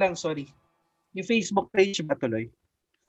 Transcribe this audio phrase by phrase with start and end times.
[0.00, 0.48] lang, sorry.
[1.12, 2.48] Yung Facebook page ba tuloy?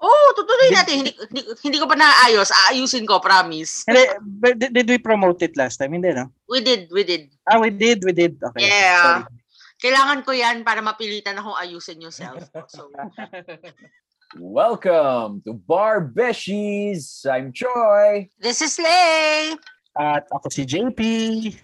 [0.01, 1.05] Oh, tutuloy natin.
[1.05, 2.49] Hindi, hindi, hindi ko pa naayos.
[2.49, 3.85] Aayusin ko, promise.
[3.85, 4.03] Hindi,
[4.41, 5.93] but did, did we promote it last time?
[5.93, 6.33] Hindi, no?
[6.49, 7.29] We did, we did.
[7.45, 8.35] Ah, we did, we did.
[8.41, 8.65] Okay.
[8.65, 9.23] Yeah.
[9.23, 9.39] Sorry.
[9.81, 12.49] Kailangan ko yan para mapilitan akong ayusin yung self.
[12.53, 12.65] ko.
[12.69, 12.89] So,
[14.37, 17.25] Welcome to Bar Beshies.
[17.25, 18.29] I'm Troy.
[18.39, 19.57] this is Lay.
[19.97, 21.01] At ako si JP.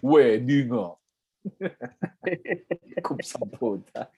[0.04, 0.98] Pwede nga.
[3.08, 4.12] Kupsang puta.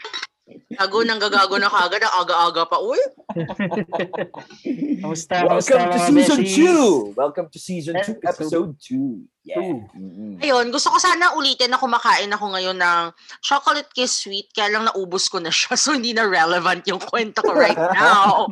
[0.49, 2.01] Gago nang gagago na kagad.
[2.01, 2.77] Ang aga-aga pa.
[2.81, 3.01] Uy,
[5.01, 5.45] Kamusta?
[5.45, 7.13] Welcome to season beshies?
[7.13, 7.13] 2.
[7.13, 9.49] Welcome to season 2, Episode episode 2.
[9.49, 9.55] Yeah.
[9.57, 9.81] two.
[9.97, 10.33] Mm-mm.
[10.45, 13.03] Ayun, gusto ko sana ulitin na kumakain ako ngayon ng
[13.41, 17.41] chocolate kiss sweet, kaya lang naubos ko na siya, so hindi na relevant yung kwento
[17.41, 18.45] ko right now.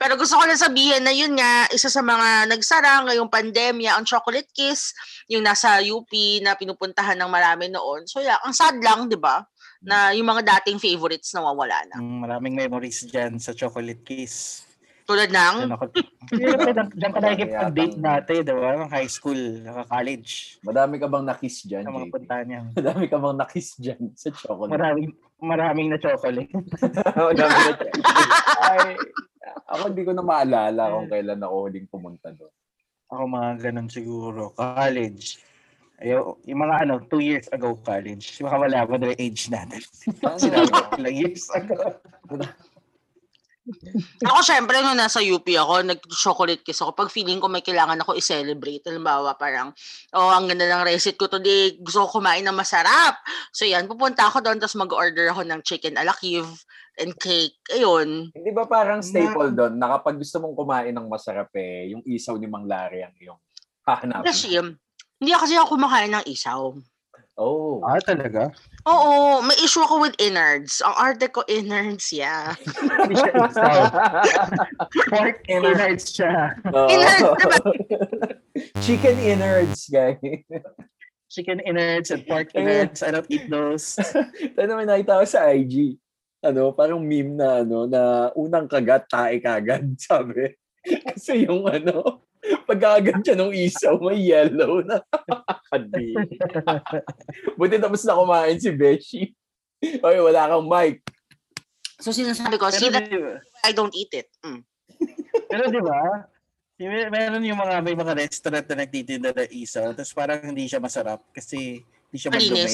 [0.00, 4.08] Pero gusto ko na sabihin na yun nga, isa sa mga nagsara ngayong pandemya, ang
[4.08, 4.96] chocolate kiss,
[5.28, 6.08] yung nasa UP
[6.40, 8.08] na pinupuntahan ng marami noon.
[8.08, 9.44] So yeah, ang sad lang, di ba?
[9.80, 11.96] Na yung mga dating favorites nawawala na.
[11.96, 14.68] Mm, maraming memories dyan sa Chocolate Kiss.
[15.08, 15.84] Tulad Diyan ng, ako,
[16.30, 18.78] diyan diyan ka nakikipag-date dati, di ba?
[18.78, 20.62] Nung High school, naka-college.
[20.62, 22.12] Madami ka bang nakiss dyan, Sa mga JP?
[22.14, 22.60] punta niya.
[22.78, 24.70] Madami ka bang nakiss dyan sa chocolate?
[24.70, 25.10] Maraming,
[25.42, 26.52] maraming na chocolate.
[27.34, 27.72] Madami na
[28.62, 28.94] Ay,
[29.66, 32.54] ako hindi ko na maalala kung kailan ako huling pumunta doon.
[33.10, 34.54] Ako mga ganun siguro.
[34.54, 35.42] College.
[36.00, 38.40] Ayo, yung mga ano, two years ago college.
[38.40, 39.84] Baka wala mo na yung age natin.
[40.40, 41.76] Sinabi ko ilang years ago.
[44.24, 46.96] ako syempre nung nasa UP ako, nag-chocolate kiss ako.
[46.96, 49.76] Pag feeling ko may kailangan ako i-celebrate, halimbawa parang,
[50.16, 53.20] oh, ang ganda ng receipt ko today, gusto ko kumain ng masarap.
[53.52, 56.48] So yan, pupunta ako doon, tapos mag-order ako ng chicken alakiv
[56.98, 57.60] and cake.
[57.70, 58.32] Ayun.
[58.32, 62.40] Hindi ba parang staple doon na kapag gusto mong kumain ng masarap eh, yung isaw
[62.40, 63.38] ni Mang Larry ang iyong
[63.84, 64.26] hahanapin?
[64.26, 64.56] Kasi,
[65.20, 66.72] hindi kasi ako kumakain ng isaw.
[67.40, 67.80] Oh.
[67.80, 68.52] Ah, talaga?
[68.84, 70.84] Oo, may issue ako with innards.
[70.84, 72.52] Ang arte ko innards, yeah.
[72.76, 73.80] Hindi siya isaw.
[75.12, 76.52] Pork innards siya.
[76.76, 76.88] Oo.
[76.92, 77.60] Innards, diba?
[78.84, 80.20] Chicken innards, guys.
[81.32, 83.00] Chicken innards and pork innards.
[83.00, 83.96] I don't eat those.
[84.44, 85.96] Ito naman nakita ko sa IG.
[86.44, 90.58] Ano, parang meme na ano, na unang kagat, tae kagad, sabi.
[90.84, 92.26] Kasi yung ano,
[92.68, 95.00] pagkagat siya ng isaw, may yellow na.
[95.68, 96.16] Kadi.
[97.58, 99.22] Buti tapos na kumain si Beshi.
[99.80, 101.04] Oy, wala kang mic.
[102.00, 104.28] So sinasabi ko, see Pero, that di ba, I don't eat it.
[104.40, 104.64] Mm.
[105.52, 106.24] pero di ba?
[106.80, 110.80] May- Meron yung mga may mga restaurant na nagtitinda ng isaw, tapos parang hindi siya
[110.80, 112.64] masarap kasi hindi siya madumi.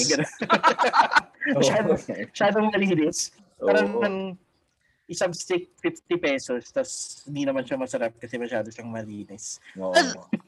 [1.58, 2.00] Masyadong,
[2.30, 3.30] masyadong malinis.
[3.58, 4.34] Parang Oo.
[5.06, 9.62] Isang stick 50 pesos, tapos hindi naman siya masarap kasi masyado siyang malinis.
[9.78, 9.94] Oo.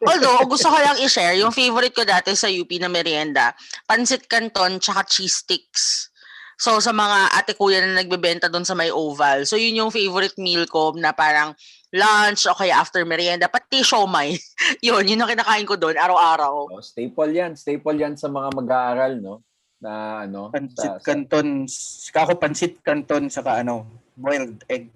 [0.02, 3.54] Although, gusto ko lang i-share, yung favorite ko dati sa UP na merienda,
[3.86, 6.10] pansit canton tsaka cheese sticks.
[6.58, 9.46] So, sa mga ate kuya na nagbebenta doon sa may oval.
[9.46, 11.54] So, yun yung favorite meal ko na parang
[11.94, 13.46] lunch o kaya after merienda.
[13.46, 14.34] Pati siomay.
[14.86, 16.66] yun, yun ang kinakain ko doon araw-araw.
[16.66, 17.54] Oh, staple yan.
[17.54, 19.46] Staple yan sa mga mag-aaral, no?
[19.78, 20.50] Na ano?
[20.50, 21.70] Pansit sa- sa- canton,
[22.10, 24.90] kako pansit canton, saka ano, boiled egg.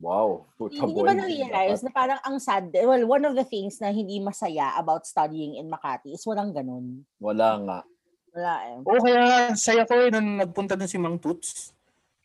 [0.00, 0.48] Wow.
[0.56, 4.16] Puta Hindi ba na-realize na parang ang sad, well, one of the things na hindi
[4.16, 7.04] masaya about studying in Makati is walang ganun.
[7.20, 7.78] Wala nga.
[8.32, 8.76] Wala eh.
[8.80, 11.76] Oo, kaya saya ko eh, nung nagpunta dun si Mang Toots.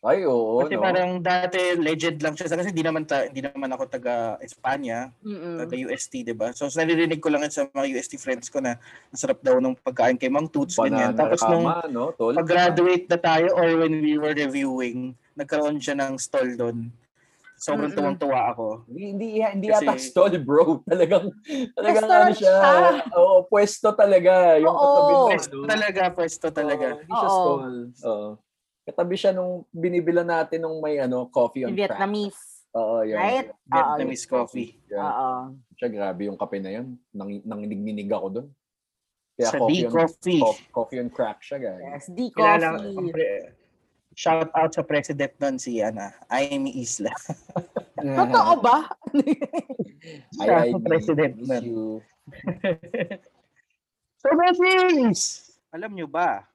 [0.06, 0.86] Ay, oo, Kasi no?
[0.86, 2.46] parang dati legend lang siya.
[2.46, 5.58] Kasi hindi naman, ta, hindi naman ako taga Espanya, Mm-mm.
[5.58, 6.54] taga UST, di ba?
[6.54, 8.78] So, naririnig ko lang sa mga UST friends ko na
[9.10, 11.12] masarap daw nung pagkain kay Mang Toots, ganyan.
[11.12, 12.14] Banana Tapos nung no?
[12.14, 12.38] Tol?
[12.38, 16.88] pag-graduate na tayo or when we were reviewing, nagkaroon siya ng stall doon.
[17.56, 17.96] Sobrang Mm-mm.
[18.18, 18.66] tuwang-tuwa ako.
[18.84, 20.80] Hindi, hindi, hindi Kasi- yata stall, bro.
[20.90, 21.32] Talagang,
[21.72, 22.52] talagang ano siya.
[22.52, 23.08] siya.
[23.16, 24.60] Oo, pwesto talaga.
[24.60, 24.80] Yung Oo.
[24.82, 26.86] katabi ng Pwesto talaga, pwesto talaga.
[26.86, 27.32] Oo, hindi siya Oo.
[27.32, 27.74] stall.
[28.04, 28.28] Oo.
[28.86, 31.96] Katabi siya nung binibila natin nung may ano, coffee on crack.
[31.96, 32.42] Vietnamese.
[32.76, 33.16] Oo, yun.
[33.16, 33.48] Right?
[33.64, 34.70] Vietnamese coffee.
[34.92, 35.00] Yan.
[35.00, 35.28] Oo.
[35.74, 37.00] Siya, grabe yung kape na yun.
[37.08, 38.48] Nang, nanginig-ninig ako doon.
[39.32, 40.40] Kaya Sa coffee D on, Coffee.
[40.40, 41.80] co- coffee on crack siya, guys.
[41.82, 43.55] Yes, D Kilala, coffee.
[44.16, 47.12] Shout out sa president nun si Ana, Amy Isla.
[48.00, 48.88] Totoo ba?
[50.40, 52.00] Ay, ang president nun.
[54.26, 55.54] So, Besties!
[55.70, 56.50] Alam nyo ba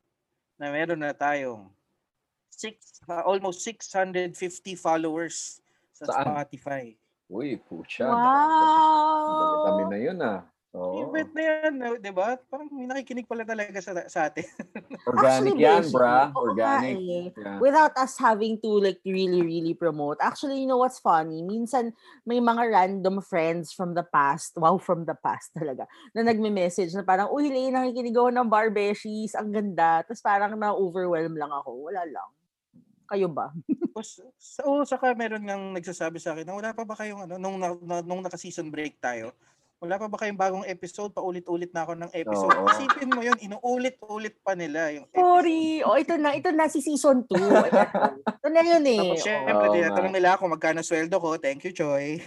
[0.59, 1.71] na meron na tayong
[2.51, 5.63] six, uh, almost 650 followers
[5.95, 6.35] sa Saan?
[6.35, 6.99] Spotify.
[7.31, 8.11] Uy, pucha.
[8.11, 9.71] Wow!
[9.71, 10.43] Kami na yun, ah.
[10.71, 11.11] Oo.
[11.11, 11.99] Favorite na yan, no?
[11.99, 12.39] di ba?
[12.47, 14.47] Parang may nakikinig pala talaga sa, sa atin.
[15.11, 16.31] Organic Actually, yan, bra.
[16.31, 16.95] Organic.
[16.95, 17.27] eh.
[17.35, 17.59] Yeah.
[17.59, 20.15] Without us having to like really, really promote.
[20.23, 21.43] Actually, you know what's funny?
[21.43, 21.91] Minsan
[22.23, 27.03] may mga random friends from the past, wow, from the past talaga, na nagme-message na
[27.03, 30.07] parang, uy, Lay, nakikinig ako ng Barbeshies, ang ganda.
[30.07, 31.91] Tapos parang na-overwhelm lang ako.
[31.91, 32.29] Wala lang.
[33.11, 33.51] Kayo ba?
[34.63, 38.07] Oo, saka meron ngang nagsasabi sa akin na wala pa ba kayong ano, nung, na-
[38.07, 39.35] nung naka-season break tayo,
[39.81, 41.09] wala pa ba kayong bagong episode?
[41.09, 42.53] Paulit-ulit na ako ng episode.
[42.53, 42.69] Oo.
[42.69, 45.25] Isipin mo yun, inuulit-ulit pa nila yung episode.
[45.25, 45.81] Sorry.
[45.81, 46.37] O, ito na.
[46.37, 47.33] Ito na si season 2.
[47.33, 49.01] ito na yun eh.
[49.01, 51.41] Tapos, syempre, Oo tinatanong nila ako magkano sweldo ko.
[51.41, 52.21] Thank you, Choy.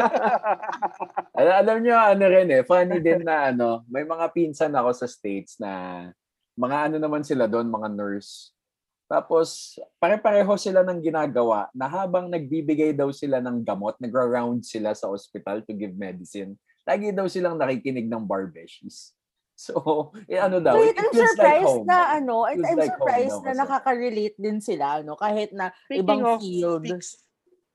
[1.40, 5.08] alam, alam nyo, ano rin eh, funny din na ano, may mga pinsan ako sa
[5.08, 6.04] States na
[6.60, 8.52] mga ano naman sila doon, mga nurse.
[9.10, 15.10] Tapos, pare-pareho sila ng ginagawa na habang nagbibigay daw sila ng gamot, nagra-round sila sa
[15.10, 16.54] hospital to give medicine,
[16.86, 19.10] lagi daw silang nakikinig ng barbeshies.
[19.60, 21.84] So, eh, ano daw, Wait, it I'm feels like surprised home.
[21.84, 25.20] na ano, Feels I'm like home surprised na nakaka-relate din sila, no?
[25.20, 26.80] Kahit na Speaking ibang of field.
[26.88, 27.08] speaks,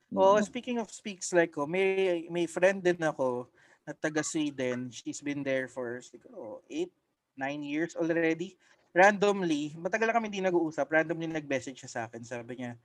[0.09, 0.17] Mm.
[0.17, 3.53] oh, speaking of speaks like ko, may may friend din ako
[3.85, 4.89] na taga Sweden.
[4.89, 6.89] She's been there for siguro 8,
[7.37, 8.57] 9 years already.
[8.95, 10.87] Randomly, matagal na kami hindi nag-uusap.
[10.87, 12.23] Randomly nag-message siya sa akin.
[12.23, 12.79] Sabi niya,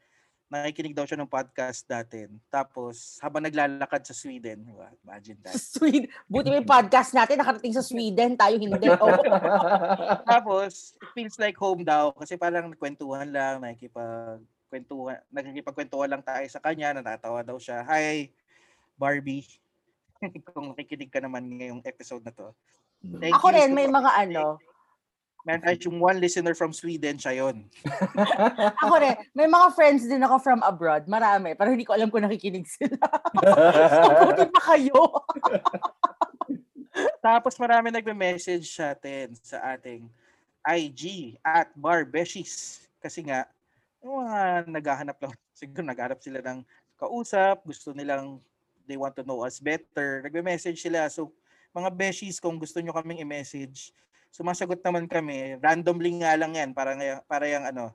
[0.50, 2.26] nakikinig daw siya ng podcast dati.
[2.50, 5.54] Tapos, habang naglalakad sa Sweden, wow, imagine that.
[5.54, 6.10] Sweden.
[6.26, 8.90] Buti may podcast natin nakarating sa Sweden, tayo hindi.
[8.98, 9.22] Oh.
[10.26, 16.58] Tapos, it feels like home daw kasi parang nagkwentuhan lang, nakikipagkwentuhan, nakikipagkwentuhan lang tayo sa
[16.58, 17.86] kanya, natatawa daw siya.
[17.86, 18.34] Hi,
[18.98, 19.46] Barbie.
[20.50, 22.50] Kung nakikinig ka naman ngayong episode na to.
[23.22, 24.58] Thank Ako rin, may mga ano.
[25.40, 27.64] Meron tayo yung one listener from Sweden, siya yun.
[28.84, 31.08] Ako rin, may mga friends din ako from abroad.
[31.08, 31.56] Marami.
[31.56, 33.00] Pero hindi ko alam kung nakikinig sila.
[34.04, 35.00] so, buti pa kayo.
[37.24, 40.04] Tapos marami nagme-message sa atin sa ating
[40.68, 42.84] IG at Barbeshies.
[43.00, 43.48] Kasi nga,
[44.04, 46.60] yung mga naghahanap lang, siguro naghahanap sila ng
[47.00, 48.36] kausap, gusto nilang,
[48.84, 50.20] they want to know us better.
[50.20, 51.08] Nagme-message sila.
[51.08, 51.32] So,
[51.72, 53.94] mga beshies, kung gusto nyo kaming i-message,
[54.30, 55.58] sumasagot naman kami.
[55.58, 56.94] Randomly nga lang yan, para,
[57.26, 57.94] para yung ano,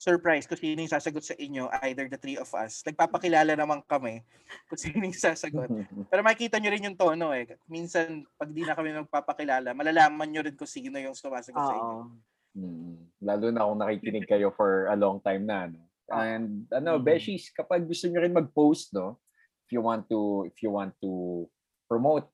[0.00, 2.80] surprise kung sino yung sasagot sa inyo, either the three of us.
[2.88, 4.24] Nagpapakilala naman kami
[4.66, 5.68] kung sino yung sasagot.
[6.10, 7.44] Pero makikita nyo rin yung tono eh.
[7.68, 11.96] Minsan, pag di na kami magpapakilala, malalaman nyo rin kung sino yung sumasagot sa inyo.
[12.00, 12.08] Oo.
[12.50, 12.96] Mm.
[13.22, 15.68] Lalo na kung nakikinig kayo for a long time na.
[15.68, 15.78] No?
[16.10, 17.04] And ano, Mm.
[17.06, 19.20] Beshies, kapag gusto nyo rin mag-post, no?
[19.68, 21.46] If you want to, if you want to
[21.86, 22.26] promote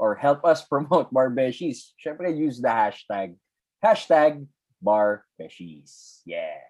[0.00, 3.36] or help us promote Bar Beshies, syempre use the hashtag,
[3.84, 4.48] hashtag
[4.80, 6.24] Bar Beshies.
[6.24, 6.64] Yeah.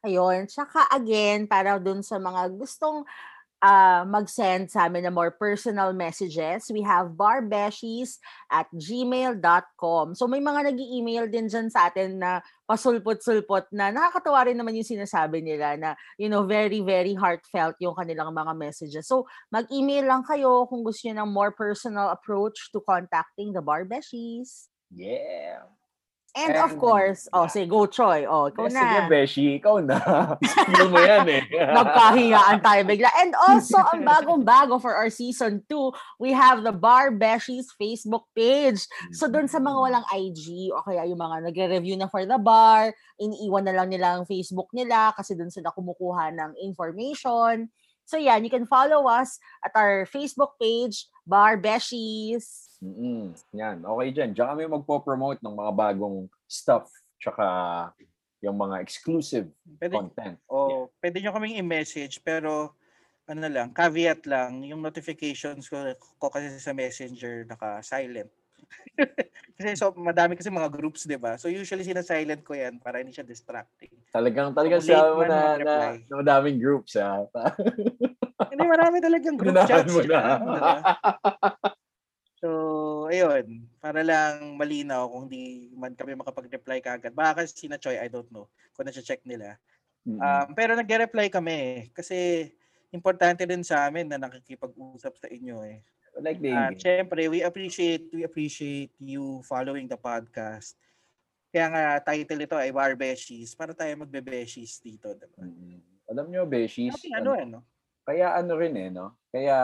[0.00, 0.48] Ayun.
[0.48, 3.04] Tsaka again, para dun sa mga gustong
[3.64, 8.20] ah, mag-send sa amin ng more personal messages, we have barbeshies
[8.52, 10.14] at gmail.com.
[10.14, 14.76] So may mga nag email din dyan sa atin na pasulpot-sulpot na nakakatawa rin naman
[14.76, 19.06] yung sinasabi nila na, you know, very, very heartfelt yung kanilang mga messages.
[19.08, 24.68] So mag-email lang kayo kung gusto nyo ng more personal approach to contacting the barbeshies.
[24.90, 25.75] Yeah.
[26.36, 28.28] And, of course, oh, say go Troy.
[28.28, 28.76] Oh, ikaw na.
[28.84, 29.96] Sige, Beshi, ikaw na.
[30.68, 31.42] Tignan mo yan eh.
[31.80, 33.08] Nagkahiyaan tayo bigla.
[33.16, 38.84] And also, ang bagong-bago for our season 2, we have the Bar Beshies Facebook page.
[39.16, 42.92] So, doon sa mga walang IG o kaya yung mga nagre-review na for the bar,
[43.16, 47.72] iniiwan na lang nila ang Facebook nila kasi doon sila kumukuha ng information.
[48.04, 52.65] So, yan, you can follow us at our Facebook page, Bar Beshies.
[52.84, 53.32] Mm-mm.
[53.56, 54.30] Yan, okay dyan.
[54.36, 57.46] Diyan kami magpo-promote ng mga bagong stuff tsaka
[58.44, 59.48] yung mga exclusive
[59.80, 60.36] Pwede, content.
[60.46, 62.76] o, pwede nyo kaming i-message, pero
[63.26, 65.82] ano lang, caveat lang, yung notifications ko,
[66.20, 68.30] ko kasi sa messenger naka-silent.
[69.56, 71.34] kasi so, madami kasi mga groups, di ba?
[71.40, 73.92] So usually sina-silent ko yan para hindi siya distracting.
[74.12, 77.24] Talagang talagang Late siya mo na, na, na madaming groups ha.
[78.52, 79.92] Hindi, marami talagang group Ganahan chats.
[79.92, 80.20] mo na.
[82.36, 87.16] So, ayun, para lang malinaw kung di man kami makapag-reply kagad.
[87.16, 89.56] Baka kasi sina Choi, I don't know, kung na-check nila.
[90.04, 90.20] Mm-mm.
[90.20, 92.48] Um, pero nag-reply kami kasi
[92.92, 95.80] importante din sa amin na nakikipag-usap sa inyo eh.
[96.20, 100.76] like the At syempre, we appreciate we appreciate you following the podcast.
[101.52, 105.40] Kaya nga title ito ay Bar Beshies para tayo magbe-beshies dito, diba?
[105.40, 105.80] Mm.
[106.06, 107.66] Alam nyo, Beshies, Kasi ano eh, no?
[108.06, 109.18] kaya ano rin eh, no?
[109.34, 109.56] Kaya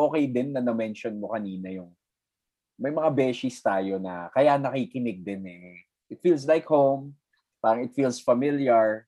[0.00, 1.92] okay din na na-mention mo kanina yung
[2.80, 5.84] may mga beshies tayo na kaya nakikinig din eh.
[6.08, 7.12] It feels like home,
[7.60, 9.04] parang it feels familiar.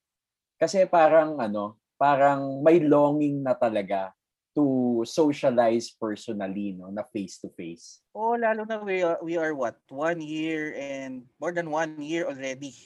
[0.60, 4.12] Kasi parang ano, parang may longing na talaga
[4.52, 8.04] to socialize personally, no, na face to face.
[8.12, 9.80] Oh, lalo na we are, we are what?
[9.88, 12.76] One year and more than one year already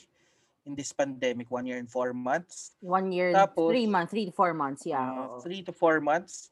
[0.63, 1.51] in this pandemic.
[1.51, 2.79] One year and four months.
[2.79, 5.03] One year, Tapos, three months, three to four months, yeah.
[5.03, 6.49] Uh, three to four months.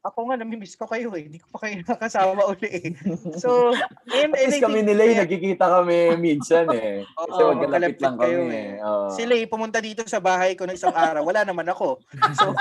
[0.00, 1.28] Ako nga, namimiss ko kayo eh.
[1.28, 2.88] Hindi ko pa kayo nakasama uli eh.
[3.36, 3.76] So,
[4.08, 7.04] and, At least kami nila, eh, nagkikita kami minsan eh.
[7.04, 8.56] Kasi Oo, magkalapit lang kayo kami.
[8.56, 8.68] eh.
[8.80, 8.86] eh.
[8.88, 9.06] Oo.
[9.12, 11.20] Sila eh, pumunta dito sa bahay ko ng isang araw.
[11.20, 12.00] Wala naman ako.
[12.32, 12.56] So,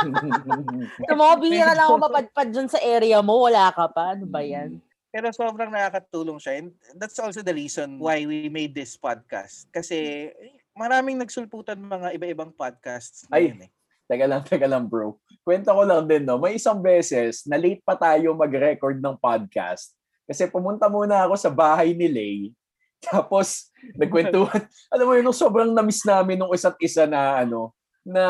[1.07, 4.19] So, mga bihira lang ako mapadpad dyan sa area mo, wala ka pa.
[4.19, 4.83] Ano ba yan?
[5.09, 6.61] pero sobrang nakakatulong siya.
[6.61, 9.65] And that's also the reason why we made this podcast.
[9.73, 10.29] Kasi
[10.77, 13.25] maraming nagsulputan mga iba-ibang podcasts.
[13.33, 13.57] Ay.
[13.57, 13.69] eh.
[14.09, 15.21] Teka lang, teka lang bro.
[15.45, 16.41] Kwento ko lang din, no?
[16.41, 19.93] May isang beses na late pa tayo mag-record ng podcast.
[20.25, 22.37] Kasi pumunta muna ako sa bahay ni Lay.
[23.05, 24.65] Tapos, nagkwentuhan.
[24.93, 28.25] alam mo yun, sobrang na-miss namin nung isa't isa na, ano, na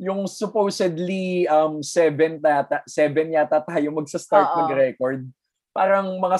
[0.00, 4.58] yung supposedly um, seven, tata, seven yata tayo magsa-start Oo.
[4.64, 5.28] mag-record.
[5.70, 6.34] Parang mga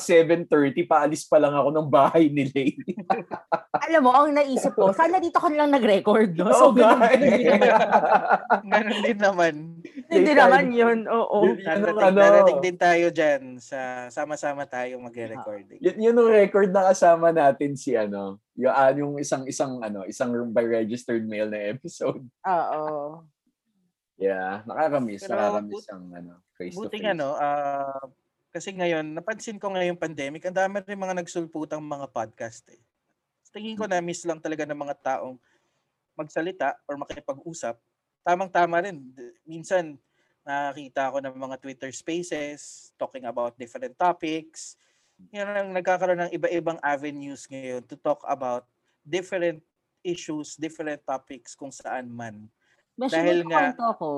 [0.50, 2.74] 7.30, paalis pa lang ako ng bahay ni Lay.
[3.86, 6.50] Alam mo, ang naisip ko, sana dito ka lang nag-record, no?
[6.50, 7.22] So, So, ganun guys.
[8.74, 9.54] Ganun din naman.
[10.10, 11.46] Hindi naman yun, oo.
[11.46, 12.18] Yun Darating, ano.
[12.18, 15.78] darating din tayo dyan sa sama-sama tayo mag-recording.
[15.78, 20.02] Yun, yun yung record na kasama natin si ano, yung, ah, yung isang isang ano,
[20.10, 22.26] isang by registered mail na episode.
[22.42, 22.82] Oo.
[24.18, 28.04] Yeah, nakakamiss, Pero nakakamiss but- ang ano, face to Buting ano, ah,
[28.50, 32.82] kasi ngayon, napansin ko ngayong pandemic, ang dami rin mga nagsulputang mga podcast eh.
[33.50, 35.38] Tingin ko na miss lang talaga ng mga taong
[36.14, 37.78] magsalita or makipag-usap.
[38.22, 39.10] Tamang-tama rin.
[39.42, 39.98] Minsan,
[40.42, 44.74] nakakita ako ng mga Twitter spaces talking about different topics.
[45.30, 48.66] Yan ang nagkakaroon ng iba-ibang avenues ngayon to talk about
[49.04, 49.60] different
[50.00, 52.48] issues, different topics kung saan man.
[52.96, 54.10] Beshi, Dahil nga- kwento ko.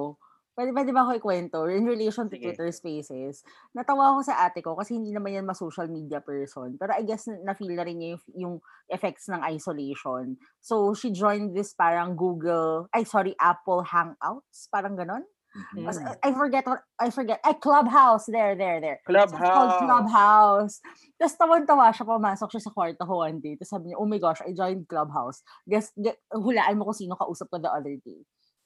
[0.63, 1.59] Pwede, pwede ba ako ikwento?
[1.67, 2.55] In relation to Sige.
[2.55, 3.43] Twitter Spaces,
[3.75, 6.79] natawa ako sa ate ko kasi hindi naman yan ma-social media person.
[6.79, 8.55] Pero I guess na- na-feel na rin niya yung, yung
[8.87, 10.39] effects ng isolation.
[10.63, 15.27] So, she joined this parang Google, ay sorry, Apple Hangouts, parang ganon.
[15.51, 15.83] Mhm.
[15.83, 19.03] Mas- I forget, what- I forget, ay Clubhouse, there, there, there.
[19.03, 19.83] It's called Clubhouse.
[19.83, 20.75] Clubhouse.
[21.19, 23.59] Tapos tawan-tawa siya, pumasok siya sa kwarto ko one day.
[23.59, 25.43] Tapos sabi niya, oh my gosh, I joined Clubhouse.
[25.67, 28.23] Guess, get, hulaan mo kung sino kausap ko the other day.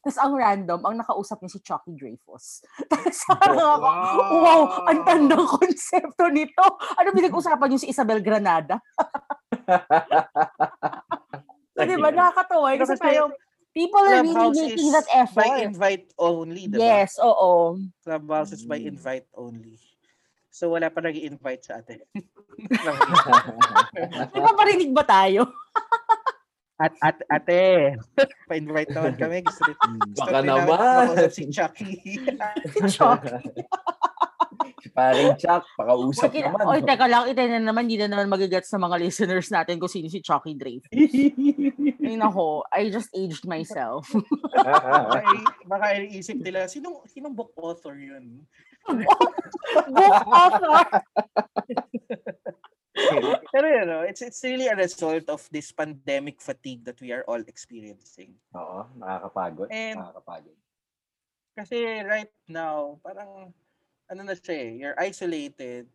[0.07, 2.63] Tapos ang random, ang nakausap niya si Chucky Dreyfus.
[2.95, 3.91] Tapos parang ako,
[4.39, 6.63] wow, ang tandang konsepto nito.
[6.95, 8.79] Ano pinag-usapan niyo si Isabel Granada?
[11.75, 12.79] So, di ba, nakakatawa.
[12.79, 13.35] Kasi parang,
[13.75, 15.43] people are really making that effort.
[15.43, 17.03] by invite only, diba?
[17.03, 17.83] Yes, oo.
[18.07, 18.95] Clubhouse is by Mm.
[18.95, 19.75] invite only.
[20.55, 22.01] So wala pa nag invite sa atin.
[24.33, 25.53] Nagpaparinig ba tayo?
[26.77, 27.97] At at ate,
[28.49, 29.41] pa-invite naman kami.
[29.41, 29.77] Gusto rin,
[30.13, 30.77] gusto Baka rin namin naman.
[30.77, 31.91] makausap si Chucky.
[32.73, 33.33] Si Chucky.
[34.85, 36.65] si paring Chuck, pakausap Oy, naman.
[36.69, 39.89] Oy, teka lang, ito na naman, hindi na naman magigets sa mga listeners natin kung
[39.89, 40.93] sino si Chucky Dreyfus.
[42.05, 44.13] Ay nako, I just aged myself.
[44.53, 45.25] baka,
[45.65, 48.45] baka iisip nila, sinong, sinong book author yun?
[48.87, 50.85] Book author.
[53.53, 57.25] Pero you know, it's, it's really a result of this pandemic fatigue that we are
[57.29, 58.33] all experiencing.
[58.57, 59.69] Oo, nakakapagod.
[59.69, 60.57] And- nakakapagod.
[61.57, 63.49] Kasi right now, parang,
[64.13, 65.89] ano na siya eh, you're isolated.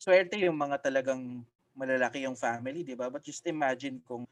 [0.00, 1.44] Swerte yung mga talagang
[1.76, 3.12] malalaki yung family, di ba?
[3.12, 4.24] But just imagine kung,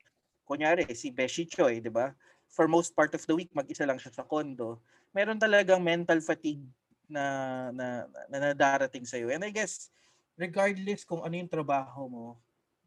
[0.48, 2.16] kunyari, si Beshi Choi, di ba?
[2.48, 4.80] For most part of the week, mag-isa lang siya sa condo.
[5.12, 6.64] Meron talagang mental fatigue
[7.06, 9.28] na, na, na, na darating sa'yo.
[9.28, 9.92] And I guess,
[10.36, 12.26] regardless kung ano yung trabaho mo,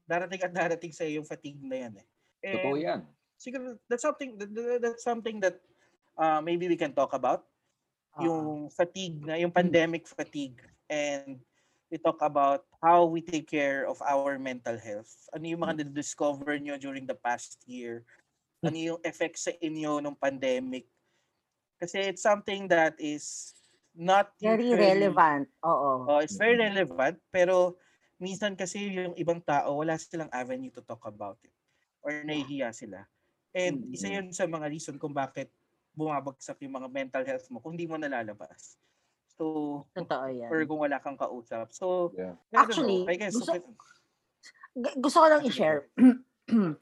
[0.05, 2.07] darating at darating sa'yo yung fatigue na yan eh.
[2.41, 3.01] And Totoo yan.
[3.35, 5.57] siguro that's something that, that- that's something that
[6.15, 7.45] uh, maybe we can talk about
[8.09, 8.25] Ah.
[8.25, 10.57] yung fatigue na yung pandemic fatigue
[10.89, 11.37] and
[11.93, 16.57] we talk about how we take care of our mental health ano yung mga na-discover
[16.57, 18.01] nyo during the past year
[18.65, 20.89] ano yung effects sa inyo ng pandemic
[21.77, 23.53] kasi it's something that is
[23.93, 25.49] not Very usually- relevant.
[25.61, 26.05] Oo.
[26.07, 26.65] Oh, it's very Mhm.
[26.71, 27.75] relevant pero
[28.17, 31.53] minsan kasi yung ibang tao wala silang avenue to talk about it
[32.01, 33.03] or nahihiya sila.
[33.49, 34.13] And isa Mhm.
[34.13, 35.49] yun sa mga reason kung bakit
[35.91, 38.77] bumabagsak yung mga mental health mo kung di mo nalalabas.
[39.35, 40.51] So, Totoo yan.
[40.51, 41.71] or kung wala kang kausap.
[41.71, 42.35] So, Yeah.
[42.53, 43.11] Actually, know.
[43.11, 43.63] I guess, gusto- okay.
[44.79, 45.87] G- gusto ko lang i-share.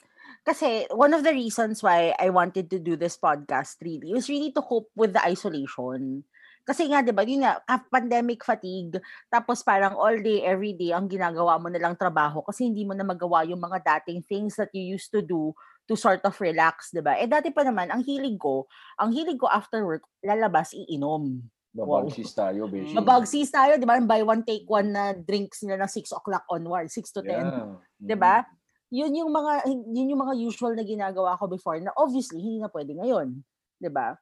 [0.48, 4.52] Kasi one of the reasons why I wanted to do this podcast really was really
[4.56, 6.24] to cope with the isolation.
[6.68, 9.00] Kasi nga, di ba, yun nga, pandemic fatigue,
[9.32, 12.92] tapos parang all day, every day, ang ginagawa mo na lang trabaho kasi hindi mo
[12.92, 15.56] na magawa yung mga dating things that you used to do
[15.88, 17.16] to sort of relax, di ba?
[17.16, 18.68] Eh dati pa naman, ang hilig ko,
[19.00, 21.40] ang hilig ko after work, lalabas, iinom.
[21.72, 22.92] Babagsis tayo, Beshi.
[22.92, 23.00] Mm.
[23.00, 23.96] Mabagsis tayo, di ba?
[24.04, 27.32] Buy one, take one na drinks nila ng 6 o'clock onward, 6 to 10.
[27.32, 27.80] Yeah.
[28.02, 28.46] 'di ba?
[28.88, 32.72] Yun yung mga yun yung mga usual na ginagawa ko before na obviously hindi na
[32.72, 33.36] pwede ngayon,
[33.78, 34.16] 'di ba?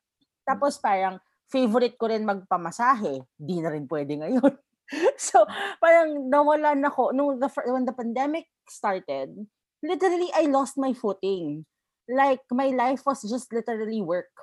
[0.45, 3.21] Tapos parang favorite ko rin magpamasahe.
[3.37, 4.53] Di na rin pwede ngayon.
[5.17, 5.45] so,
[5.81, 7.13] parang nawalan ako.
[7.13, 9.33] Nung the, when the pandemic started,
[9.81, 11.65] literally, I lost my footing.
[12.05, 14.33] Like, my life was just literally work.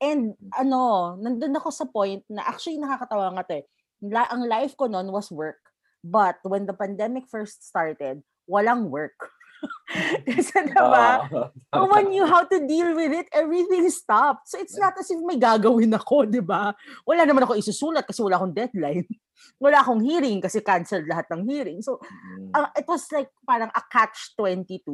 [0.00, 3.64] And, ano, nandun ako sa point na, actually, nakakatawa nga to eh.
[4.00, 5.60] La- ang life ko noon was work.
[6.00, 9.16] But, when the pandemic first started, walang work.
[10.28, 13.26] Kasi diba, Ah, no one knew how to deal with it.
[13.34, 14.48] Everything stopped.
[14.48, 16.74] So it's not as if may gagawin ako, di ba?
[17.04, 19.06] Wala naman ako isusulat kasi wala akong deadline.
[19.56, 21.80] Wala akong hearing kasi canceled lahat ng hearing.
[21.80, 22.00] So
[22.54, 24.84] uh, it was like parang a catch-22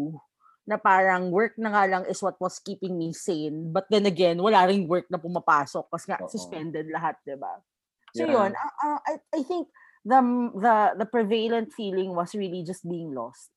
[0.67, 3.71] na parang work na nga lang is what was keeping me sane.
[3.71, 7.63] But then again, wala ring work na pumapasok kasi nga suspended lahat, di ba?
[8.15, 8.35] So Yeah.
[8.35, 9.71] yun, uh, uh, I, I think
[10.03, 10.19] the,
[10.59, 13.51] the, the prevalent feeling was really just being lost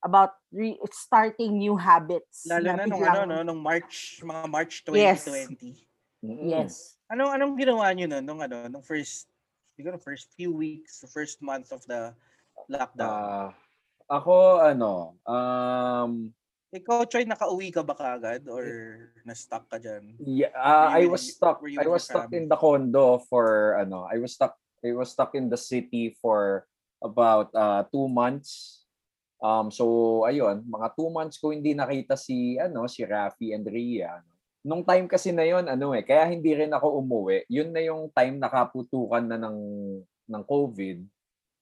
[0.00, 2.48] about re- starting new habits.
[2.48, 5.24] Lalo na nung biglang- ano, no, nung March, mga March Yes.
[5.28, 5.76] 2020.
[6.24, 6.96] mm, Yes.
[7.10, 9.28] Anong anong ginawa niyo nun nung ano, nung first
[9.76, 12.12] siguro first few weeks, the first month of the
[12.68, 13.08] lockdown?
[13.12, 13.50] Ah,
[14.08, 16.32] ako, ano, um,
[16.70, 18.62] Ikaw, Troy, nakauwi ka ba kaagad or
[19.26, 20.14] na-stuck ka dyan?
[20.22, 21.58] Yeah, uh, I was stuck.
[21.66, 22.38] I was stuck family?
[22.38, 24.06] in the condo for ano.
[24.06, 24.54] I was stuck.
[24.78, 26.70] I was stuck in the city for
[27.02, 28.79] about uh, two months.
[29.40, 29.84] Um, so
[30.28, 34.20] ayun, mga two months ko hindi nakita si ano si Rafi and Ria.
[34.60, 37.48] Nung time kasi na yon ano eh, kaya hindi rin ako umuwi.
[37.48, 39.58] Yun na yung time nakaputukan na ng
[40.28, 41.00] ng COVID.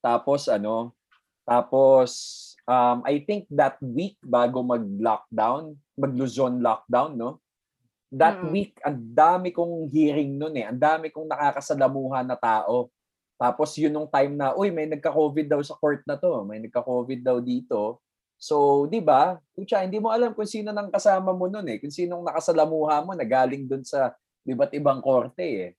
[0.02, 0.90] Tapos ano,
[1.46, 2.10] tapos
[2.66, 7.38] um, I think that week bago mag-lockdown, mag-Luzon lockdown, no?
[8.08, 8.50] That Mm.
[8.52, 10.64] week, ang dami kong hearing nun eh.
[10.64, 12.88] Ang dami kong nakakasalamuhan na tao.
[13.38, 16.42] Tapos yun nung time na, uy, may nagka-COVID daw sa court na to.
[16.42, 18.02] May nagka-COVID daw dito.
[18.34, 19.38] So, di ba?
[19.54, 21.78] Pucha, hindi mo alam kung sino nang kasama mo nun eh.
[21.78, 25.72] Kung sinong nakasalamuha mo na galing dun sa iba't ibang korte eh.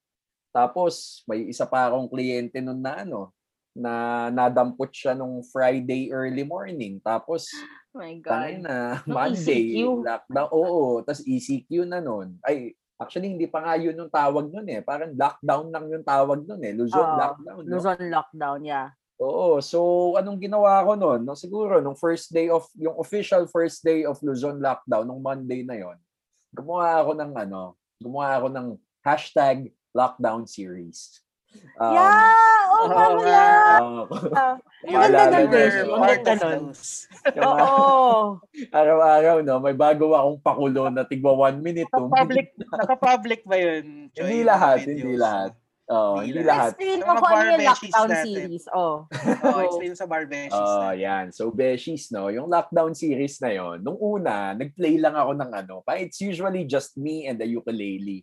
[0.50, 3.30] Tapos, may isa pa akong kliyente nun na ano,
[3.70, 3.92] na
[4.28, 6.96] nadampot siya nung Friday early morning.
[7.00, 7.46] Tapos,
[7.92, 8.64] Oh my God.
[8.64, 10.04] na, Nung Monday, ECQ?
[10.04, 10.48] lockdown.
[10.50, 12.40] Oo, tapos ECQ na nun.
[12.40, 14.84] Ay, actually, hindi pa nga yun yung tawag nun eh.
[14.84, 16.72] Parang lockdown lang yung tawag nun eh.
[16.76, 17.60] Luzon Oo, lockdown.
[17.64, 17.70] No?
[17.72, 18.88] Luzon lockdown, yeah.
[19.20, 21.24] Oo, so anong ginawa ko nun?
[21.24, 25.64] No, siguro, nung first day of, yung official first day of Luzon lockdown, nung Monday
[25.64, 25.96] na yon
[26.50, 28.68] gumawa ako ng ano, gumawa ako ng
[29.06, 31.22] hashtag lockdown series.
[31.76, 32.36] Um, yeah!
[32.70, 33.00] Oh, nga.
[33.20, 33.82] yan?
[34.32, 35.98] ah, You Maalala were niyo yun.
[35.98, 36.64] part Ganda of nun.
[37.36, 38.40] Oo.
[38.70, 44.08] araw-araw, no, may bago akong pakulo na tigwa one minute, two Naka-public, naka-public ba yun?
[44.10, 44.96] Joy, Hindi yung lahat, videos?
[44.96, 45.52] hindi lahat.
[45.90, 46.70] Oo, Hindi hindi lahat.
[46.70, 48.24] Explain mo kung ano yung lockdown natin.
[48.30, 48.64] series.
[48.70, 48.96] Oh.
[49.42, 51.02] Oo, explain sa Barbeshies Oh, natin.
[51.02, 51.24] yan.
[51.34, 55.74] So, Beshies, no, yung lockdown series na yon nung una, nag-play lang ako ng ano,
[55.82, 58.22] pa it's usually just me and the ukulele.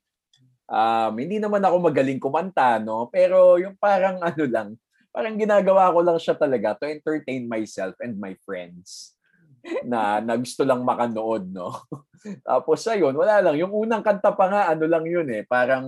[0.68, 4.70] Um, hindi naman ako magaling kumanta, no, pero yung parang ano lang,
[5.16, 9.16] parang ginagawa ko lang siya talaga to entertain myself and my friends
[9.88, 11.72] na, na gusto lang makanood, no.
[12.48, 13.56] Tapos ayun, wala lang.
[13.64, 15.88] Yung unang kanta pa nga, ano lang yun eh, parang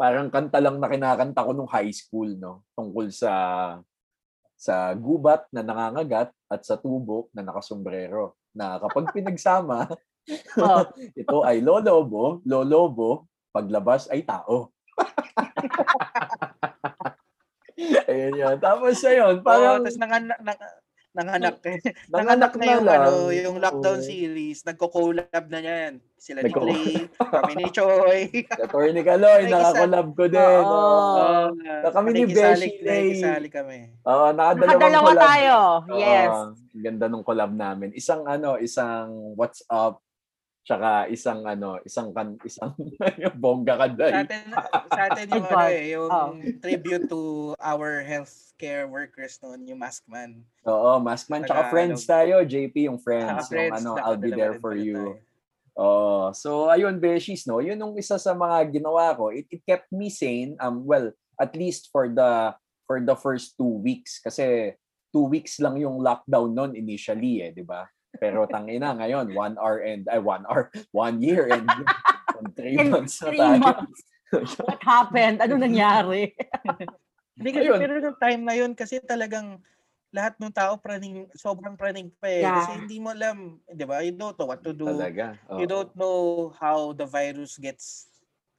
[0.00, 3.32] parang kanta lang na kinakanta ko nung high school, no, tungkol sa
[4.58, 8.34] sa gubat na nangangagat at sa tubok na nakasombrero.
[8.56, 9.86] Na kapag pinagsama,
[10.60, 10.84] Oh.
[11.16, 14.70] ito ay lolobo, lolobo, paglabas ay tao.
[18.08, 18.56] Ayun yun.
[18.58, 20.58] Tapos ayun, Parang, parang tapos nanganak, nang,
[21.14, 21.78] nanganak, eh.
[22.10, 23.00] nanganak nanganak na yung, lang.
[23.00, 24.04] ano, yung lockdown Oo.
[24.04, 24.58] series.
[24.66, 25.92] Nagko-collab na yan.
[26.18, 28.20] Sila ni Nagko- Clay, kami ni Choi.
[28.66, 30.42] Attorney Kaloy, nakakolab ko din.
[30.42, 30.66] Oo.
[30.66, 31.54] Oo.
[31.54, 33.14] Uh, kami ni Beshi Clay.
[33.14, 33.78] Nakikisali kami.
[34.02, 35.22] Oo, nakadalawang Nakadalawa collab.
[35.22, 35.56] tayo.
[35.94, 36.30] Yes.
[36.34, 37.94] Ang ganda nung collab namin.
[37.94, 40.02] Isang ano, isang what's up,
[40.68, 42.76] tsaka isang ano, isang kan, isang
[43.42, 44.42] bongga ka Sa atin,
[44.92, 46.32] sa atin yung, ano, eh, yung Oh.
[46.60, 47.22] tribute to
[47.56, 50.44] our healthcare workers noon, yung Maskman.
[50.68, 51.72] Oo, Maskman, tsaka Tagalog.
[51.72, 55.16] friends tayo, JP, yung friends, Saka friends, yung ano, I'll be there for you.
[55.16, 55.24] tayo.
[55.78, 57.62] Oh, so ayun Beshies no.
[57.62, 59.30] Yun yung isa sa mga ginawa ko.
[59.30, 60.58] It, it kept me sane.
[60.58, 62.50] Um well, at least for the
[62.82, 64.74] for the first two weeks kasi
[65.14, 67.86] two weeks lang yung lockdown noon initially eh, di ba?
[68.18, 71.66] Pero tangina ngayon, one hour and ay one hour, one year and,
[72.38, 73.62] and three And months na tayo.
[73.62, 74.00] months.
[74.60, 75.40] What happened?
[75.40, 76.36] Ano nangyari?
[77.38, 77.78] Hindi kasi, Ayun.
[77.78, 79.62] pero yung time na yun, kasi talagang
[80.10, 82.42] lahat ng tao praning, sobrang praning pa eh.
[82.42, 82.58] Yeah.
[82.58, 84.02] Kasi hindi mo alam, di ba?
[84.02, 84.90] You don't know what to do.
[84.90, 85.38] Talaga.
[85.52, 85.70] You oo.
[85.70, 88.08] don't know how the virus gets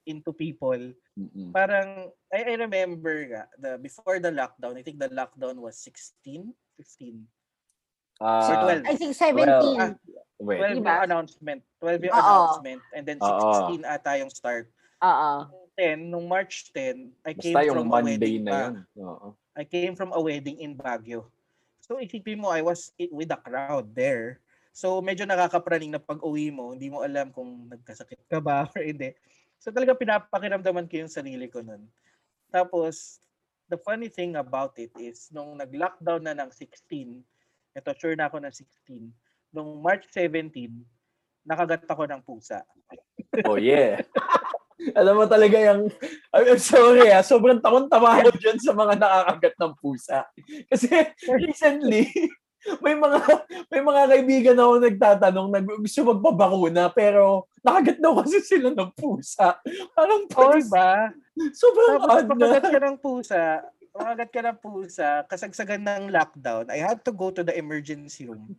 [0.06, 0.94] into people.
[1.18, 1.52] Mm-mm.
[1.52, 6.54] Parang, I, I remember nga, the, before the lockdown, I think the lockdown was 16,
[6.78, 7.28] 15,
[8.20, 8.84] Ah, or 12.
[8.84, 9.48] I think 17.
[9.80, 9.96] Ah,
[10.44, 10.60] wait.
[10.60, 10.92] 12 Diba?
[10.92, 11.60] yung announcement.
[11.80, 12.20] 12 yung Oo.
[12.20, 12.82] announcement.
[12.92, 13.80] And then Oo.
[13.80, 14.68] 16 ata yung start.
[15.00, 15.32] Oo.
[15.80, 18.74] 10, nung March 10, I came Basta yung from a Monday wedding na yun.
[19.00, 19.28] Oo.
[19.56, 21.32] I came from a wedding in Baguio.
[21.80, 24.44] So isipin mo, I was with the crowd there.
[24.76, 28.84] So medyo nakakapraning na pag uwi mo, hindi mo alam kung nagkasakit ka ba or
[28.84, 29.16] hindi.
[29.64, 31.88] So talaga pinapakiramdaman ko yung sarili ko nun.
[32.52, 33.24] Tapos,
[33.70, 37.22] the funny thing about it is, nung nag-lockdown na ng 16,
[37.74, 39.10] ito sure na ako ng 16,
[39.54, 40.70] nung March 17,
[41.46, 42.62] nakagat ako ng pusa.
[43.46, 44.02] Oh, yeah.
[45.00, 45.92] Alam mo talaga yung,
[46.32, 50.24] I'm sorry ah, sobrang takon-tama ako dyan sa mga nakakagat ng pusa.
[50.72, 50.88] Kasi
[51.28, 52.08] recently,
[52.84, 53.20] may mga
[53.72, 59.60] may mga kaibigan ako nagtatanong na gusto magpabakuna pero nakagat daw kasi sila ng pusa.
[59.96, 61.12] Parang Oh, ba?
[61.56, 62.36] sobrang Tapos odd na.
[62.36, 63.44] makagat ka ng pusa,
[63.96, 68.56] makagat ka ng pusa, kasagsagan ng lockdown, I had to go to the emergency room.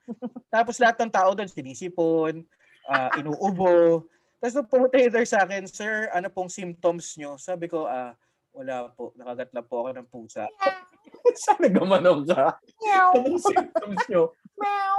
[0.54, 2.42] Tapos lahat ng tao doon, sinisipon,
[2.90, 4.06] ah, inuubo.
[4.40, 7.36] Tapos nung pumunta nurse sa akin, Sir, ano pong symptoms nyo?
[7.36, 8.16] Sabi ko, ah,
[8.50, 10.44] wala po, nakagat lang po ako ng pusa.
[11.46, 12.58] Sana gumanong ka.
[12.82, 13.10] Meow.
[13.14, 14.34] Anong symptoms nyo?
[14.58, 14.96] Meow.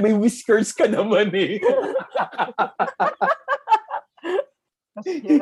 [0.02, 1.60] May whiskers ka naman eh.
[4.90, 5.40] Tapos yung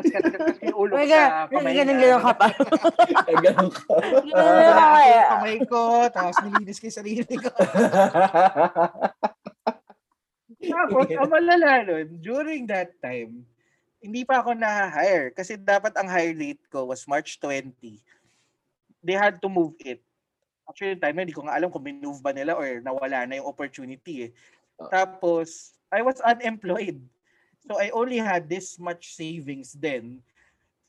[0.78, 2.08] kasi yung ulo ko May sa kamay ganun niya.
[2.08, 2.46] ganun ka pa.
[3.44, 3.82] Ganun ka.
[3.98, 5.22] Ganun ka kaya.
[5.34, 5.82] kamay ko,
[6.14, 7.50] tapos nilinis yung sarili ko.
[10.58, 13.46] Tapos, ang malala nun, during that time,
[14.02, 15.30] hindi pa ako na-hire.
[15.30, 17.72] Kasi dapat ang hire date ko was March 20.
[18.98, 20.02] They had to move it.
[20.66, 23.38] Actually, yung time na, hindi ko nga alam kung minove ba nila or nawala na
[23.38, 24.30] yung opportunity eh.
[24.90, 26.98] Tapos, I was unemployed.
[27.62, 30.20] So, I only had this much savings then.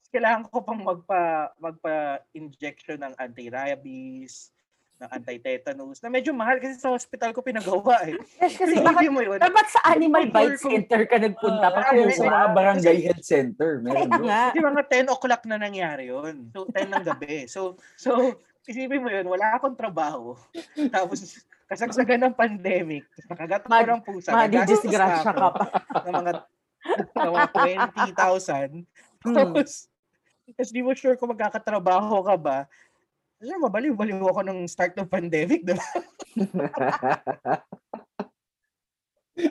[0.09, 4.49] Kailangan ko pang magpa, magpa-injection ng anti-rabies,
[4.97, 8.17] ng anti-tetanus, na medyo mahal kasi sa hospital ko pinagawa eh.
[8.41, 9.37] Yes, kasi Isipin bakit, mo yun.
[9.37, 14.09] dapat sa Animal Bite Center ka nagpunta Ah, pa sa mga barangay health center, meron.
[14.51, 16.49] Di mga 10 o'clock na nangyari yun.
[16.51, 17.45] So, 10 ng gabi.
[17.45, 18.33] So, so
[18.65, 20.33] isipin mo yun, wala akong trabaho.
[20.95, 23.05] Tapos, kasagsagan ng pandemic.
[23.29, 24.33] Nakagat Mad- ng pusa.
[24.33, 25.65] Madidisgrasya ka pa.
[26.01, 26.31] Ng mga,
[27.13, 27.47] ng mga
[28.09, 28.83] 20,000.
[29.21, 29.35] Hmm.
[29.37, 29.85] Tapos,
[30.55, 32.57] tapos di mo sure kung magkakatrabaho ka ba.
[33.39, 35.79] Kasi mabaliw-baliw ako nung start ng pandemic, diba?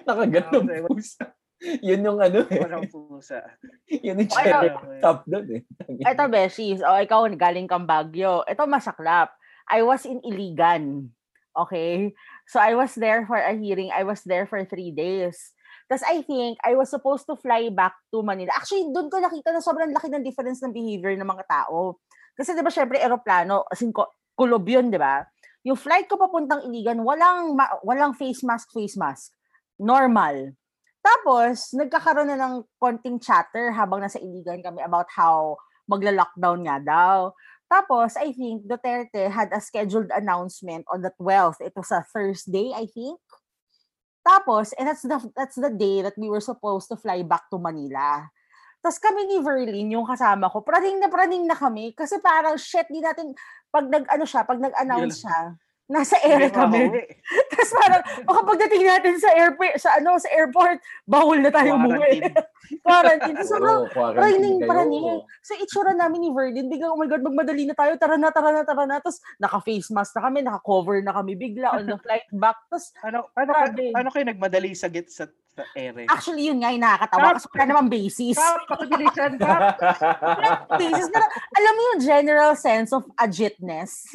[0.05, 0.81] Nakagat ng Okay.
[0.85, 1.25] pusa.
[1.59, 2.63] Yun yung ano eh.
[2.63, 3.43] Walang pusa.
[4.05, 5.63] Yun yung cherry ah, top doon eh.
[6.07, 6.85] Ito, Beshies.
[6.85, 8.47] O, ikaw, galing kang Baguio.
[8.47, 9.35] Ito, masaklap.
[9.67, 11.11] I was in Iligan.
[11.57, 12.15] Okay?
[12.47, 13.91] So, I was there for a hearing.
[13.91, 15.51] I was there for three days.
[15.89, 18.53] Tapos, I think, I was supposed to fly back to Manila.
[18.53, 21.97] Actually, doon ko nakita na sobrang laki ng difference ng behavior ng mga tao.
[22.37, 23.89] Kasi, di ba, syempre, aeroplano, as in,
[24.37, 25.25] kulob yun, di ba?
[25.65, 29.33] Yung flight ko papuntang Iligan, walang, ma- walang face mask, face mask.
[29.81, 30.53] Normal.
[31.01, 35.57] Tapos, nagkakaroon na ng konting chatter habang nasa Iligan kami about how
[35.89, 37.33] magla-lockdown nga daw.
[37.69, 41.65] Tapos, I think Duterte had a scheduled announcement on the 12th.
[41.65, 43.17] It was a Thursday, I think.
[44.29, 47.57] Tapos, and that's the, that's the day that we were supposed to fly back to
[47.57, 48.29] Manila.
[48.85, 51.97] Tapos kami ni Verlin, yung kasama ko, praning na praning na kami.
[51.97, 53.33] Kasi parang, shit, di natin,
[53.73, 55.57] pag nag, ano siya, pag nag-announce siya,
[55.89, 56.93] nasa air kami.
[57.51, 62.21] Tapos parang, baka pagdating natin sa airport, sa ano, sa airport, bawal na tayo umuwi.
[62.85, 63.41] Quarantine.
[63.49, 63.57] So,
[63.97, 64.69] quarantine praning, kayo.
[64.69, 65.05] praning.
[65.41, 68.53] So, itsura namin ni Verlin, biglang, oh my God, magmadali na tayo, tara na, tara
[68.53, 69.01] na, tara na.
[69.01, 72.61] Tapos, naka-face mask na kami, naka-cover na kami bigla on the flight back.
[72.69, 73.97] Tapos, Ano, ano, Grabe.
[73.97, 75.25] ano kayo nagmadali sa git sa,
[75.57, 76.05] sa ere?
[76.13, 78.37] actually, yun nga yung nakakatawa kasi wala namang basis.
[78.37, 79.55] Kap, pakabilisan ka.
[80.77, 81.09] basis.
[81.09, 81.25] Pero,
[81.57, 84.13] alam mo yung general sense of agitness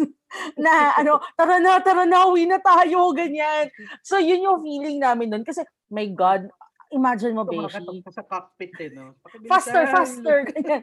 [0.58, 3.70] na ano, tara na, tara na, uwi na tayo, ganyan.
[4.02, 5.44] So, yun yung feeling namin nun.
[5.46, 6.50] Kasi, my God,
[6.94, 7.82] imagine mo, Beshi.
[7.82, 9.18] Kumakatok ka sa cockpit eh, no?
[9.26, 9.50] Pakabilisan.
[9.50, 10.82] Faster, faster, ganyan.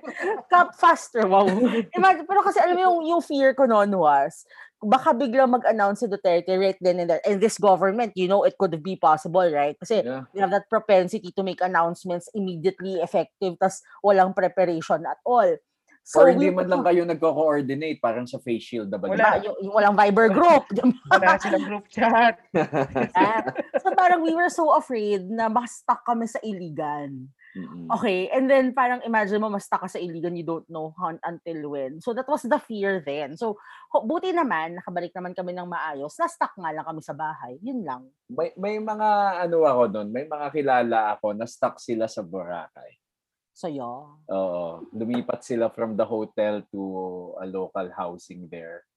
[0.50, 1.46] Cup faster, wow.
[1.94, 4.42] Imagine, pero kasi alam mo yung, yung fear ko noon was,
[4.80, 7.20] baka biglang mag-announce si Duterte right then and there.
[7.28, 9.76] And this government, you know, it could be possible, right?
[9.76, 10.24] Kasi Yeah.
[10.32, 15.46] we have that propensity to make announcements immediately effective, tas walang preparation at all.
[16.02, 19.06] So, Or hindi we- man lang kayo nagko-coordinate parang sa face shield na ba?
[19.06, 19.38] Wala.
[19.44, 20.66] Yung, yung walang Viber group.
[21.12, 22.40] Wala silang group chat.
[23.82, 27.30] So parang we were so afraid na baka-stuck kami sa iligan.
[27.50, 27.90] Mm-mm.
[27.90, 31.10] Okay, and then parang imagine mo mas stuck ka sa iligan, you don't know how
[31.26, 31.98] until when.
[31.98, 33.34] So that was the fear then.
[33.34, 33.58] So
[33.90, 36.14] buti naman, nakabalik naman kami ng maayos.
[36.14, 37.58] Na-stuck nga lang kami sa bahay.
[37.58, 38.06] Yun lang.
[38.30, 39.08] May, may mga
[39.46, 42.94] ano ako doon, may mga kilala ako na stuck sila sa Boracay.
[43.60, 44.08] So yeah.
[44.32, 44.88] Oo.
[44.96, 46.80] Lumipat sila from the hotel to
[47.36, 48.88] a local housing there.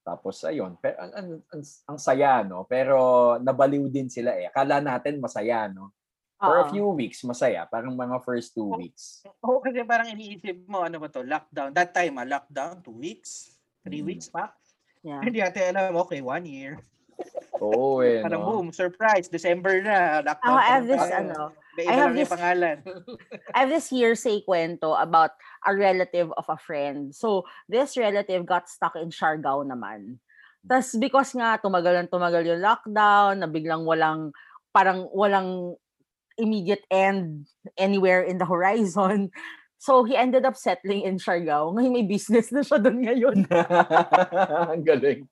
[0.00, 2.96] Tapos ayun, pero ang, ang, ang, ang saya no, pero
[3.36, 4.48] nabaliw din sila eh.
[4.48, 5.92] Akala natin masaya no.
[6.40, 6.72] For a Oo.
[6.72, 7.66] few weeks, masaya.
[7.68, 8.78] Parang mga first two Oh.
[8.78, 9.26] weeks.
[9.44, 11.74] Oo, kasi parang iniisip mo, ano ba to, lockdown.
[11.74, 14.08] That time, ah, lockdown, two weeks, three Mm.
[14.14, 14.54] weeks pa.
[15.02, 15.18] Yeah.
[15.18, 16.78] Hindi natin alam, okay, one year.
[17.58, 18.48] Oo eh, Parang no?
[18.54, 21.38] boom, surprise, December na, lockdown Ako, I pa have rin this, ano,
[21.78, 22.76] May I have lang yung this- pangalan.
[23.54, 27.14] I have this hearsay kwento about a relative of a friend.
[27.14, 30.18] So, this relative got stuck in Siargao naman.
[30.66, 34.34] Tapos because nga tumagal ng tumagal yung lockdown, na biglang walang
[34.74, 35.78] parang walang
[36.34, 37.46] immediate end
[37.78, 39.30] anywhere in the horizon.
[39.78, 41.70] So, he ended up settling in Siargao.
[41.70, 43.38] Ngayon may business na siya doon ngayon.
[44.74, 45.22] Ang galing.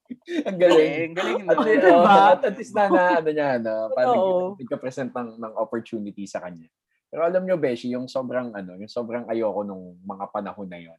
[0.46, 1.10] Ang galing.
[1.12, 1.90] Galing, galing At, Diba?
[1.90, 4.46] oh, at least na, na ano niya, na, parang Oo.
[4.54, 6.70] nagka-present ng, ng opportunity sa kanya.
[7.10, 10.98] Pero alam nyo, Beshi, yung sobrang ano, yung sobrang ayoko nung mga panahon na yon.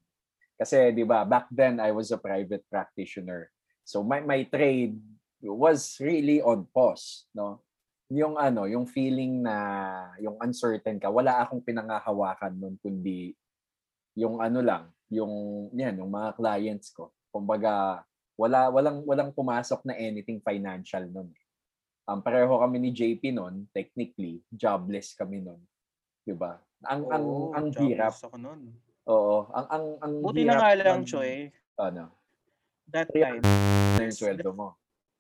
[0.58, 3.54] Kasi 'di ba, back then I was a private practitioner.
[3.86, 4.98] So my my trade
[5.46, 7.62] was really on pause, no?
[8.08, 9.56] Yung ano, yung feeling na
[10.18, 13.36] yung uncertain ka, wala akong pinangahawakan nun kundi
[14.16, 15.30] yung ano lang, yung
[15.72, 17.12] yan, yung mga clients ko.
[17.30, 18.02] Kumbaga,
[18.34, 21.30] wala walang walang pumasok na anything financial nun.
[22.08, 25.60] Um, pareho kami ni JP nun, technically, jobless kami nun.
[26.24, 26.56] 'Di ba?
[26.88, 28.14] Ang ang Oo, ang jobless hirap.
[28.24, 28.62] ako nun.
[29.06, 32.04] Oo, ang ang ang Buti na hirap nga lang, ng- Choy, Ano?
[32.88, 33.44] that time.
[33.44, 34.80] Na yung sweldo mo.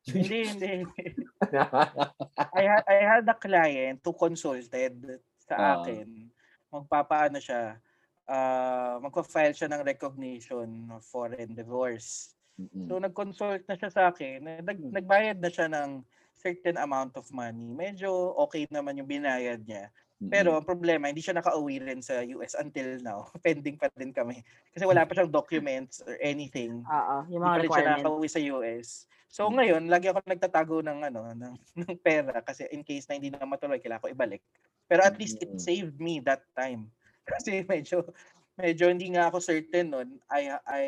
[0.10, 0.72] Hindi, hindi.
[0.84, 1.04] hindi.
[2.60, 4.96] I, had, I had a client who consulted
[5.42, 5.74] sa Ah.
[5.80, 6.28] akin.
[6.68, 7.80] Magpapaano siya,
[8.26, 12.36] ah magpa-file siya ng recognition of foreign divorce.
[12.56, 12.88] Mm-mm.
[12.88, 14.44] So nag-consult na siya sa akin.
[14.64, 14.92] Nag, Hmm.
[14.92, 17.72] nagbayad na siya ng certain amount of money.
[17.72, 19.90] Medyo okay naman yung binayad niya.
[20.18, 23.30] Pero ang problema, hindi siya nakauwi rin sa US until now.
[23.46, 24.42] Pending pa din kami.
[24.74, 26.82] Kasi wala pa siyang documents or anything.
[26.82, 28.02] Oo, yung Hindi mga pa rin siya requirements.
[28.02, 28.88] nakauwi sa US.
[29.28, 29.56] So Mm.
[29.60, 33.44] ngayon, lagi ako nagtatago ng ano ng, ng pera kasi in case na hindi na
[33.44, 34.42] matuloy, kailangan ko ibalik.
[34.88, 35.60] Pero at least it Mm.
[35.60, 36.88] saved me that time.
[37.28, 38.08] Kasi medyo
[38.56, 40.10] medyo hindi nga ako certain noon.
[40.32, 40.86] I I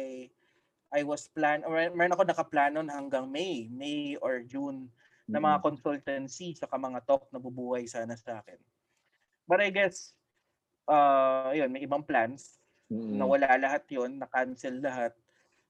[0.90, 4.88] I was plan or meron ako nakaplano na hanggang May, May or June
[5.28, 8.58] na mga consultancy sa mga talk na bubuhay sana sa akin.
[9.44, 10.16] But I guess
[10.88, 12.58] uh yun, may ibang plans
[12.90, 13.20] Mm-mm.
[13.20, 15.14] nawala lahat yon na-cancel lahat.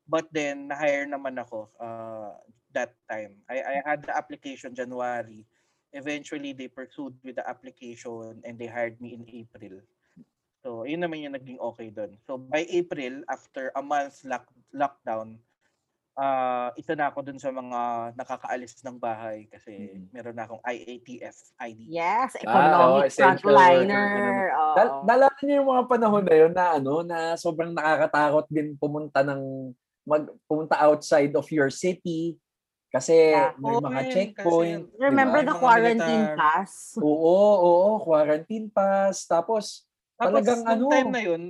[0.10, 2.34] But then, na-hire naman ako uh,
[2.74, 3.42] that time.
[3.50, 5.46] I, I had the application January.
[5.94, 9.82] Eventually, they pursued with the application and they hired me in April.
[10.62, 12.20] So, yun naman yung naging okay doon.
[12.28, 15.40] So, by April, after a month lock, lockdown,
[16.20, 20.12] uh, isa na ako dun sa mga nakakaalis ng bahay kasi Mhm.
[20.12, 21.80] meron na akong IATF ID.
[21.90, 24.36] Yes, Ah, economic oo, essential frontliner.
[24.76, 29.24] Dal- naalala niyo yung mga panahon na yun na ano na sobrang nakakatakot din pumunta
[29.26, 29.74] ng
[30.06, 32.36] mag pumunta outside of your city
[32.90, 33.54] kasi Yeah.
[33.56, 34.82] may mga man, checkpoint.
[34.90, 35.48] kasi- Remember ba?
[35.48, 36.38] the quarantine militar.
[36.38, 36.72] pass?
[36.98, 39.24] Oo, oo, quarantine pass.
[39.24, 39.86] Tapos
[40.20, 41.44] Tapos, Talagang ano- time na yun,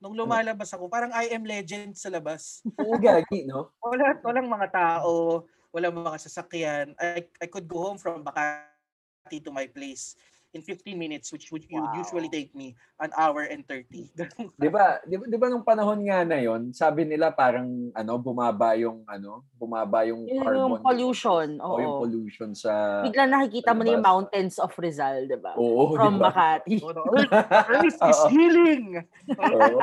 [0.00, 2.64] nung lumalabas ako, parang I am legend sa labas.
[2.64, 3.68] oo, gagi, no?
[3.84, 6.96] Wala, walang mga tao, walang mga sasakyan.
[6.96, 10.16] I, I could go home from Makati to my place
[10.54, 11.92] in 15 minutes, which would would Wow.
[11.92, 14.10] usually take me an hour and 30.
[14.16, 14.52] Ganun.
[14.58, 14.98] 'Di ba?
[15.06, 19.06] 'Di ba, 'di ba nung panahon nga na 'yon, sabi nila parang ano, bumaba yung
[19.06, 20.66] ano, bumaba yung Yung, carbon.
[20.66, 21.60] yung pollution.
[21.68, 21.98] Oo, yung Oo.
[21.98, 25.56] pollution sa Bigla nakikita mo na yung mountains of Rizal, di ba?
[25.56, 26.30] Oo, From 'di ba?
[26.30, 26.82] Makati.
[27.08, 27.24] Oh.
[27.68, 28.28] Earth, is Oo.
[28.28, 29.04] healing!
[29.38, 29.82] Oo,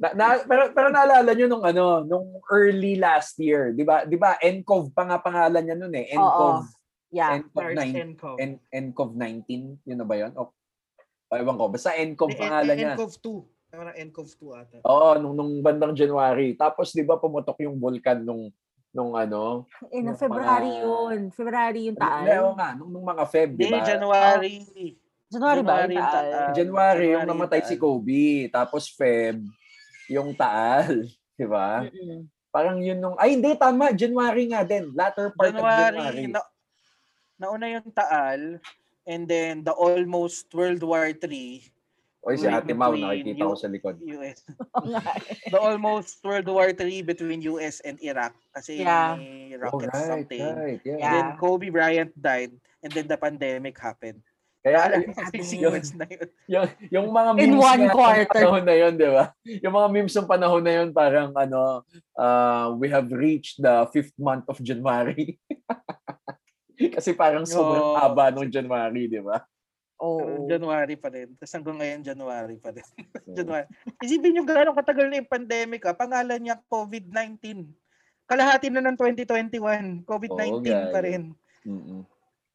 [0.00, 4.04] na, na, pero pero naalala niyo nung ano, nung early last year, 'di ba?
[4.06, 6.06] 'Di ba Encov pa nga pangalan niya noon eh.
[6.14, 6.64] Encov,
[7.10, 7.42] Yeah.
[7.42, 8.38] Encov Mars 9, and Cove.
[8.38, 10.32] En, Encov 19, yun na ba 'yon?
[10.34, 10.50] O
[11.30, 12.94] o, ewan ko, basta Hindi, pangalan niya.
[12.94, 13.70] Encov 2.
[13.70, 14.76] Parang Encov 2 ata.
[14.82, 16.54] Oo, nung, nung bandang January.
[16.54, 18.50] Tapos 'di ba pumutok yung vulkan nung
[18.90, 21.18] nung ano, Eh, na Yung February mga- yun.
[21.30, 22.26] February yung taal.
[22.26, 23.86] oo nga, nung, nung mga Feb, di ba?
[23.86, 24.54] January.
[25.30, 26.10] January ba yung yung taal?
[26.26, 26.50] taal.
[26.50, 27.82] January, yung January namatay yung si taal.
[27.86, 28.26] Kobe.
[28.50, 29.38] Tapos Feb,
[30.10, 31.06] yung taal.
[31.40, 31.86] Di ba?
[32.50, 33.14] Parang yun nung...
[33.16, 33.94] Ay, hindi, tama.
[33.94, 34.90] January nga din.
[34.92, 36.34] Latter part of January, January.
[37.40, 38.60] Na, nauna yung Taal,
[39.06, 41.64] and then the almost World War III,
[42.20, 43.96] Oy, si Ate Mau, nakikita ko sa likod.
[44.12, 44.44] US.
[44.84, 45.48] Eh.
[45.48, 49.16] The almost World War III between US and Iraq kasi Yeah.
[49.16, 50.44] may Oh, rockets right, something.
[50.44, 50.80] right.
[50.84, 51.00] Yeah.
[51.00, 51.26] And then.
[51.40, 52.52] Kobe Bryant died,
[52.84, 54.20] and then the pandemic happened.
[54.60, 56.28] Kaya, Alam y- mo kasi Yung- sequence na yun.
[56.44, 58.28] yung, yung mga In memes one nga ng quarter.
[58.36, 59.24] panahon na yun, di ba?
[59.64, 61.60] Yung mga memes ng panahon na yun, parang ano,
[62.12, 65.40] uh, we have reached the fifth month of January.
[66.96, 69.44] Kasi parang sobrang haba nung January, di ba?
[70.00, 70.48] Oo.
[70.48, 71.36] January pa rin.
[71.36, 72.86] Tapos hanggang ngayon, January pa rin.
[73.36, 73.68] January.
[74.00, 75.84] Isipin nyo gano'ng katagal na yung pandemic.
[75.84, 75.92] Ah.
[75.92, 77.68] Pangalan niya COVID-19.
[78.24, 80.08] Kalahati na ng 2021.
[80.08, 81.04] COVID-19 Oo, pa gago.
[81.04, 81.22] rin.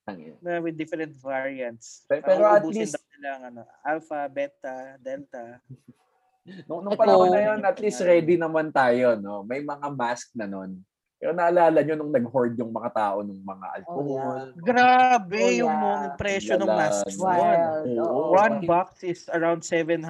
[0.06, 0.38] Tangin.
[0.38, 2.06] na with different variants.
[2.06, 5.58] Pero- pero at least- daw nila ang ano, alpha, beta, delta.
[6.70, 9.42] Nung, nung panahon na yun, at least ready naman tayo, no?
[9.42, 10.78] May mga mask na nun.
[11.16, 14.52] Pero naalala nyo nung nag-hoard yung mga tao ng mga alcohol.
[14.60, 15.86] Grabe Oh, yung yeah.
[15.88, 17.24] mga presyo ng Lala, masks no?
[17.24, 17.32] noon.
[17.32, 17.86] Wild.
[17.88, 18.04] Oo.
[18.04, 18.30] oo.
[18.36, 20.04] One box is around 700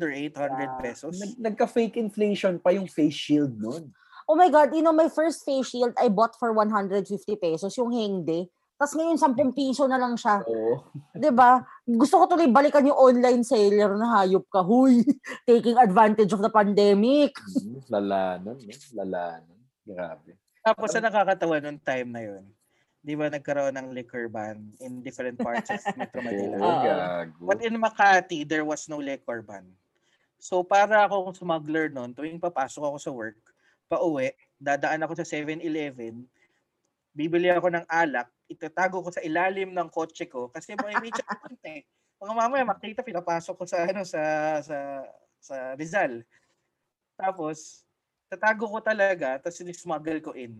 [0.00, 0.30] or 800
[0.62, 0.78] Yeah.
[0.78, 1.18] pesos.
[1.18, 3.90] Nag, nagka-fake inflation pa yung face shield nun.
[4.30, 7.90] Oh my God, you know, my first face shield I bought for 150 pesos, yung
[7.90, 8.46] Hengde.
[8.78, 10.42] Tapos ngayon, 10 piso na lang siya.
[10.42, 10.82] Oo.
[11.14, 11.62] 'Di ba?
[11.86, 14.62] Gusto ko tuloy balikan yung online seller na hayop ka.
[14.62, 15.02] Huy,
[15.50, 17.34] taking advantage of the pandemic.
[17.62, 18.74] Mm, Lala nun, no?
[18.98, 19.58] Lala nun.
[19.86, 20.34] Grabe.
[20.62, 22.46] Tapos sa nakakatawa nung time na yun,
[23.02, 26.54] di ba nagkaroon ng liquor ban in different parts of Metro Manila.
[26.62, 26.82] Oo.
[26.86, 27.42] gago.
[27.50, 29.66] But in Makati, there was no liquor ban.
[30.38, 33.38] So para ako smuggler noon, tuwing papasok ako sa work,
[33.90, 36.22] pauwi, dadaan ako sa 7-Eleven,
[37.10, 41.62] bibili ako ng alak, itatago ko sa ilalim ng kotse ko kasi may may checkpoint
[41.66, 41.82] eh.
[42.22, 44.22] Mga mamaya makita pinapasok ko sa ano sa
[44.62, 44.76] sa
[45.42, 46.22] sa Rizal.
[47.18, 47.82] Tapos
[48.32, 50.56] tatago ko talaga, tapos sinismuggle ko in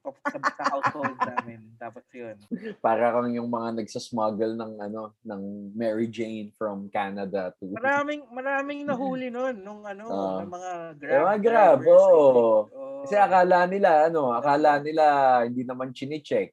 [0.00, 1.60] sa, sa household namin.
[1.76, 2.38] Tapos yun.
[2.78, 5.42] Para kang yung mga nagsasmuggle ng ano ng
[5.74, 10.38] Mary Jane from Canada to Maraming maraming nahuli noon nung ano, Ah.
[10.40, 11.10] ng mga Grab.
[11.10, 12.16] Eh, mga Grab, drivers, I think.
[12.16, 12.48] oo.
[12.70, 13.02] Oo.
[13.04, 15.04] Kasi akala nila ano, akala nila
[15.44, 16.48] hindi naman chine-check.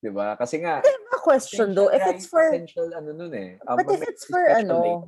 [0.00, 0.34] 'Di ba?
[0.34, 3.60] Kasi nga A question though, if it's for, essential ano nun eh.
[3.68, 5.04] Um, But if may it's for, ano,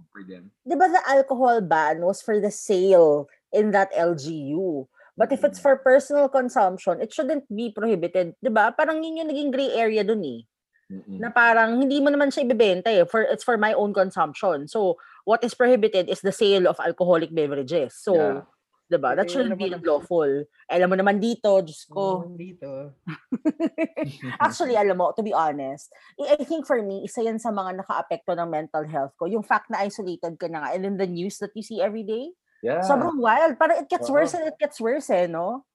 [0.65, 4.89] di ba the alcohol ban was for the sale in that LGU?
[5.17, 8.33] But if it's for personal consumption, it shouldn't be prohibited.
[8.41, 8.73] Ba?
[8.73, 10.41] Parang yun yung naging gray area dun eh.
[10.89, 11.21] Mm-mm.
[11.21, 13.05] Na parang hindi mo naman siya ibebenta eh.
[13.05, 14.69] For, it's for my own consumption.
[14.69, 17.97] So, what is prohibited is the sale of alcoholic beverages.
[18.01, 18.41] So, Yeah.
[18.93, 19.17] di ba?
[19.17, 20.45] That shouldn't alam be lawful.
[20.69, 22.29] Alam mo naman dito, Diyos ko.
[22.29, 22.69] Mm, dito.
[24.45, 25.89] Actually, alam mo, to be honest,
[26.21, 29.25] I I think for me, isa yan sa mga naka-apekto ng mental health ko.
[29.29, 30.69] Yung fact na isolated ka na nga.
[30.77, 32.87] And then the news that you see every day, Yeah.
[32.87, 33.59] sobrang wild.
[33.59, 34.15] Parang it gets Oo.
[34.15, 35.67] worse and it gets worse eh, no?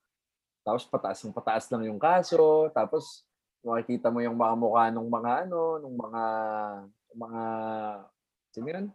[0.63, 3.27] Tapos pataas ng pataas lang yung kaso, tapos
[3.59, 6.23] makikita mo yung mga mukha ng mga ano, ng mga
[7.11, 7.41] mga
[8.55, 8.85] sino yun?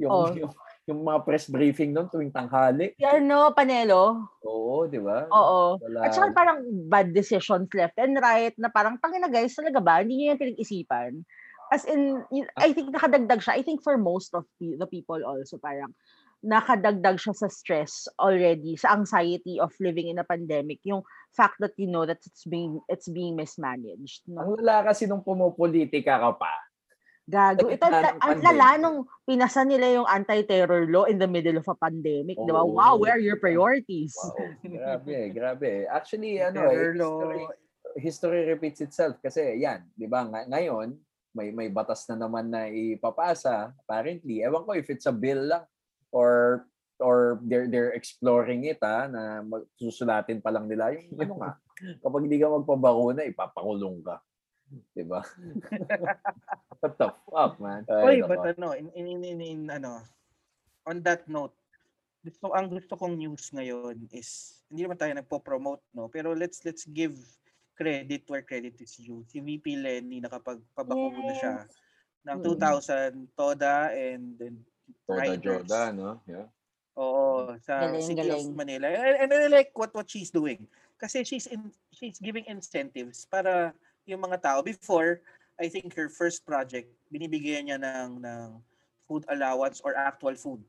[0.00, 0.32] Yung, Oh.
[0.32, 0.48] yung,
[0.88, 2.96] yung mga press briefing noon tuwing tanghali.
[2.96, 4.32] Si ano, Panelo?
[4.40, 5.28] Oo, di ba?
[5.28, 5.76] Oo.
[5.76, 6.08] Wala.
[6.08, 10.00] At saka parang bad decisions left and right na parang, tangina guys, talaga ba?
[10.00, 11.12] Hindi nyo yan pinag-isipan.
[11.70, 13.54] As in, yun- I think nakadagdag siya.
[13.54, 15.92] I think for most of the, the people also, parang
[16.40, 20.80] nakadagdag siya sa stress already, sa anxiety of living in a pandemic.
[20.88, 21.04] Yung
[21.36, 24.24] fact that you know that it's being it's being mismanaged.
[24.24, 24.44] No?
[24.44, 26.52] Ang lala kasi nung pumupolitika ka pa.
[27.30, 27.70] Gago.
[27.70, 27.86] Ito,
[28.18, 32.34] ang lala nung pinasa nila yung anti-terror law in the middle of a pandemic.
[32.34, 32.64] di ba?
[32.64, 32.74] Oo.
[32.74, 34.16] Wow, where are your priorities?
[34.16, 34.34] Wow.
[34.64, 35.86] grabe, grabe.
[35.86, 37.16] Actually, ano, eh, Terror law.
[37.20, 37.42] history,
[38.00, 40.26] history repeats itself kasi yan, 'di ba?
[40.26, 40.88] Nga- Ngayon,
[41.36, 44.42] may may batas na naman na ipapasa apparently.
[44.42, 45.62] Ewan ko if it's a bill lang
[46.12, 46.64] or
[47.00, 51.52] or they're they're exploring it ha, na mag- susulatin pa lang nila yung ano nga.
[52.04, 54.20] Kapag hindi ka magpabakuna, ipapakulong ka.
[54.94, 55.24] 'Di ba?
[56.80, 57.84] What the fuck, man?
[57.88, 60.00] Oy, but ano, in, in, in, in, in, ano,
[60.88, 61.52] on that note,
[62.24, 66.08] gusto, ang gusto kong news ngayon is, hindi naman tayo nagpo-promote, no?
[66.08, 67.16] Pero let's, let's give
[67.76, 69.24] credit where credit is due.
[69.28, 71.56] Si VP Lenny nakapagpabakuna siya
[72.28, 72.56] ng Mm.
[72.60, 74.54] 2,000 TODA and then
[75.06, 75.66] Toda riders.
[75.66, 76.20] Joda, no?
[76.26, 76.46] Yeah.
[76.98, 78.50] Oo, sa Galing, City galing.
[78.50, 78.86] of Manila.
[78.92, 80.66] And, and I like what what she's doing.
[81.00, 83.72] Kasi she's in she's giving incentives para
[84.04, 85.22] yung mga tao before
[85.56, 88.46] I think her first project binibigyan niya ng ng
[89.08, 90.60] food allowance or actual food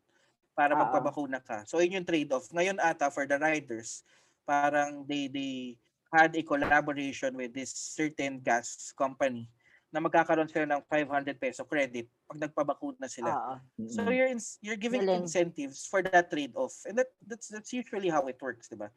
[0.55, 0.79] para Ah.
[0.87, 1.63] magpabakuna ka.
[1.67, 2.47] So yun yung trade-off.
[2.51, 4.03] Ngayon ata for the riders,
[4.47, 5.75] parang they they
[6.11, 9.47] had a collaboration with this certain gas company
[9.91, 13.35] na magkakaroon sila ng 500 peso credit pag nagpabakuna sila.
[13.35, 13.59] Ah,
[13.91, 15.27] So you're ins- you're giving Galing.
[15.27, 16.73] incentives for that trade-off.
[16.87, 18.87] And that that's that's usually how it works, 'di ba?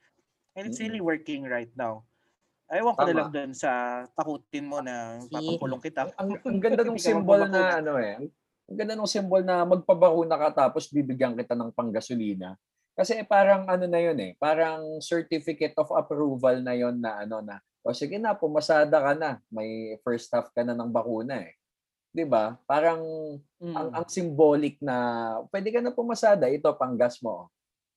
[0.55, 2.07] And it's really working right now.
[2.71, 6.15] Ayaw ko na lang doon sa takutin mo na papakulong kita.
[6.15, 8.15] ang, ang ganda ng symbol na ano eh.
[8.71, 12.57] Ang, ganda ng symbol na magpabakuna ka tapos bibigyan kita ng panggasolina.
[12.95, 17.59] Kasi parang ano na yun eh, parang certificate of approval na yon na ano na,
[17.85, 21.55] o sige na, pumasada ka na, may first half ka na ng bakuna eh.
[22.15, 22.57] 'Di ba?
[22.67, 23.03] Parang
[23.61, 23.75] Mm.
[23.77, 24.97] ang ang symbolic na
[25.53, 27.51] pwede ka na pumasada, ito panggas mo.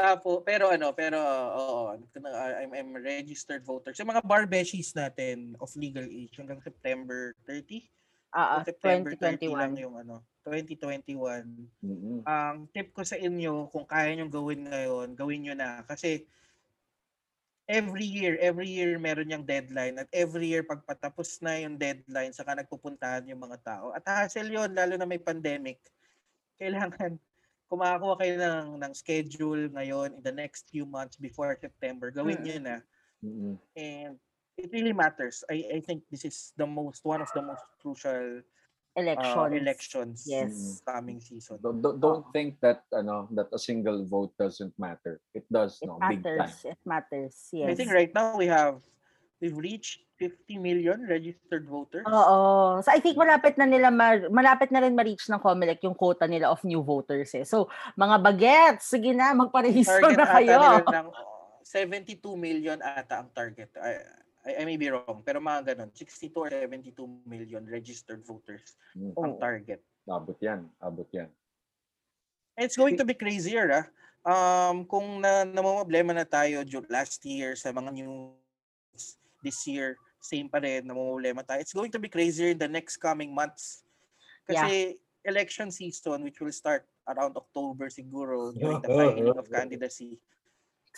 [0.00, 1.20] Tapo, pero ano, pero
[1.60, 3.92] oo, I'm, I'm registered voter.
[3.92, 7.84] Sa mga bar beshies natin of legal age hanggang September 30.
[8.32, 9.84] Ah, ah, September 30 lang 2021.
[9.84, 11.84] yung ano, 2021.
[11.84, 12.18] Mm-mm.
[12.24, 15.84] ang tip ko sa inyo, kung kaya nyo gawin ngayon, gawin nyo na.
[15.84, 16.24] Kasi
[17.68, 22.32] every year, every year meron yung deadline at every year pag patapos na yung deadline,
[22.32, 23.92] saka nagpupuntahan yung mga tao.
[23.92, 25.78] At hassle yun, lalo na may pandemic.
[26.56, 27.20] Kailangan
[27.70, 32.10] kumakakuha kayo ng, ng schedule ngayon in the next few months before September.
[32.10, 32.76] Gawin nyo na.
[33.22, 33.54] Mm-mm.
[33.78, 34.18] And
[34.58, 35.46] it really matters.
[35.46, 39.54] I, I think this is the most, one of the most crucial uh, Elections.
[39.54, 40.82] elections Yes.
[40.82, 41.62] coming season.
[41.62, 45.22] Don't, don't, don't think that ano that a single vote doesn't matter.
[45.32, 46.42] It does, It no, big time.
[46.42, 46.66] matters.
[46.66, 47.36] It matters.
[47.54, 47.70] Yes.
[47.70, 48.82] I think right now we have
[49.38, 52.04] we've reached 50 million registered voters.
[52.04, 52.76] Oo.
[52.84, 56.28] So I think malapit na nila ma- malapit na rin ma-reach ng COMELEC yung quota
[56.28, 57.48] nila of new voters eh.
[57.48, 60.60] So mga bagets, sige na magparehistro target na kayo.
[60.60, 63.72] nila ng uh, 72 million ata ang target.
[63.80, 63.96] I,
[64.44, 66.92] I, I may be wrong, pero mga ganun, 62 or 72
[67.24, 69.16] million registered voters Mm.
[69.16, 69.80] ang target.
[70.04, 71.30] Abot yan, abot yan.
[72.60, 73.86] It's going to be crazier, ah.
[74.20, 76.60] Um, kung na namumblema na tayo
[76.92, 81.64] last year sa mga news, this year, same pa rin, namumblema tayo.
[81.64, 83.82] It's going to be crazier in the next coming months.
[84.44, 90.20] Kasi election season, which will start around October siguro, during the filing of candidacy,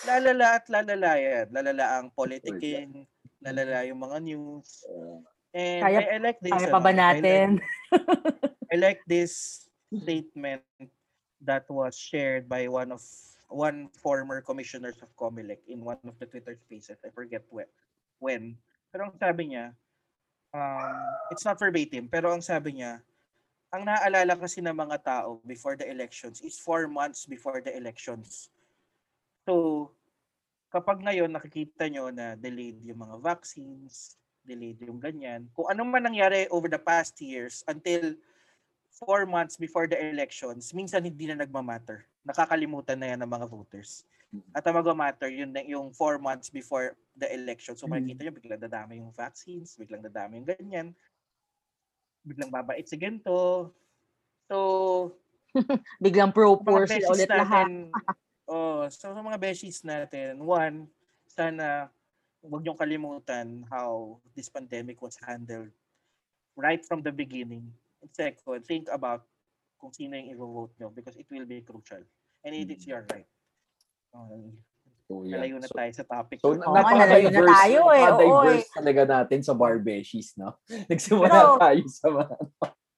[0.04, 1.46] lalala at lalala yan.
[1.54, 3.06] Lalala ang politicking,
[3.40, 4.82] lalala yung mga news.
[5.54, 6.52] And Kaya- I, like this.
[6.52, 7.48] Kaya pa ano, ba I like- natin?
[8.72, 10.64] I like this statement
[11.44, 13.04] that was shared by one of
[13.52, 16.96] one former commissioners of COMELEC in one of the Twitter spaces.
[17.04, 17.68] I forget when.
[18.16, 18.56] when.
[18.92, 19.72] Pero ang sabi niya,
[20.52, 20.96] um,
[21.32, 23.00] it's not verbatim, pero ang sabi niya,
[23.72, 28.52] ang naaalala kasi ng mga tao before the elections is four months before the elections.
[29.48, 29.88] So,
[30.68, 36.04] kapag ngayon nakikita nyo na delayed yung mga vaccines, delayed yung ganyan, kung ano man
[36.04, 38.12] nangyari over the past years until
[38.92, 42.04] four months before the elections, minsan hindi na nagmamatter.
[42.28, 44.04] Nakakalimutan na yan ng mga voters.
[44.56, 47.76] At ang magmamatter, yun na yung four months before the election.
[47.76, 50.88] So makikita nyo, biglang dadami yung vaccines, biglang dadami yung ganyan,
[52.24, 53.68] biglang babait si ganito.
[54.48, 54.56] So,
[56.04, 57.68] Biglang pro-poor sila ulit lahat.
[57.68, 57.92] natin,
[58.52, 60.88] oh, so sa mga beshies natin, one,
[61.28, 61.92] sana
[62.40, 65.68] huwag niyong kalimutan how this pandemic was handled
[66.56, 67.68] right from the beginning.
[68.00, 69.28] And second, think about
[69.78, 72.02] kung sino yung i-vote nyo because it will be crucial.
[72.42, 73.28] And it is your right.
[74.12, 74.52] Um,
[75.08, 75.40] so, yan.
[75.40, 76.36] nalayo na So, tayo sa topic.
[76.44, 80.56] So, Oo nga, nalayo na tayo eh, napaka-diverse talaga natin sa bar beshies, no?
[80.92, 82.34] Nagsimula Pero- tayo sa mga...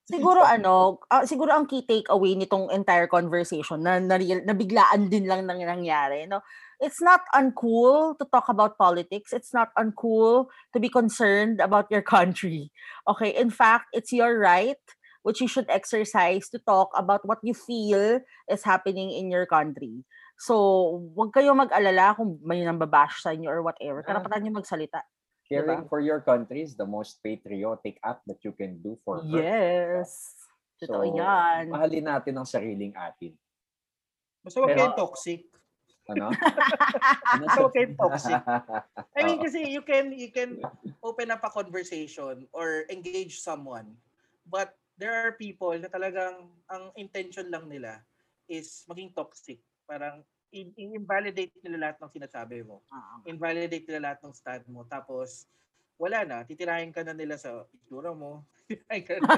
[0.05, 5.25] Siguro ano, ah, siguro ang key takeaway nitong entire conversation na, na, na biglaan din
[5.25, 6.45] lang nang nangyari, no?
[6.77, 9.33] It's not uncool to talk about politics.
[9.33, 12.69] It's not uncool to be concerned about your country.
[13.09, 14.77] Okay, in fact, it's your right
[15.25, 18.21] which you should exercise to talk about what you feel
[18.53, 20.05] is happening in your country.
[20.39, 20.55] So,
[21.15, 24.03] wag kayo mag-alala kung may nambabash sa inyo or whatever.
[24.03, 24.07] Ah.
[24.15, 25.03] Karapatan nyo magsalita.
[25.45, 29.39] Caring for your country is the most patriotic act that you can do for her.
[29.39, 30.33] Yes.
[30.81, 31.71] Totoo yan.
[31.71, 33.37] mahalin natin ang sariling atin.
[34.43, 35.41] Basta huwag Pero- kayong toxic.
[36.05, 36.29] Ano?
[37.33, 38.37] ano So, okay, toxic.
[39.17, 40.61] I mean, kasi you can you can
[41.01, 43.97] open up a conversation or engage someone.
[44.45, 48.05] But there are people na talagang ang intention lang nila
[48.53, 49.65] is maging toxic.
[49.85, 50.25] Parang
[50.55, 52.81] i-invalidate nila lahat ng sinasabi mo.
[52.89, 54.87] Ah, Invalidate nila lahat ng stand mo.
[54.87, 55.51] Tapos,
[55.99, 56.47] wala na.
[56.47, 58.47] Titirahin ka na nila sa itsura mo.
[58.71, 59.29] Titirahin ka na.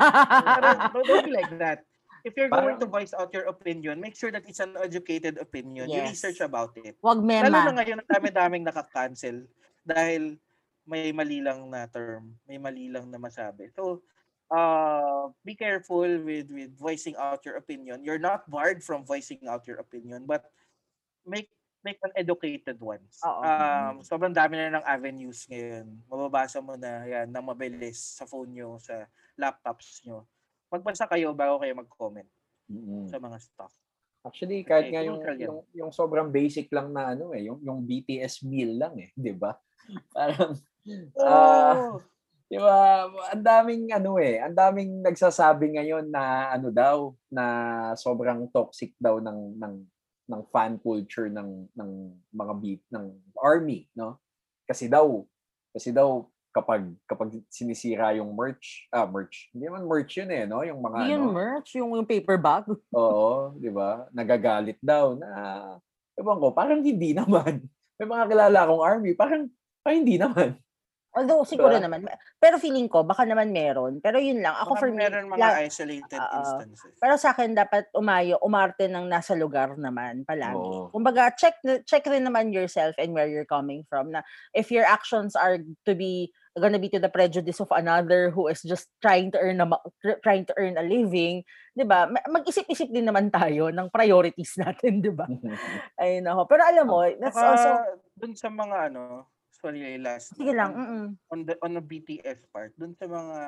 [0.44, 1.80] Parang, don't, be like that.
[2.26, 5.88] If you're going to voice out your opinion, make sure that it's an educated opinion.
[5.88, 6.20] You Yes.
[6.20, 6.98] research about it.
[7.00, 7.72] Wag Lalo na mema.
[7.80, 9.46] ngayon, ang dami-daming nakaka-cancel
[9.86, 10.36] dahil
[10.86, 13.70] may mali lang na term, may mali lang na masabi.
[13.74, 14.02] So,
[14.50, 18.02] uh, be careful with with voicing out your opinion.
[18.04, 20.46] You're not barred from voicing out your opinion, but
[21.26, 21.50] make
[21.86, 23.22] make an educated ones.
[23.22, 23.42] Oo.
[23.46, 25.86] Um, sobrang dami na ng avenues ngayon.
[26.10, 29.06] Mababasa mo na yan ng mabilis sa phone nyo, sa
[29.38, 30.26] laptops nyo.
[30.66, 32.26] Magbasa kayo bago kayo mag-comment
[32.66, 33.06] Mm-mm.
[33.06, 33.70] sa mga stuff.
[34.26, 37.86] Actually, kahit Okay, nga yung, yung, yung sobrang basic lang na ano eh, yung, yung
[37.86, 39.54] BTS meal lang eh, di ba?
[40.16, 40.58] Parang,
[41.18, 41.98] Oh,
[42.46, 47.44] di ba, ang daming ano eh, ang daming nagsasabi ngayon na ano daw, na
[47.98, 49.74] sobrang toxic daw ng, ng,
[50.30, 51.90] ng fan culture ng, ng
[52.30, 53.06] mga beat, ng
[53.42, 54.22] army, no?
[54.66, 55.26] Kasi daw,
[55.74, 56.26] kasi daw,
[56.56, 60.64] kapag kapag sinisira yung merch, ah, merch, hindi man merch yun eh, no?
[60.64, 62.64] Yung mga Hindi ano, merch, yung, yung paper bag.
[62.96, 64.08] Oo, di ba?
[64.14, 65.28] Nagagalit daw na,
[66.16, 67.66] ewan ko, parang hindi naman.
[68.00, 69.50] May mga kilala akong army, parang,
[69.84, 70.56] parang hindi naman.
[71.16, 71.88] Although siguro Diba?
[71.88, 72.04] naman.
[72.36, 74.04] Pero feeling ko, baka naman meron.
[74.04, 74.52] Pero yun lang.
[74.60, 76.36] Ako baka for me, meron mga la- isolated Oo.
[76.44, 76.92] instances.
[77.00, 80.60] pero sa akin dapat umayo, umarte ng nasa lugar naman palagi.
[80.60, 80.92] Oo.
[80.92, 81.56] Kumbaga, check
[81.88, 84.20] check rin naman yourself and where you're coming from na
[84.52, 85.56] if your actions are
[85.88, 89.60] to be gonna be to the prejudice of another who is just trying to earn
[89.60, 89.68] a
[90.24, 91.44] trying to earn a living,
[91.76, 92.08] 'di ba?
[92.08, 95.28] Ma- Mag-isip-isip din naman tayo ng priorities natin, 'di ba?
[96.00, 96.48] Ay nako.
[96.48, 97.70] Pero alam mo, that's Saka, also
[98.16, 100.36] dun sa mga ano, sorry, last.
[100.36, 100.72] sige lang.
[100.72, 101.08] on- Mm.
[101.26, 103.38] On the, on the BTS part, dun sa mga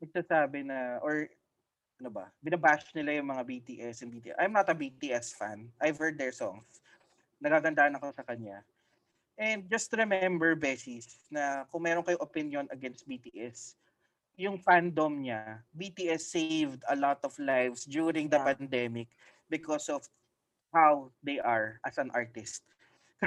[0.00, 1.28] nagsasabi na, or
[2.00, 4.36] ano ba, binabash nila yung mga BTS and BTS.
[4.40, 5.70] I'm not a BTS fan.
[5.78, 6.66] I've heard their songs.
[7.38, 8.64] Nagagandaan ako sa kanya.
[9.34, 13.74] And just remember, Besties, na kung meron kayo opinion against BTS,
[14.34, 18.46] yung fandom niya, BTS saved a lot of lives during the Yeah.
[18.54, 19.08] pandemic
[19.46, 20.02] because of
[20.74, 22.66] how they are as an artist.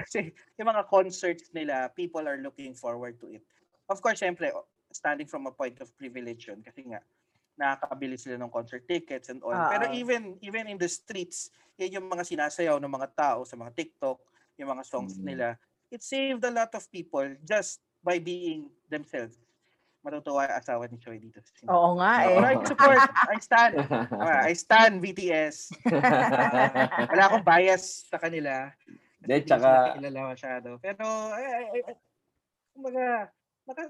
[0.06, 3.44] Kasi yung mga concerts nila, people are looking forward to it.
[3.90, 4.52] Of course, syempre,
[4.92, 7.02] standing from a point of privilege yun, kasi nga,
[7.58, 9.58] nakakabili sila ng concert tickets and all.
[9.58, 11.50] Ah, Pero even even in the streets,
[11.82, 14.22] yan yung mga sinasayaw ng mga tao sa mga TikTok,
[14.62, 15.26] yung mga songs Mm.
[15.26, 15.48] nila.
[15.90, 19.42] It saved a lot of people just by being themselves.
[20.06, 21.42] Matutuwa yung asawa ni Choi dito.
[21.66, 22.38] Oo nga eh.
[22.38, 23.74] I support, I stand.
[24.18, 25.70] Ah, I stand BTS.
[25.94, 28.70] Ah, wala akong bias sa kanila.
[29.18, 30.70] Hindi, Hindi tsaka- sila kilala masyado.
[30.78, 31.96] Pero, ay, ay, ay,
[32.72, 33.06] kumbaga,
[33.66, 33.82] naka,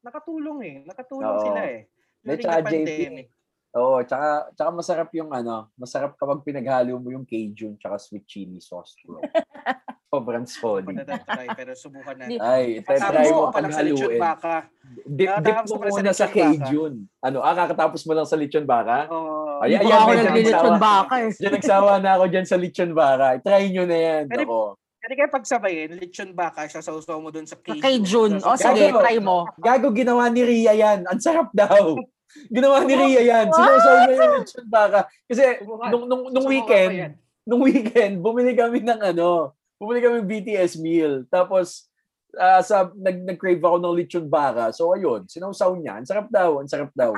[0.00, 0.76] nakatulong eh.
[0.86, 1.44] Nakatulong Oo.
[1.44, 1.80] sila eh.
[2.22, 3.28] Hindi, During tsaka the JP, pandemic.
[3.76, 8.56] Oo, tsaka, tsaka masarap yung ano, masarap kapag pinaghalo mo yung Cajun tsaka sweet chili
[8.56, 9.20] sauce, bro.
[10.06, 10.86] Sobrang solid.
[10.86, 12.38] na try, pero subukan natin.
[12.38, 14.22] Ay, try, try mo mo pa lang sa lechon paghaluin.
[14.22, 14.54] baka.
[15.02, 16.54] Dip, dip mo muna sa lechon.
[16.56, 16.92] Cajun.
[17.18, 19.10] Ano, ah, kakatapos mo lang sa lechon baka?
[19.10, 20.78] Oh, Ay, ayan, ako naglilitsyon nagsawa.
[20.78, 21.30] baka eh.
[21.34, 23.26] Diyan nagsawa na ako dyan sa lechon baka.
[23.42, 24.22] Try nyo na yan.
[24.30, 24.58] Pero- Ako.
[24.78, 27.82] Kasi kaya pagsabayin, lechon baka, sasaw mo dun sa Sa Cajun.
[27.82, 28.32] Cajun.
[28.38, 28.98] O Sasaw- sige, Gago.
[29.02, 29.38] try mo.
[29.56, 31.02] Gago, ginawa ni Ria yan.
[31.02, 31.98] Ang sarap daw.
[32.54, 33.46] Ginawa ni Ria yan.
[33.48, 35.10] Sinusaw niya yung lechon baka.
[35.26, 35.42] Kasi
[35.90, 41.24] nung, nung, nung weekend, nung weekend, bumili kami ng ano, bumili kami ng BTS meal.
[41.28, 41.88] Tapos,
[42.34, 44.72] ah, sa, nag, nag-crave ako ng lechon baka.
[44.72, 46.00] So, ayun, sinausaw niya.
[46.00, 47.12] Ang sarap daw, ang sarap daw.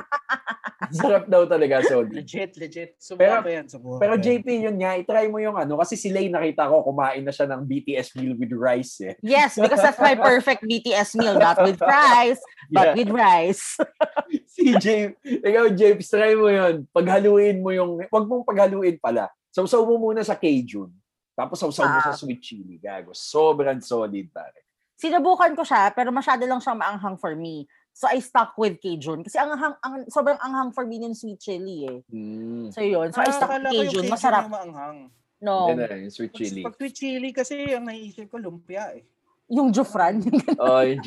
[0.79, 2.03] ang sarap daw talaga, so.
[2.03, 2.95] Legit, legit.
[2.95, 3.65] Pero- Subukan ko yan.
[3.67, 4.13] Subukan Pero.
[4.15, 7.47] JP, yun nga, itry mo yung ano, kasi si Lay nakita ko, kumain na siya
[7.47, 9.15] ng BTS meal with rice eh.
[9.19, 11.35] Yes, because that's my perfect BTS meal.
[11.35, 12.39] Not with fries,
[12.71, 12.95] but Yeah.
[12.95, 13.75] with rice.
[14.55, 16.87] si James, ikaw James, try mo yun.
[16.91, 19.27] Paghaluin mo yung, wag mong paghaluin pala.
[19.49, 20.91] Sausaw mo muna sa Cajun.
[21.39, 22.11] Tapos sausaw mo Ah.
[22.11, 22.75] sa sweet chili.
[22.75, 23.15] Gago.
[23.15, 24.67] Sobrang solid, pare.
[24.99, 27.63] Sinubukan ko siya, pero masyado lang siyang maanghang for me.
[27.95, 29.23] So I stuck with Cajun.
[29.23, 31.99] Kasi ang, ang, ang sobrang anghang for me yung sweet chili eh.
[32.11, 32.75] Mm.
[32.75, 33.07] So yun.
[33.15, 33.87] So I Ah, stuck with Cajun.
[33.87, 34.43] Cajun Masarap.
[34.43, 34.97] yung maanghang.
[35.39, 35.71] No.
[35.71, 36.59] Yan na, yung sweet chili.
[36.59, 39.07] Pag sweet chili kasi, ang naiisip ko, lumpia eh.
[39.47, 40.19] Yung Jufran.
[40.59, 40.99] Oh, yung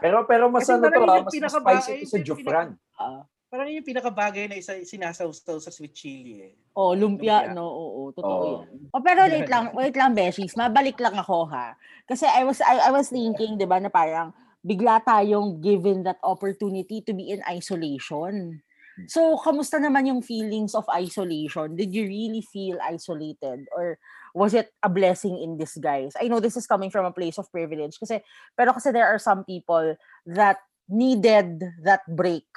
[0.00, 2.68] pero pero mas Kasi ano to, ah, mas, mas spicy ito sa yung Jufran.
[2.96, 3.22] Ah.
[3.54, 6.58] Parang yung pinakabagay na isa, sinasawsaw sa sweet chili eh.
[6.74, 7.54] oh, lumpia, Lumpia.
[7.54, 7.70] no?
[7.70, 8.50] Oo, totoo Oo.
[8.66, 8.90] yan.
[8.90, 10.58] Oh, pero wait lang, wait lang, Beshies.
[10.58, 11.78] Mabalik lang ako, ha?
[12.02, 16.18] Kasi I was, I, I was thinking, di ba, na parang bigla tayong given that
[16.26, 18.58] opportunity to be in isolation.
[19.06, 21.78] So, kamusta naman yung feelings of isolation?
[21.78, 23.70] Did you really feel isolated?
[23.70, 24.02] Or
[24.34, 26.18] was it a blessing in disguise?
[26.18, 28.18] I know this is coming from a place of privilege kasi
[28.58, 29.94] pero kasi there are some people
[30.26, 30.58] that
[30.90, 32.50] needed that break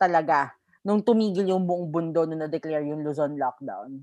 [0.00, 4.00] talaga nung tumigil yung buong bundo nung na-declare yung Luzon lockdown.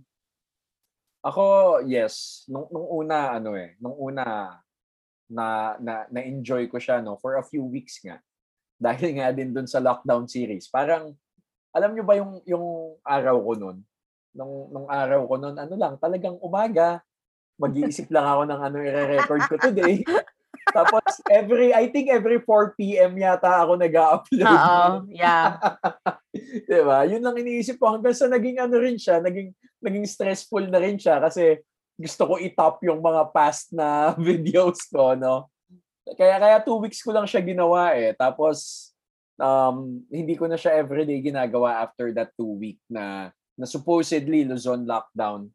[1.26, 2.46] Ako, yes.
[2.46, 4.54] Nung, nung una, ano eh, nung una,
[5.28, 8.22] na, na, na-enjoy ko siya, no, for a few weeks nga.
[8.86, 10.70] Dahil nga din dun sa lockdown series.
[10.70, 11.18] Parang,
[11.74, 12.66] alam nyo ba yung, yung
[13.02, 13.78] araw ko nun?
[14.38, 17.02] Nung, nung araw ko nun, ano lang, talagang umaga,
[17.58, 20.06] mag-iisip lang ako ng ano i-record ko today.
[20.74, 23.16] Tapos every, I think every 4 p.m.
[23.16, 24.46] yata ako nag-upload.
[24.48, 25.58] Oo, yeah.
[26.70, 27.00] diba?
[27.08, 31.00] Yun lang iniisip ko hanggang sa naging ano rin siya, naging, naging stressful na rin
[31.00, 31.62] siya kasi
[31.98, 35.50] gusto ko i-top yung mga past na videos ko, no?
[36.16, 38.16] Kaya kaya two weeks ko lang siya ginawa eh.
[38.16, 38.90] Tapos
[39.42, 44.86] um, hindi ko na siya everyday ginagawa after that two week na na supposedly Luzon
[44.86, 45.50] lockdown.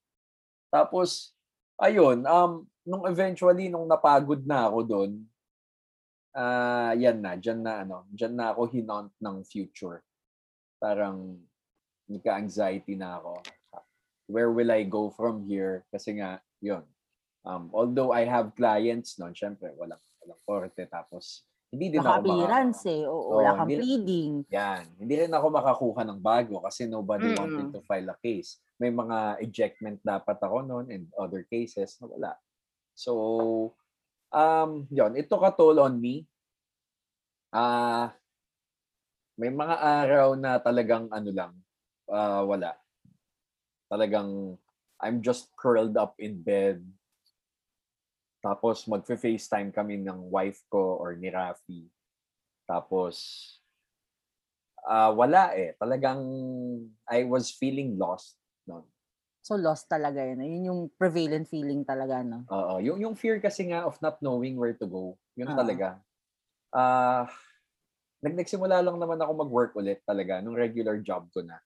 [0.68, 1.32] Tapos
[1.82, 5.10] ayun, um nung eventually nung napagod na ako doon,
[6.32, 10.00] ah uh, yan na, diyan na ano, diyan na ako hinaunt ng future.
[10.78, 11.38] Parang
[12.08, 13.42] nagka-anxiety na ako.
[14.30, 15.84] Where will I go from here?
[15.92, 16.82] Kasi nga, yun.
[17.42, 20.82] Um, although I have clients noon, syempre, walang, walang korte.
[20.86, 23.02] Tapos, hindi din ako Naka-appearance eh.
[23.08, 24.32] Oo, Oo, wala kang hindi- pleading.
[24.52, 24.84] Yan.
[25.00, 27.38] Hindi rin ako makakuha ng bago kasi nobody Mm-mm.
[27.40, 28.60] wanted to file a case.
[28.82, 32.32] May mga ejectment dapat ako noon and other cases na wala.
[32.98, 33.12] So,
[34.34, 36.26] um, yon ito ka toll on me.
[37.54, 38.10] Ah,
[39.38, 41.52] may mga araw na talagang ano lang,
[42.10, 42.74] ah, wala.
[43.86, 44.58] Talagang
[44.98, 46.82] I'm just curled up in bed.
[48.42, 51.86] Tapos magfe-FaceTime kami ng wife ko or ni Rafi.
[52.66, 53.14] Tapos
[54.82, 55.78] ah wala eh.
[55.78, 56.22] Talagang
[57.06, 58.41] I was feeling lost.
[59.42, 60.38] So lost talaga yun.
[60.38, 62.46] Yun yung prevalent feeling talaga, no?
[62.46, 65.18] Oo, yung yung fear kasi nga of not knowing where to go.
[65.34, 65.58] Yun Oo.
[65.58, 65.98] talaga.
[66.70, 67.26] Ah,
[68.22, 71.58] nag nagsimula lang naman ako mag-work ulit talaga nung regular job ko na.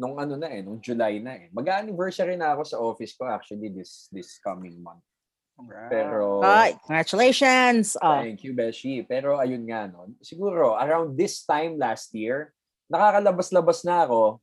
[0.00, 1.52] Nung ano na eh, nung July na eh.
[1.52, 5.04] Mag-anniversary na ako sa office ko actually this this coming month.
[5.60, 5.92] Congrats.
[5.92, 8.00] Pero Hi, congratulations!
[8.00, 8.24] Oh.
[8.24, 9.04] Thank you, Beshi.
[9.04, 10.08] Pero ayun nga, no?
[10.24, 12.56] siguro around this time last year,
[12.88, 14.40] nakakalabas-labas na ako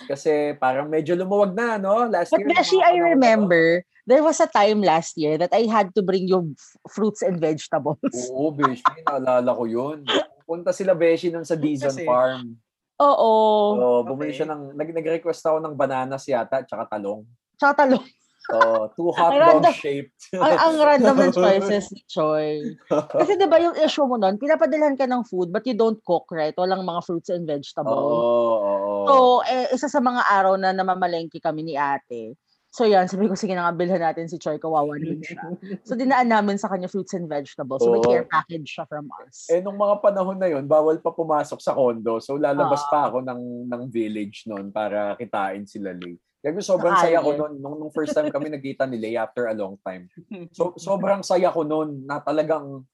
[0.00, 2.06] kasi parang medyo lumuwag na, no?
[2.06, 2.48] Last But year.
[2.50, 6.54] Mga I remember, there was a time last year that I had to bring you
[6.88, 8.00] fruits and vegetables.
[8.30, 8.84] Oo, Beshi.
[9.04, 10.06] Naalala ko yun.
[10.42, 12.56] Punta sila, Beshi, nun sa Dizon Kasi- Farm.
[13.00, 13.32] Oo.
[13.76, 14.44] Oo, bumili Okay.
[14.44, 17.24] siya ng, nag, nag-request ako ng bananas yata, tsaka talong.
[17.56, 18.04] Tsaka talong.
[18.50, 19.72] Oo, two hot dog random.
[19.72, 20.20] shaped.
[20.36, 22.60] ang, ang random ng choices ni Choi.
[22.90, 26.28] Kasi di ba yung issue mo nun, pinapadalhan ka ng food but you don't cook,
[26.28, 26.52] right?
[26.58, 27.94] Walang mga fruits and Oo, vegetables.
[27.96, 28.89] oo.
[29.08, 29.14] So,
[29.46, 32.36] eh, isa sa mga araw na namamalengke kami ni ate.
[32.70, 35.42] So yan, sabi ko, sige na nga, bilhan natin si Choi, kawawa siya.
[35.82, 37.82] So dinaan namin sa kanya fruits and vegetables.
[37.82, 38.06] So may Oo.
[38.06, 39.50] care package siya from us.
[39.50, 42.22] Eh, nung mga panahon na yun, bawal pa pumasok sa condo.
[42.22, 42.90] So, lalabas Ah.
[42.94, 46.14] pa ako ng, ng village noon para kitain sila Lay.
[46.38, 47.58] Kaya sobrang Sa saya ko noon.
[47.58, 50.06] Nung, nung first time kami nagkita ni Lay after a long time.
[50.54, 52.86] So, sobrang saya ko noon na talagang,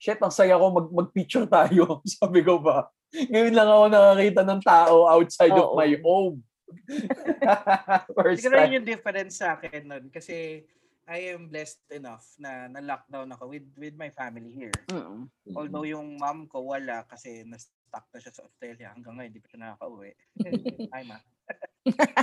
[0.00, 2.00] shit, ang saya ko mag, mag-picture tayo.
[2.16, 2.88] Sabi ko ba?
[3.12, 5.78] Ngayon lang ako nakakita ng tao outside of Oo.
[5.78, 6.40] my home.
[8.16, 10.04] first Siguro yun yung difference sa akin nun.
[10.08, 10.64] Kasi
[11.10, 14.72] I am blessed enough na na-lockdown ako with with my family here.
[14.94, 15.26] Mm.
[15.58, 19.50] Although yung mom ko wala kasi na-stuck na siya sa Australia hanggang ngayon, hindi pa
[19.50, 20.10] siya nakaka-uwi.
[20.94, 21.18] Hi, ma.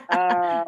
[0.07, 0.63] uh,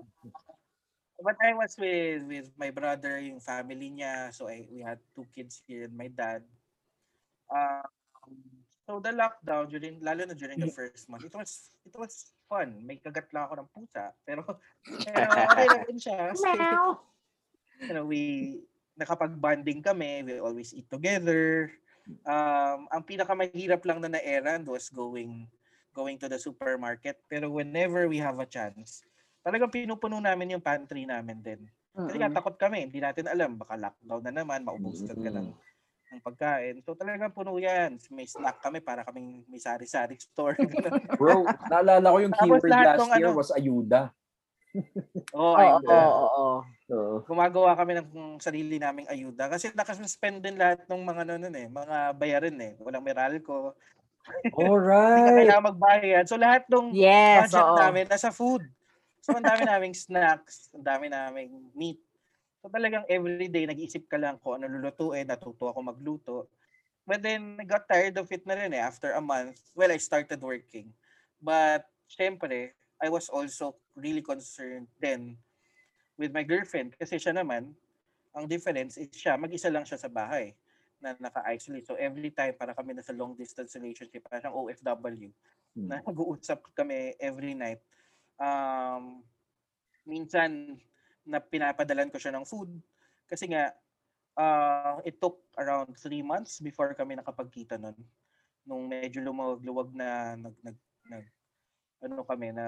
[1.24, 4.36] but I was with with my brother, yung family niya.
[4.36, 6.44] So I, we had two kids here and my dad.
[7.50, 7.86] Um,
[8.86, 12.82] so the lockdown during lalo na during the first month, it was it was fun.
[12.86, 14.42] May kagat lang ako ng pusa, pero
[15.06, 16.34] pero okay lang din siya.
[16.34, 16.98] Meow.
[17.88, 18.58] you know, we
[19.00, 21.72] nakapag-bonding kami, we always eat together.
[22.28, 25.48] Um, ang pinakamahirap lang na na-errand was going
[25.96, 27.20] going to the supermarket.
[27.32, 29.04] Pero whenever we have a chance,
[29.44, 31.62] talagang pinupuno namin yung pantry namin din.
[31.96, 32.38] Kasi nga Mm-mm.
[32.38, 35.52] takot kami, hindi natin alam, baka lockdown na naman, maubusan ka ng,
[36.10, 36.82] ng pagkain.
[36.82, 38.02] So talagang puno yan.
[38.10, 40.58] May snack kami para kaming may sari-sari store.
[41.22, 44.02] Bro, naalala ko yung Tapos keyword last ng year ano- was ayuda.
[45.34, 45.82] oh, Oo, ayun.
[45.82, 46.58] oo, oo, oo.
[46.90, 47.18] Oo.
[47.26, 51.66] gumagawa kami ng sarili naming ayuda kasi nakasuspend din lahat ng mga ano nun eh,
[51.70, 52.74] mga bayarin eh.
[52.82, 53.78] Walang Meralco,
[54.26, 55.38] hindi ka Alright.
[55.42, 56.26] kailangan magbayad.
[56.26, 57.78] So lahat ng Yes, budget oo.
[57.78, 58.62] namin nasa food.
[59.22, 62.02] So ang dami naming snacks, ang dami naming meat.
[62.60, 66.36] So talagang everyday nag-iisip ka lang kung ano lulutuin, natuto ako magluto.
[67.08, 69.64] But then I got tired of it na rin eh after a month.
[69.74, 70.92] Well, I started working.
[71.40, 75.40] But syempre, I was also really concerned then
[76.20, 77.72] with my girlfriend kasi siya naman,
[78.36, 80.52] ang difference is siya, mag-isa lang siya sa bahay
[81.00, 81.88] na naka-isolate.
[81.88, 85.32] So every time para kami nasa long distance relationship, parang OFW,
[85.78, 85.86] Hmm.
[85.86, 87.78] na nag-uusap kami every night.
[88.42, 89.22] Um,
[90.02, 90.82] minsan,
[91.30, 92.74] na pinapadalan ko siya ng food.
[93.30, 93.70] Kasi nga,
[94.34, 97.94] uh, it took around three months before kami nakapagkita nun.
[98.66, 101.26] Nung medyo lumawag-luwag na nag, nag, nag,
[102.02, 102.66] ano kami, na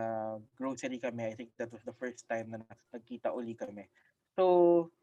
[0.53, 1.33] grocery kami.
[1.33, 3.89] I think that was the first time na nag- nagkita uli kami.
[4.37, 4.93] So,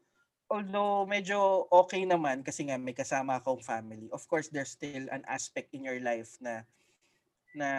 [0.47, 5.21] although medyo okay naman kasi nga may kasama akong family, of course, there's still an
[5.27, 6.63] aspect in your life na
[7.53, 7.69] na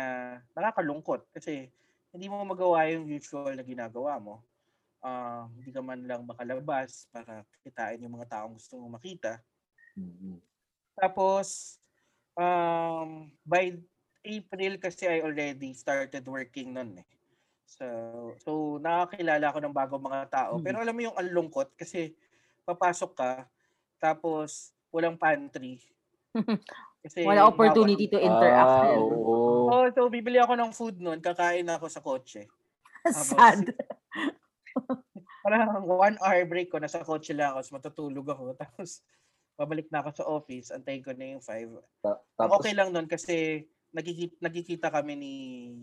[0.54, 1.70] nakakalungkot kasi
[2.10, 4.42] hindi mo magawa yung usual na ginagawa mo.
[5.00, 9.40] Ah, hindi ka man lang makalabas para kitain yung mga taong gusto mong makita.
[9.96, 10.36] Mm-mm.
[10.92, 11.80] Tapos,
[12.36, 13.80] um, by
[14.20, 17.08] April kasi I already started working nun eh.
[17.64, 17.86] So,
[18.44, 18.50] so
[18.82, 20.52] nakakilala ako ng bagong mga tao.
[20.60, 20.64] Mm.
[20.68, 22.12] Pero alam mo yung ang lungkot kasi
[22.68, 23.32] papasok ka,
[23.96, 25.80] tapos walang pantry.
[27.00, 28.92] Kasi Wala opportunity to interact.
[28.92, 29.72] Ah, oo.
[29.72, 32.44] Oh, so bibili ako ng food nun, kakain ako sa kotse.
[33.08, 33.72] Sad.
[35.44, 38.42] Parang one hour break ko, nasa kotse lang ako, matutulog ako.
[38.62, 39.02] Tapos
[39.60, 41.68] babalik na ako sa office, antayin ko na yung five.
[42.00, 45.34] Ta- tapos, okay lang nun kasi nagkikita, nagkikita kami ni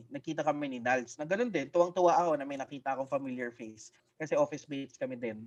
[0.09, 1.13] nakita kami ni Nals.
[1.21, 3.93] Na ganun din, tuwang-tuwa ako na may nakita akong familiar face.
[4.17, 5.45] Kasi office mates kami din.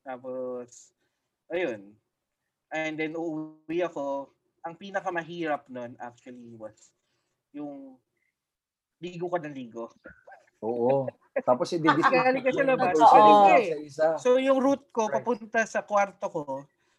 [0.00, 0.96] Tapos,
[1.52, 1.92] ayun.
[2.72, 4.32] And then uuwi ako.
[4.64, 6.94] Ang pinakamahirap nun actually was
[7.52, 8.00] yung
[9.00, 9.92] ligo ka ng ligo.
[10.64, 11.08] oo.
[11.36, 12.94] Tapos i-didistribute Galing ka sa labas.
[12.98, 13.06] mo
[13.56, 14.08] isa-isa.
[14.18, 15.14] So yung route ko Right.
[15.16, 16.42] papunta sa kwarto ko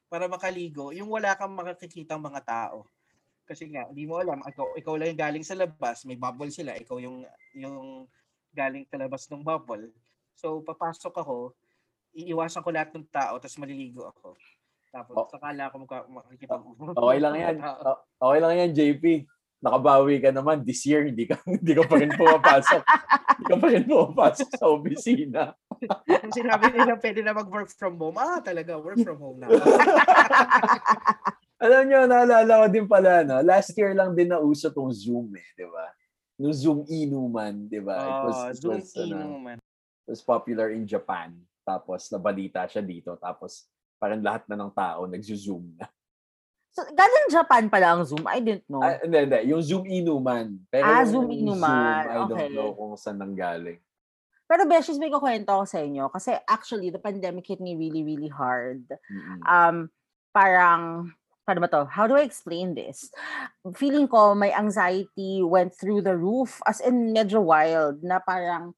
[0.07, 2.87] para makaligo, yung wala kang makikitang mga tao.
[3.43, 6.71] Kasi nga, hindi mo alam, ikaw, ikaw lang yung galing sa labas, may bubble sila,
[6.73, 8.07] ikaw yung yung
[8.49, 9.91] galing sa labas ng bubble.
[10.33, 11.51] So papasok ako,
[12.13, 14.39] iiwasan ko lahat ng tao, tapos maliligo ako.
[14.89, 15.27] Tapos Oh.
[15.27, 16.75] sakala ako magka- makikita ko.
[16.93, 17.55] Okay lang yan.
[18.17, 19.03] Okay lang yan, JP.
[19.61, 22.81] Nakabawi ka naman this year, hindi ka hindi ka pa rin pumapasok.
[22.81, 25.41] hindi ka pa rin pumapasok sa opisina.
[26.37, 29.47] Sinabi nila pwede na mag-work from home, ah talaga, work from home na.
[31.61, 33.37] Alam nyo, naalala ko din pala, no?
[33.45, 35.85] last year lang din nauso tong Zoom eh, di ba?
[36.41, 38.01] No Zoom inuman, di ba?
[38.01, 39.57] it was, Ah, it Zoom was, ano, inuman.
[39.61, 41.37] it was popular in Japan.
[41.61, 43.13] Tapos nabalita siya dito.
[43.21, 43.69] Tapos
[44.01, 45.85] parang lahat na ng tao nagzo-zoom na.
[46.71, 48.23] So, galing Japan pala ang Zoom.
[48.31, 48.79] I didn't know.
[48.79, 49.39] Ah, hindi, hindi.
[49.51, 50.55] Yung Zoom inuman.
[50.71, 52.03] Pero Ah, Zoom inuman.
[52.07, 52.55] I don't Okay.
[52.55, 53.79] know kung saan nanggaling.
[54.47, 56.07] Pero Beshies, may kukwento ako sa inyo.
[56.11, 58.83] Kasi actually, the pandemic hit me really, really hard.
[59.07, 59.39] Mm-mm.
[59.43, 59.91] um,
[60.31, 61.11] parang,
[61.43, 61.83] paano ba to?
[61.91, 63.11] How do I explain this?
[63.75, 68.75] Feeling ko, my anxiety went through the roof as in medyo wild na parang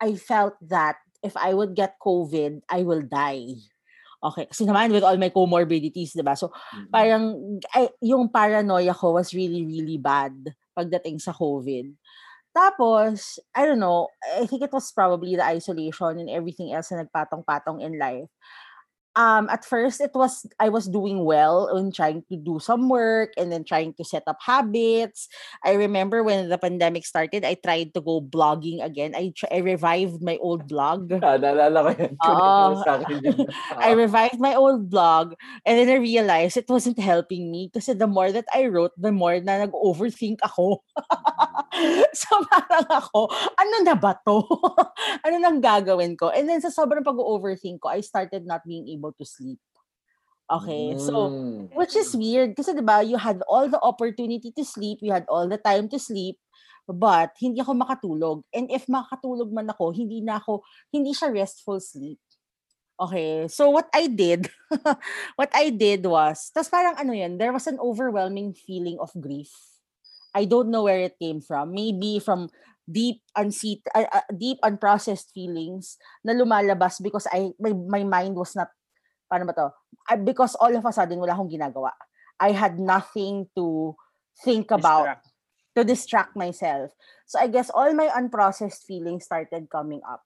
[0.00, 3.56] I felt that if I would get COVID, I will die.
[4.22, 6.38] Okay, kasi naman with all my comorbidities, di ba?
[6.38, 6.94] So, Mm-mm.
[6.94, 7.24] parang
[7.74, 10.34] ay, yung paranoia ko was really, really bad
[10.78, 11.90] pagdating sa COVID.
[12.54, 17.02] Tapos, I don't know, I think it was probably the isolation and everything else na
[17.02, 18.28] nagpatong-patong in life.
[19.14, 23.32] Um, at first, it was, I was doing well in trying to do some work
[23.36, 25.28] and then trying to set up habits.
[25.64, 29.12] I remember when the pandemic started, I tried to go blogging again.
[29.14, 31.12] I, tr- I revived my old blog.
[31.12, 32.12] Ah, naalala ko yan.
[32.16, 32.68] Connect Oo.
[32.72, 33.38] mo sa akin yun.
[33.76, 35.34] I revived my old blog
[35.66, 39.12] and then I realized it wasn't helping me kasi the more that I wrote, the
[39.12, 40.80] more na nag-overthink ako.
[42.20, 44.46] so parang ako, ano na ba to?
[45.26, 46.30] ano nang gagawin ko?
[46.30, 49.58] And then sa sobrang pag-overthink ko, I started not being able to sleep.
[50.52, 51.72] Okay, so Mm.
[51.72, 55.24] which is weird kasi 'di ba you had all the opportunity to sleep, you had
[55.32, 56.36] all the time to sleep,
[56.84, 58.44] but hindi ako makatulog.
[58.52, 60.60] And if makatulog man ako, hindi na ako
[60.92, 62.20] hindi siya restful sleep.
[63.00, 64.46] Okay, so what I did,
[65.40, 69.50] what I did was, tas parang ano yan, there was an overwhelming feeling of grief.
[70.36, 71.72] I don't know where it came from.
[71.74, 72.48] Maybe from
[72.86, 78.54] deep unseat, uh, uh, deep unprocessed feelings na lumalabas because I my, my mind was
[78.54, 78.70] not
[79.32, 79.72] paano ba to?
[80.12, 81.96] I, because all of a sudden wala akong ginagawa.
[82.36, 83.96] I had nothing to
[84.44, 85.24] think about Distract.
[85.72, 86.92] to distract myself.
[87.24, 90.20] So I guess all my unprocessed feelings started coming up.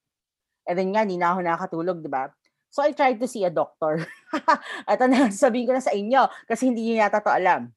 [0.66, 2.34] And then nga, hindi na ako nakakatulog, di ba?
[2.74, 4.02] So I tried to see a doctor.
[4.90, 7.70] At ano, sabihin ko na sa inyo, kasi hindi niyo yata to alam.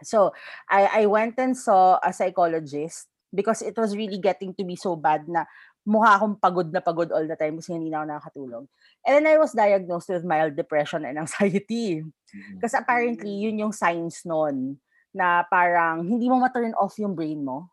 [0.00, 0.32] So
[0.68, 4.96] I, I went and saw a psychologist because it was really getting to be so
[4.96, 5.44] bad na
[5.86, 8.64] mukha akong pagod na pagod all the time kasi hindi na ako nakakatulog.
[9.06, 12.02] And then I was diagnosed with mild depression and anxiety.
[12.02, 12.58] Mm.
[12.58, 14.82] Kasi apparently, yun yung signs nun
[15.14, 17.70] na parang hindi mo ma-turn off yung brain mo.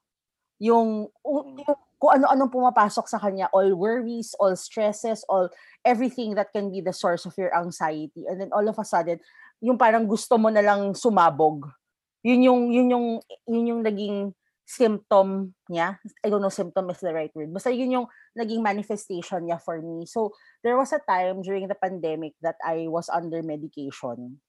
[0.62, 5.48] Yung, yung kung ano-anong pumapasok sa kanya, all worries, all stresses, all
[5.88, 8.28] everything that can be the source of your anxiety.
[8.30, 9.24] And then all of a sudden,
[9.64, 11.72] yung parang gusto mo na lang sumabog.
[12.20, 13.08] Yun yung yun yung
[13.48, 14.36] yun yung naging
[14.74, 16.02] symptom niya.
[16.26, 17.54] I don't know symptom is the right word.
[17.54, 20.10] Basta yun yung naging manifestation niya for me.
[20.10, 20.34] So
[20.66, 24.42] there was a time during the pandemic that I was under medication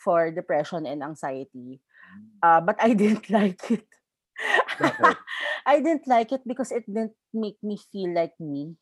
[0.00, 1.84] for depression and anxiety.
[2.40, 3.84] Uh, but I didn't like it.
[4.80, 5.16] Bakit?
[5.68, 8.80] I didn't like it because it didn't make me feel like me.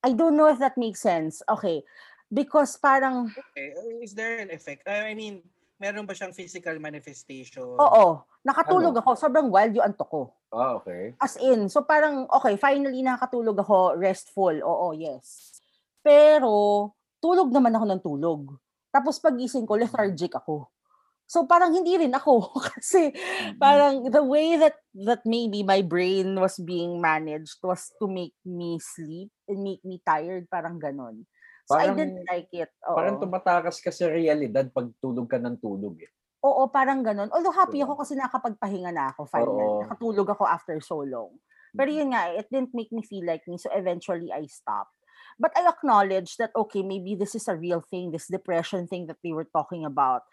[0.00, 1.44] I don't know if that makes sense.
[1.44, 1.84] Okay.
[2.32, 3.72] Because parang, Okay,
[4.04, 4.88] is there an effect?
[4.88, 5.40] I mean,
[5.78, 7.62] meron ba siyang physical manifestation?
[7.64, 8.06] oo,
[8.42, 9.00] nakatulog Ano?
[9.00, 9.10] ako.
[9.14, 10.22] Sobrang wild yung antok ko.
[10.50, 11.14] Ah, okay.
[11.20, 14.54] As in, so parang, okay, finally nakakatulog ako, restful.
[14.54, 15.58] Oo, yes.
[16.02, 16.90] Pero,
[17.22, 18.40] tulog naman ako ng tulog.
[18.90, 20.70] Tapos pagising ko, lethargic ako.
[21.28, 23.60] So parang hindi rin ako kasi Mm-mm.
[23.60, 28.80] parang the way that that maybe my brain was being managed was to make me
[28.80, 31.28] sleep and make me tired parang ganon.
[31.68, 32.72] So I Parang- didn't like it.
[32.88, 32.96] Oo.
[32.96, 36.08] Parang tumatakas ka sa realidad pag tulog ka ng tulog eh.
[36.40, 37.28] Oo, parang ganon.
[37.28, 37.92] Although happy Diba?
[37.92, 39.68] ako kasi nakapagpahinga na ako finally.
[39.68, 39.84] Oo.
[39.84, 41.36] Nakatulog ako after so long.
[41.76, 41.96] Pero Mm.
[42.00, 43.60] yun nga, it didn't make me feel like me.
[43.60, 44.96] So eventually I stopped.
[45.36, 49.20] But I acknowledge that, okay, maybe this is a real thing, this depression thing that
[49.20, 50.24] they were talking about.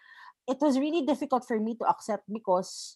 [0.47, 2.95] It was really difficult for me to accept because,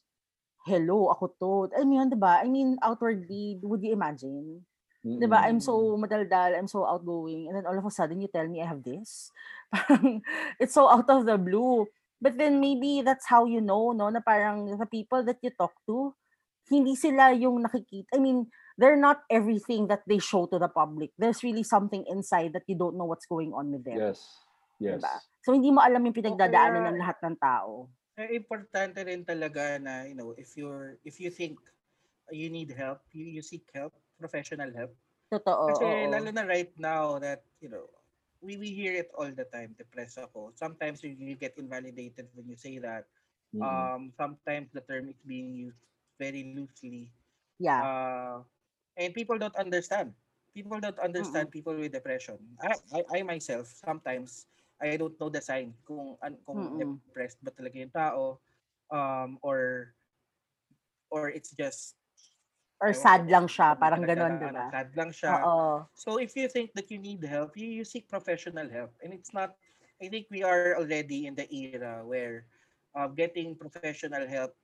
[0.69, 1.51] hello, ako to.
[1.75, 2.39] I mean, di ba?
[2.39, 4.63] I mean, outwardly, would you imagine?
[4.99, 5.47] Di ba?
[5.47, 8.59] I'm so madaldal, I'm so outgoing, and then all of a sudden you tell me
[8.59, 9.31] I have this.
[9.73, 10.19] Parang,
[10.59, 11.87] it's so out of the blue.
[12.19, 15.71] But then maybe that's how you know, no, na parang the people that you talk
[15.87, 16.11] to,
[16.67, 18.11] hindi sila yung nakikita.
[18.11, 21.15] I mean, they're not everything that they show to the public.
[21.15, 24.03] There's really something inside that you don't know what's going on with them.
[24.03, 24.19] Yes.
[24.79, 24.99] Yes.
[24.99, 25.15] Diba?
[25.47, 27.87] So hindi mo alam yung pinagdadaanan kaya- ng lahat ng tao.
[28.19, 31.55] Eh, importante rin talaga na, you know, if you're, if you think
[32.35, 34.91] you need help, you, you seek help, professional help.
[35.31, 35.71] Totoo.
[35.71, 36.11] Kasi oo.
[36.11, 37.87] lalo na right now that, you know,
[38.43, 40.51] we, we hear it all the time, depressed ako.
[40.59, 43.07] Sometimes you, you get invalidated when you say that.
[43.55, 43.63] Mm-mm.
[43.63, 45.79] Um, sometimes the term is being used
[46.19, 47.11] very loosely.
[47.59, 47.83] yeah.
[47.83, 48.37] Uh,
[48.97, 50.13] and people don't understand.
[50.55, 52.39] People don't understand people with depression.
[52.59, 54.47] I, I, I myself, sometimes,
[54.81, 56.99] I don't know the sign kung, an, kung Mm-mm.
[57.03, 58.39] depressed ba talaga yung tao
[58.87, 59.91] um, or
[61.11, 61.98] or it's just
[62.79, 64.71] Or sad lang siya, parang na, di ano, ba?
[64.71, 65.43] Sad lang siya.
[65.43, 65.83] Oo.
[65.91, 68.95] So if you think that you need help, you, you seek professional help.
[69.03, 69.59] And it's not,
[69.99, 72.47] I think we are already in the era where
[72.95, 74.55] uh, getting professional help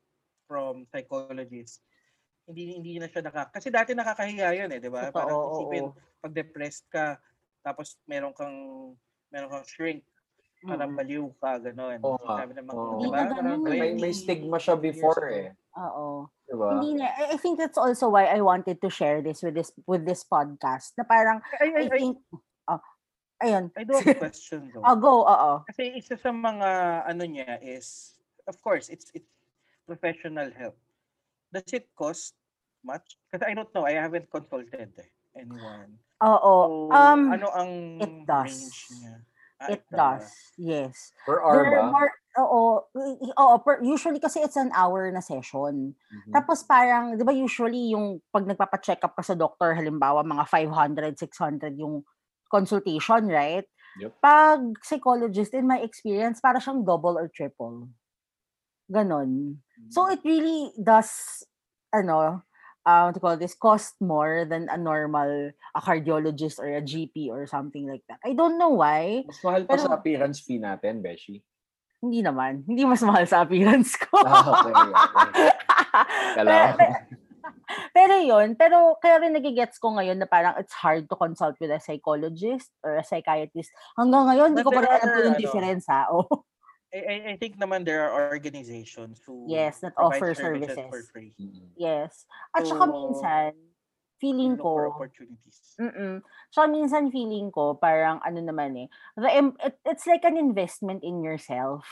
[0.47, 1.83] from psychologists,
[2.45, 5.09] hindi hindi na siya naka kasi dati nakakahiya yun eh, 'di ba?
[5.09, 5.89] Parang isipin
[6.21, 7.17] pag depressed ka
[7.65, 8.93] tapos meron kang
[9.33, 10.05] meron kang shrink,
[10.63, 10.99] parang Mm-mm.
[10.99, 11.99] baliw ka gano'n.
[12.01, 12.35] Oo nga.
[12.41, 12.85] Sabi mga, Oo.
[12.95, 13.17] 'di Hindi ba?
[13.17, 13.59] na Parang ganun.
[13.61, 15.49] May, may 20 stigma siya before eh.
[15.75, 16.07] Oo.
[16.45, 16.69] Diba?
[16.77, 17.05] Hindi na.
[17.11, 20.21] I I think that's also why I wanted to share this with this with this
[20.21, 20.93] podcast.
[20.95, 22.13] Na parang I, I, I I, think
[22.69, 22.81] oh,
[23.41, 23.63] ayun.
[23.73, 24.85] I do have a question though.
[24.85, 25.25] Oh, go.
[25.25, 25.51] Oo.
[25.65, 26.69] Kasi isa sa mga
[27.09, 28.13] ano niya is
[28.45, 29.27] of course it's it's
[29.83, 30.77] professional help.
[31.49, 32.37] Does it cost
[32.85, 33.17] much?
[33.33, 35.97] Kasi I don't know, I haven't consulted eh, anyone.
[36.21, 36.89] Oo.
[36.89, 38.53] So, Um ano ang it does.
[38.53, 39.15] range niya?
[39.63, 40.35] It does.
[40.59, 41.15] Yes.
[41.25, 41.87] Per hour ba?
[41.87, 42.83] more Oo,
[43.39, 45.95] oo, per, usually kasi it's an hour na session.
[46.11, 46.31] Mhm.
[46.35, 51.15] Tapos parang, 'di ba usually yung pag nagpapa-check up ka sa doctor, halimbawa mga 500,
[51.15, 52.03] 600 yung
[52.51, 53.63] consultation, right?
[53.99, 54.15] Yep.
[54.19, 57.87] Pag psychologist in my experience, para siyang double or triple.
[58.87, 59.59] Ganon.
[59.89, 61.43] So it really does
[61.91, 62.44] ano,
[62.85, 67.29] uh, what you call this, cost more than a normal a cardiologist or a GP
[67.29, 68.21] or something like that.
[68.23, 69.25] I don't know why.
[69.27, 71.41] Mas mahal pa sa appearance fee natin, Beshi.
[71.99, 72.61] Hindi naman.
[72.69, 74.21] Hindi mas mahal sa appearance ko.
[74.25, 75.49] Ah, okay, okay.
[76.35, 76.51] Pero,
[77.95, 81.71] pero, yun, pero kaya rin nagigets ko ngayon na parang it's hard to consult with
[81.71, 83.71] a psychologist or a psychiatrist.
[83.95, 86.03] Hanggang ngayon, hindi ko pa rin alam are, yung ano, difference ha.
[86.13, 86.27] Oh.
[86.95, 90.87] I, I, I think naman there are organizations who Yes, that offer services services.
[90.87, 91.35] for free.
[91.35, 91.75] Mm.
[91.75, 92.23] Yes.
[92.55, 93.51] At saka So, minsan,
[94.15, 95.75] feeling ko, opportunities.
[95.75, 96.23] Mm.
[96.51, 98.89] So minsan feeling ko parang ano naman eh,
[99.19, 99.29] the
[99.59, 101.83] it, it's like an investment in yourself.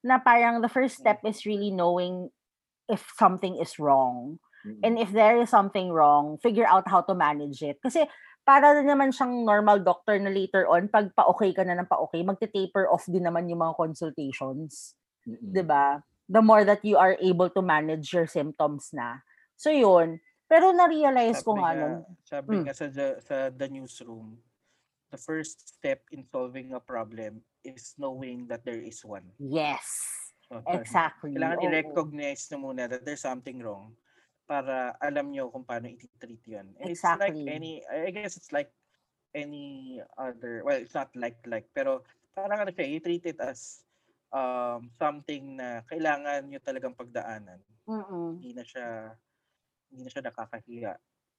[0.00, 2.32] Na parang the first step is really knowing
[2.88, 4.40] if something is wrong.
[4.64, 4.80] Mm.
[4.82, 7.78] And if there is something wrong, figure out how to manage it.
[7.84, 8.08] Kasi
[8.48, 12.24] para na naman siyang normal doctor na later on, pag pa-okay ka na ng pa-okay,
[12.24, 14.96] magte-taper off din naman yung mga consultations.
[15.28, 15.52] Mm-mm.
[15.52, 16.00] 'di ba?
[16.24, 19.20] The more that you are able to manage your symptoms na.
[19.60, 20.24] So yun.
[20.48, 22.62] Pero na-realize ko Sabi nga nga, nun, sabi Mm.
[22.64, 24.40] nga sa, the- sa the newsroom,
[25.12, 29.28] the first step in solving a problem is knowing that there is one.
[29.36, 29.84] yes,
[30.48, 31.36] So, exactly.
[31.36, 31.64] Kailangan oo.
[31.68, 33.92] i-recognize na muna that there's something wrong.
[34.48, 36.72] Para alam nyo kung paano i-treat yun.
[36.80, 37.52] And It's like Exactly.
[37.52, 38.72] any, I guess it's like
[39.36, 42.00] any other, well, it's not like like, pero
[42.32, 43.84] parang ano siya, you treat it as
[44.32, 47.60] um, something na kailangan nyo talagang pagdaanan.
[47.84, 48.40] Mm-mm.
[48.40, 49.12] Hindi na siya,
[49.92, 50.92] hindi na siya nakakahiya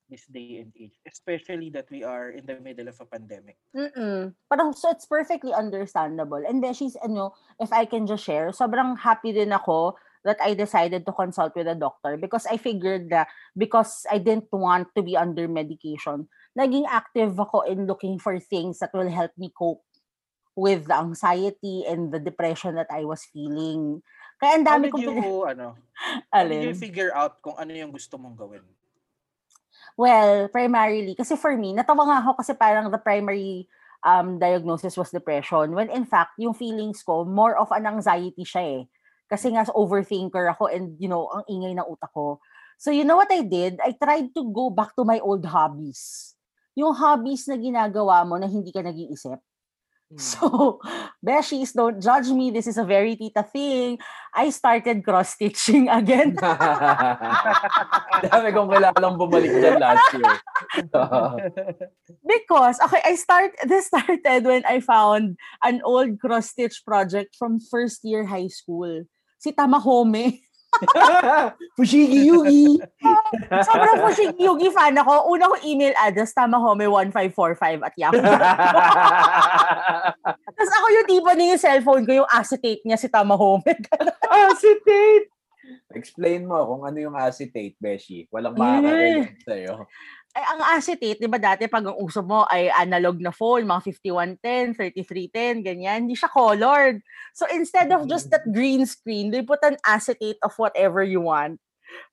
[0.10, 0.98] this day and age.
[1.06, 3.58] Especially that we are in the middle of a pandemic.
[3.74, 4.34] Mm-mm.
[4.50, 6.42] Parang, so it's perfectly understandable.
[6.42, 10.54] And then she's, ano, if I can just share, sobrang happy din ako that I
[10.54, 15.02] decided to consult with a doctor because I figured that because I didn't want to
[15.02, 19.84] be under medication, naging active ako in looking for things that will help me cope
[20.60, 24.04] with the anxiety and the depression that I was feeling.
[24.40, 25.68] Kaya ang dami kong you, pina- ano,
[26.32, 28.64] how did you figure out kung ano yung gusto mong gawin?
[30.00, 33.68] Well, primarily, kasi for me, natawa nga ako kasi parang the primary
[34.04, 35.76] um, diagnosis was depression.
[35.76, 38.82] When in fact, yung feelings ko, more of an anxiety siya eh.
[39.30, 42.42] Kasi nga overthinker ako and you know, ang ingay ng utak ko.
[42.82, 43.78] So you know what I did?
[43.80, 46.34] I tried to go back to my old hobbies.
[46.74, 49.38] Yung hobbies na ginagawa mo na hindi ka nag-iisip.
[50.10, 50.18] Hmm.
[50.18, 50.82] So,
[51.26, 52.50] beshies, don't judge me.
[52.50, 54.00] This is a very tita thing.
[54.34, 56.34] I started cross-stitching again.
[58.26, 60.34] Dami kong kilalang bumalik dyan last year.
[62.26, 67.62] Because okay, I start this started when I found an old cross stitch project from
[67.62, 69.06] first year high school.
[69.40, 70.44] Si Tamahome.
[71.80, 72.78] Fushigi Yugi!
[73.66, 75.34] Sobrang Fushigi Yugi fan ako.
[75.34, 78.22] Una ko email address, tamahome1545 at yahoo.
[80.54, 83.66] Tapos ako yung tipo na yung cellphone ko, yung acetate niya si Tamahome.
[84.30, 85.34] acetate!
[85.94, 88.30] Explain mo kung ano yung acetate, Beshi.
[88.30, 88.62] Walang Eh.
[88.62, 89.74] makaka-relate sa'yo.
[90.40, 93.92] Ay, ang acetate, di ba dati pag ang uso mo ay analog na phone, mga
[94.40, 97.04] 5110, 3310, ganyan, hindi siya colored.
[97.36, 101.60] So instead of just that green screen, they put an acetate of whatever you want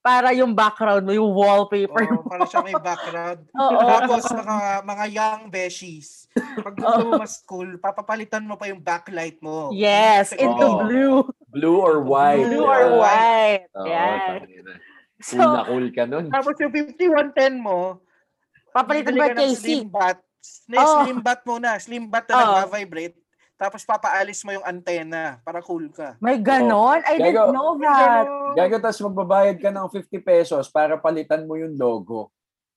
[0.02, 2.26] para yung background mo, yung wallpaper Oh, mo.
[2.26, 3.46] para siya may background.
[3.62, 3.78] Oo.
[3.78, 9.38] Tapos mga mga young beshies, pag gusto mo mas cool, papapalitan mo pa yung backlight
[9.38, 9.70] mo.
[9.70, 10.82] Yes, Kasi- into Oo.
[10.82, 11.16] blue.
[11.54, 12.42] Blue or white.
[12.42, 12.74] Blue Yeah.
[12.74, 13.64] or white.
[13.70, 14.42] Oo, yeah.
[15.16, 16.26] Cool na cool ka nun.
[16.28, 18.02] Tapos yung 5110 mo,
[18.76, 19.56] papalitan ba ka ng KC?
[19.56, 20.18] Slim bat.
[20.68, 21.02] Ne, Oh.
[21.02, 21.70] Slim bat muna.
[21.80, 22.54] Slim bat na Oh.
[22.62, 23.16] nag-vibrate.
[23.56, 26.20] Tapos papaalis mo yung antena para cool ka.
[26.20, 27.00] May ganon?
[27.08, 27.56] I didn't Gago.
[27.56, 28.28] know that.
[28.52, 32.28] Gago, tapos magbabayad ka ng 50 pesos para palitan mo yung logo.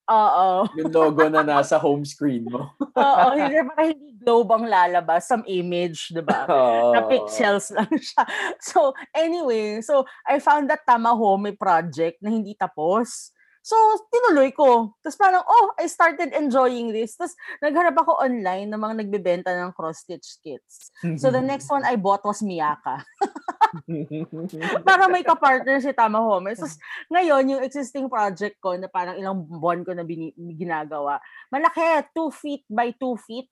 [0.09, 0.65] Oo.
[0.79, 2.71] Yung logo na nasa home screen mo.
[2.95, 6.47] Oo, hindi para hindi globe ang lalabas, some image, di ba?
[6.95, 8.23] Na pixels lang siya.
[8.57, 13.29] So, anyway, so I found that Tamahome project na hindi tapos.
[13.69, 13.77] So,
[14.09, 14.97] tinuloy ko.
[15.05, 17.13] Tapos parang, oh, I started enjoying this.
[17.13, 20.89] Tapos, naghanap ako online ng mga nagbebenta ng cross-stitch kits.
[21.21, 23.05] So, the next one I bought was Miyaka.
[24.89, 26.57] para may kapartner si Tamahome.
[26.57, 26.81] Tapos,
[27.13, 31.21] ngayon, yung existing project ko na parang ilang buwan ko na bini- ginagawa,
[31.53, 33.45] malaki, 2 feet by 2 feet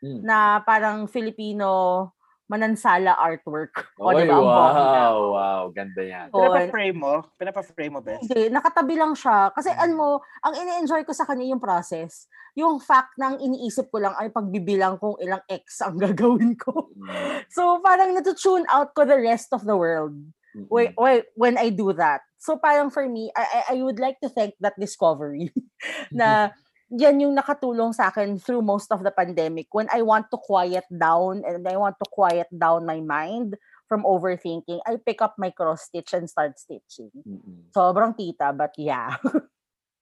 [0.00, 0.24] Hmm.
[0.24, 2.08] na parang Filipino
[2.50, 3.70] manansala artwork.
[4.02, 4.34] O, Oy, diba?
[4.34, 4.50] Bongga.
[4.50, 5.62] wow, wow.
[5.70, 6.26] Ganda yan.
[6.34, 6.42] Oo.
[6.50, 7.14] Pinapa-frame mo?
[7.38, 8.18] Pinapa-frame mo, Bes?
[8.26, 9.54] Hindi, nakatabi lang siya.
[9.54, 10.08] Kasi ano mo,
[10.42, 12.26] ang ini-enjoy ko sa kanya yung process.
[12.58, 16.90] Yung fact na ang iniisip ko lang ay pagbibilang kung ilang X ang gagawin ko.
[16.98, 20.18] Mm, So parang natutune out ko the rest of the world
[20.66, 22.26] wait, wait, when I do that.
[22.42, 25.54] So parang for me, I, I- I would like to thank that discovery
[26.10, 26.50] na
[26.90, 30.84] yan yung nakatulong sa akin through most of the pandemic when I want to quiet
[30.90, 33.54] down and I want to quiet down my mind
[33.86, 37.10] from overthinking, I pick up my cross stitch and start stitching.
[37.14, 37.62] mm, mm.
[37.74, 39.18] Sobrang tita, but yeah.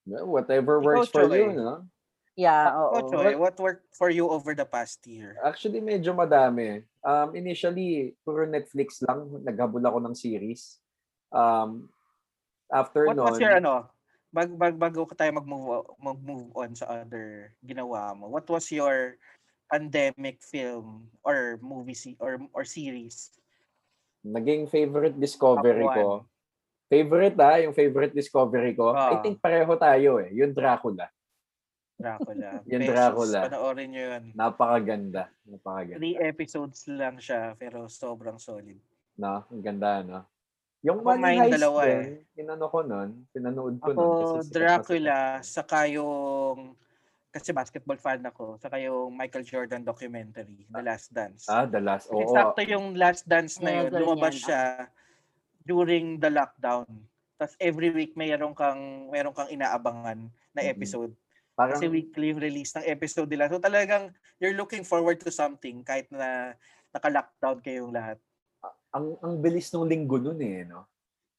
[0.08, 1.84] Well, Whatever Ikaw, works for you, no?
[2.32, 3.10] Yeah, Oh, oo.
[3.12, 5.36] Choy, what worked for you over the past year?
[5.44, 6.86] Actually, medyo madami.
[7.04, 9.42] Um, initially, puro Netflix lang.
[9.42, 10.78] Naghabol ako ng series.
[11.34, 11.90] Um,
[12.70, 13.90] after What nun, was your ano?
[14.28, 19.16] Bag, bag, bago ko tayo mag-move, mag-move on sa other ginawa mo, what was your
[19.68, 23.32] pandemic film or movie se- or or series?
[24.20, 26.26] naging favorite discovery ko.
[26.88, 28.92] Favorite ah, yung favorite discovery ko.
[28.92, 29.22] I Ah.
[29.22, 30.32] think pareho tayo eh.
[30.34, 31.08] Yung Dracula.
[31.98, 32.60] Dracula.
[32.70, 33.38] Yung Beses, Dracula.
[33.50, 34.24] Panoorin nyo yun.
[34.32, 35.22] Napakaganda.
[35.42, 35.98] Napakaganda.
[35.98, 38.78] Three episodes lang siya, pero sobrang solid.
[39.18, 39.42] No?
[39.50, 40.20] Ang ganda, no?
[40.86, 42.40] Yung Ako, Money Heist dalawa din, eh.
[42.40, 44.38] inano ko nun, pinanood ko Ako, nun.
[44.38, 46.78] kasi Dracula, saka yung,
[47.34, 51.50] kasi basketball fan ako, saka yung Michael Jordan documentary, The Last Dance.
[51.50, 52.06] Ah, the last.
[52.14, 52.30] Oo.
[52.30, 54.86] sakto yung Last Dance na yun, lumabas siya
[55.66, 56.86] during the lockdown.
[57.38, 61.14] Tapos every week mayroon kang mayroon kang inaabangan na episode.
[61.58, 63.50] Parang, Kasi weekly release ng episode nila.
[63.50, 66.54] So talagang you're looking forward to something kahit na
[66.94, 68.18] naka-lockdown kayong lahat.
[68.92, 70.88] Ang, ang bilis ng linggo nun eh, no?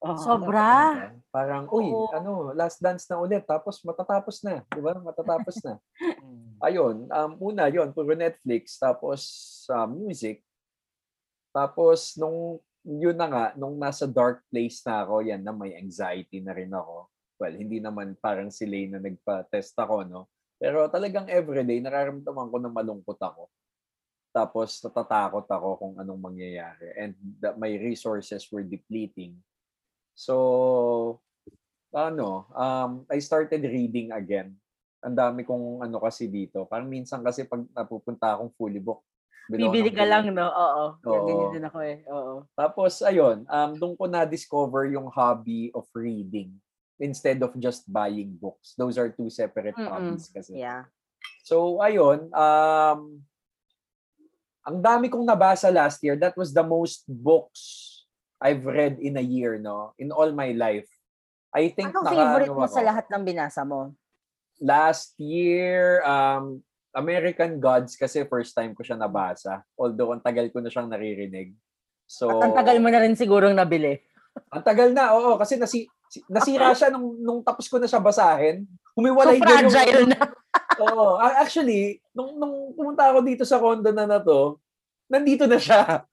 [0.00, 0.16] Oo.
[0.16, 1.12] Sobra.
[1.28, 2.08] Parang, uy, Oo.
[2.16, 4.96] ano, last dance na ulit, tapos matatapos na, di ba?
[4.96, 5.76] Matatapos na.
[6.66, 9.24] Ayun, um, una yon puro Netflix, tapos
[9.68, 10.40] sa music.
[11.52, 16.40] Tapos, nung, yun na nga, nung nasa dark place na ako, yan na may anxiety
[16.40, 17.12] na rin ako.
[17.40, 20.28] Well, hindi naman parang si Lay na nagpa-test ako, no?
[20.60, 23.48] Pero talagang everyday, nararamdaman ko na malungkot ako.
[24.30, 26.94] Tapos, natatakot ako kung anong mangyayari.
[26.94, 29.38] And that my resources were depleting.
[30.14, 31.18] So,
[31.90, 34.54] ano, um, I started reading again.
[35.02, 36.68] Ang dami kong ano kasi dito.
[36.68, 39.02] Parang minsan kasi pag napupunta akong fully ako
[39.50, 40.12] Bibili ka book.
[40.14, 40.46] lang, no?
[40.46, 40.84] Oo.
[41.02, 41.26] Oo.
[41.26, 41.96] ganyan din ako eh.
[42.06, 42.34] Oo.
[42.54, 46.54] Tapos, ayun, um, doon ko na-discover yung hobby of reading
[47.02, 48.78] instead of just buying books.
[48.78, 49.90] Those are two separate Mm-mm.
[49.90, 50.60] hobbies kasi.
[50.60, 50.86] Yeah.
[51.42, 53.24] So, ayun, um,
[54.70, 56.14] ang dami kong nabasa last year.
[56.14, 57.86] That was the most books
[58.38, 59.92] I've read in a year, no?
[59.96, 60.88] In all my life.
[61.50, 62.86] I think Anong naka- favorite ano mo sa ako.
[62.86, 63.80] lahat ng binasa mo?
[64.56, 66.62] Last year, um,
[66.92, 69.66] American Gods kasi first time ko siya nabasa.
[69.74, 71.52] Although, ang tagal ko na siyang naririnig.
[72.06, 73.98] So, At ang tagal mo na rin sigurong nabili.
[74.50, 75.34] Ang tagal na, oo.
[75.34, 78.66] Kasi nasi, si- nasira siya nung, nung tapos ko na siya basahin.
[78.66, 80.18] So Humiwalay yung- fragile na.
[80.86, 81.20] Oo.
[81.20, 84.56] A- Actually, nung, nung pumunta ako dito sa condo na na to,
[85.10, 86.04] nandito na siya.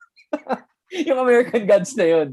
[1.08, 2.30] yung American Gods na yun.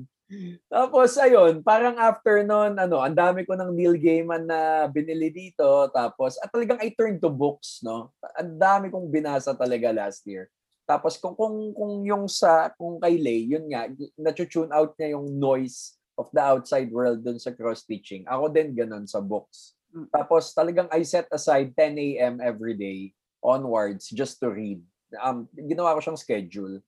[0.67, 5.87] Tapos, ayun, parang after nun, ano, ang dami ko ng Neil Gaiman na binili dito.
[5.93, 8.11] Tapos, at talagang I turned to books, no?
[8.35, 10.49] Ang dami kong binasa talaga last year.
[10.89, 15.29] Tapos, kung, kung, kung yung sa, kung kay Lay, yun nga, na-tune out niya yung
[15.39, 18.25] noise of the outside world dun sa cross-stitching.
[18.27, 19.77] Ako din ganun sa books.
[19.95, 20.11] Mm.
[20.11, 22.35] Tapos, talagang I set aside 10 a.m.
[22.43, 24.83] every day onwards just to read.
[25.23, 26.83] Um, ginawa ko siyang schedule.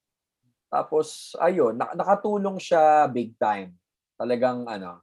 [0.67, 3.79] Tapos, ayun, na- nakatulong siya big time.
[4.19, 4.99] Talagang, ano,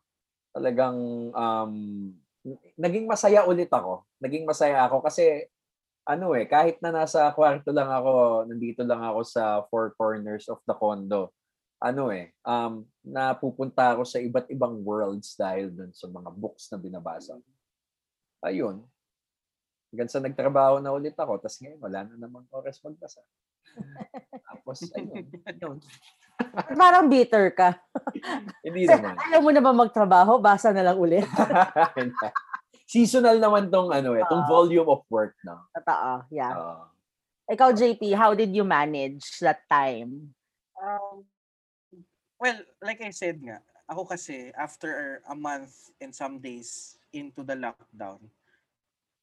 [0.51, 1.73] talagang, um,
[2.75, 4.03] naging masaya ulit ako.
[4.19, 5.47] Naging masaya ako kasi,
[6.03, 10.59] ano eh, kahit na nasa kwarto lang ako, nandito lang ako sa four corners of
[10.67, 11.31] the condo,
[11.79, 16.79] ano eh, um, napupunta ako sa iba't ibang worlds dahil dun sa mga books na
[16.79, 17.39] binabasa.
[18.43, 18.83] Ayun.
[19.89, 23.21] Hanggang sa nagtrabaho na ulit ako, tapos ngayon wala na namang oras magbasa.
[24.51, 25.25] Tapos, ayun.
[25.61, 25.77] yun.
[26.75, 27.77] Parang bitter ka.
[28.65, 29.15] Hindi naman.
[29.17, 30.41] ayaw mo na ba magtrabaho?
[30.41, 31.23] Basa na lang ulit.
[32.89, 34.49] Seasonal naman tong ano eh, tong Ah.
[34.49, 35.61] volume of work na.
[35.73, 36.27] Totoo.
[36.29, 36.53] Yeah.
[36.53, 36.85] Ah.
[37.49, 40.35] Ikaw, JP, how did you manage that time?
[40.77, 41.25] Um,
[42.37, 47.55] well, like I said nga, ako kasi after a month and some days into the
[47.55, 48.19] lockdown,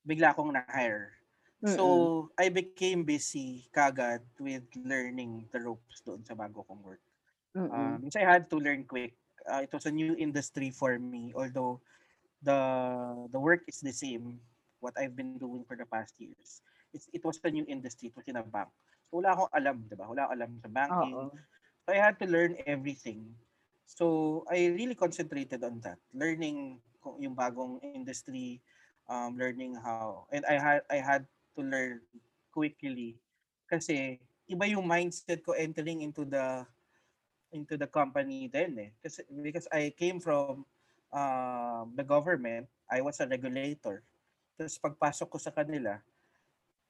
[0.07, 1.13] bigla akong na-hire.
[1.61, 7.05] So, I became busy kagad with learning the ropes doon sa bago kong work.
[7.53, 7.69] Mm-mm.
[7.69, 9.13] Um, so I had to learn quick.
[9.45, 11.81] Uh, it was a new industry for me, although
[12.41, 12.57] the
[13.29, 14.41] the work is the same.
[14.81, 16.65] What I've been doing for the past years,
[16.97, 18.09] it's, it was a new industry.
[18.09, 18.73] It was in a bank.
[19.13, 20.09] So wala akong alam, di ba?
[20.09, 21.17] Wala akong alam sa banking.
[21.21, 21.37] Oo.
[21.85, 23.37] So I had to learn everything.
[23.85, 26.81] So I really concentrated on that, learning
[27.19, 28.61] yung bagong industry,
[29.09, 31.23] um, learning how, and I had I had
[31.57, 32.01] to learn
[32.51, 33.19] quickly
[33.71, 34.19] kasi
[34.51, 36.67] iba yung mindset ko entering into the
[37.55, 38.91] into the company then eh.
[39.03, 40.67] Kasi because I came from
[41.15, 44.03] um, the government, I was a regulator.
[44.59, 46.03] Tapos pagpasok ko sa kanila,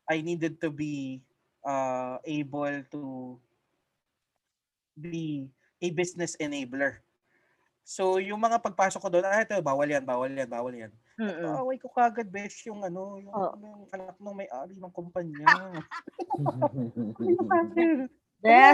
[0.08, 1.20] I needed to be
[1.64, 3.02] uh, able to
[4.96, 5.48] be
[5.80, 7.00] a business enabler.
[7.90, 10.94] So, yung mga pagpasok ko doon, ah, ito, bawal yan, bawal yan, bawal yan.
[11.18, 11.42] Mm-mm.
[11.42, 13.50] Kaaway ko kagad, besh, yung ano, yung, Oo.
[13.58, 15.42] yung anak ng may-ari ng kumpanya.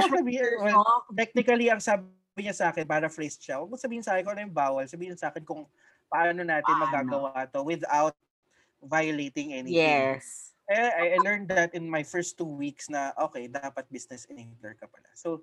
[0.05, 0.85] Sabihin- well,
[1.17, 2.13] technically, ang sabi
[2.45, 5.17] niya sa akin, paraphrase siya, huwag mo sabihin sa akin kung ano yung bawal, sabihin
[5.17, 5.65] sa akin kung
[6.13, 6.85] paano natin Paano?
[6.85, 8.13] magagawa to without
[8.85, 9.81] violating anything.
[9.81, 10.53] Yes.
[10.69, 14.77] Eh, I, I learned that in my first two weeks na, okay, dapat business enabler
[14.77, 15.09] ka pala.
[15.17, 15.41] So,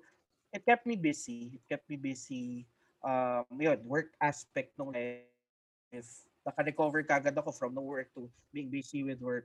[0.54, 1.58] it kept me busy.
[1.58, 2.70] It kept me busy.
[3.04, 6.08] Um, yun, work aspect ng life.
[6.44, 9.44] Naka-recover kagad ako from the work to being busy with work.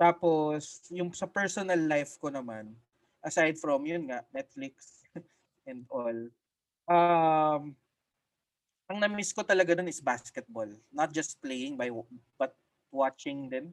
[0.00, 2.72] Tapos, yung sa personal life ko naman,
[3.22, 5.04] aside from yun nga, Netflix
[5.68, 6.18] and all,
[6.88, 7.76] um,
[8.88, 10.68] ang na-miss ko talaga dun is basketball.
[10.92, 11.88] Not just playing, by
[12.36, 12.52] but
[12.92, 13.72] watching din.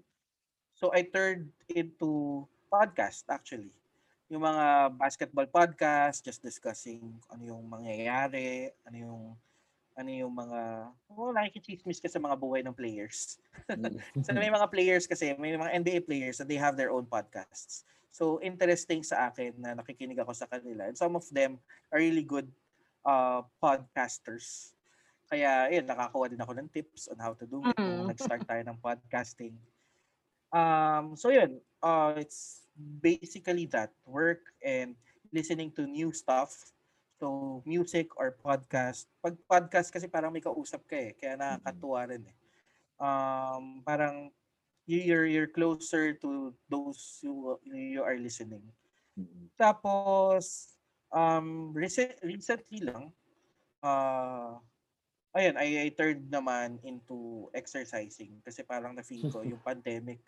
[0.75, 3.75] So I turned into podcast actually.
[4.31, 9.21] Yung mga basketball podcast, just discussing ano yung mangyayari, ano yung
[9.91, 13.43] ano yung mga oh, nakikichismis ka sa mga buhay ng players.
[14.23, 17.83] so may mga players kasi, may mga NBA players that they have their own podcasts.
[18.15, 20.87] So interesting sa akin na nakikinig ako sa kanila.
[20.87, 21.59] And some of them
[21.91, 22.47] are really good
[23.03, 24.71] uh, podcasters.
[25.27, 28.11] Kaya, yun, nakakuha din ako ng tips on how to do it Mm.
[28.11, 29.55] nag-start tayo ng podcasting.
[30.51, 34.95] Um, so yun, uh, it's basically that, work and
[35.33, 36.71] listening to new stuff.
[37.21, 39.05] So, music or podcast.
[39.21, 42.37] Pag podcast kasi parang may kausap ka eh, kaya nakakatuwa rin eh.
[42.97, 44.33] Um, parang
[44.89, 48.65] you- you're, you're closer to those who you are listening.
[49.59, 50.73] Tapos,
[51.13, 53.13] um, recent, recently lang,
[53.85, 54.57] uh,
[55.37, 60.19] ayun, I, I turned naman into exercising kasi parang na-feel ko yung pandemic,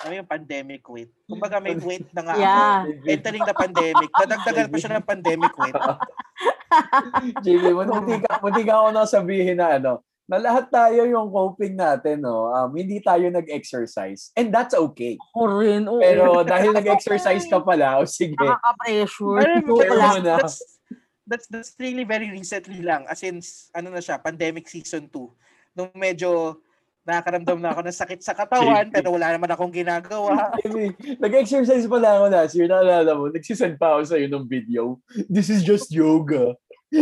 [0.00, 1.12] ano yung pandemic weight.
[1.28, 2.88] Kumbaga may weight na nga Yeah.
[2.88, 4.10] ako entering the pandemic.
[4.16, 5.76] Nadagdagan pa siya ng pandemic weight.
[7.44, 11.76] JB, munti ka, munti ka ako na sabihin na ano, na lahat tayo yung coping
[11.76, 14.32] natin, no, um, hindi tayo nag-exercise.
[14.32, 15.20] And that's okay.
[15.36, 15.84] Ako rin.
[15.84, 16.00] oo.
[16.00, 20.24] Pero dahil nag-exercise ka pala, o sige, Nakaka-pressure.
[20.24, 20.40] Na.
[20.40, 20.80] that's,
[21.28, 23.04] that's, that's really very recently lang.
[23.12, 23.44] As in,
[23.76, 25.76] ano na siya, pandemic season 2.
[25.76, 26.56] Nung medyo
[27.02, 30.54] nakakaramdam na ako ng sakit sa katawan, pero wala naman akong ginagawa.
[31.22, 35.02] Nag-exercise pala ako last year, naalala mo, nagsisend pa ako sa'yo ng video.
[35.26, 36.54] This is just yoga.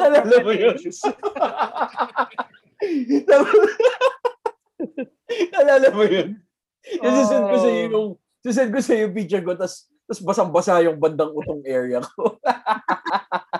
[0.00, 0.76] naalala mo yun?
[5.52, 6.40] naalala mo yun?
[7.04, 8.08] Yung sisend ko sa'yo yung,
[8.40, 12.40] sisend ko sa'yo yung picture ko, tas, tas basang-basa yung bandang utong area ko.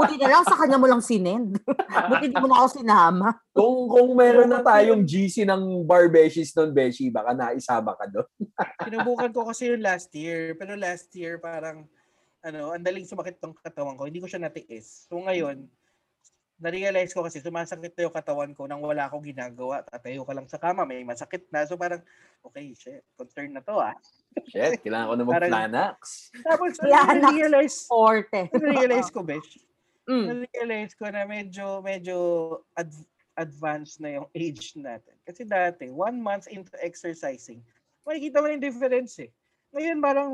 [0.00, 1.60] Buti na lang sa kanya mo lang sinend.
[2.10, 3.28] Buti di mo na ako sinama.
[3.52, 8.28] kung kung meron na tayong GC ng Barbeshies nun, Beshi, baka naisama ka doon.
[8.88, 11.84] Sinubukan ko kasi yung last year, pero last year parang
[12.40, 14.08] ano, ang daling sumakit ng katawan ko.
[14.08, 15.04] Hindi ko siya natiis.
[15.12, 15.68] So ngayon,
[16.60, 19.80] na-realize ko kasi sumasakit na yung katawan ko nang wala akong ginagawa.
[19.80, 21.64] Tatayo ka lang sa kama, may masakit na.
[21.64, 22.04] So parang,
[22.44, 23.96] okay, shit, concern na to ah.
[24.52, 26.28] Shit, kailangan ko na mag-planax.
[26.44, 28.52] Tapos, Yan, na-realize, Forte.
[28.52, 29.56] na-realize ko, Besh,
[30.08, 30.26] Mm.
[30.26, 32.16] na-realize ko na medyo, medyo
[32.72, 35.16] ad- advanced na yung age natin.
[35.24, 37.60] Kasi dati, one month into exercising,
[38.04, 39.30] makikita mo na yung difference eh.
[39.72, 40.30] Ngayon parang,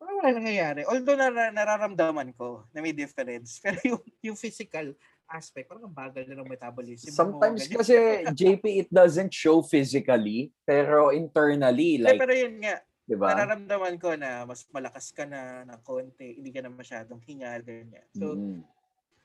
[0.00, 0.82] parang wala nangyayari.
[0.88, 3.58] Although nara- nararamdaman ko na may difference.
[3.64, 4.96] Pero yung, yung physical
[5.30, 7.12] aspect, parang ang bagal na ng metabolism.
[7.12, 7.76] mo, Sometimes ganyan.
[7.78, 7.94] kasi,
[8.34, 13.30] JP, it doesn't show physically, pero internally, Eh, like, pero yun nga, di ba?
[13.30, 18.02] nararamdaman ko na mas malakas ka na ng konti, hindi ka na masyadong hingal, ganyan.
[18.10, 18.66] So, Mm.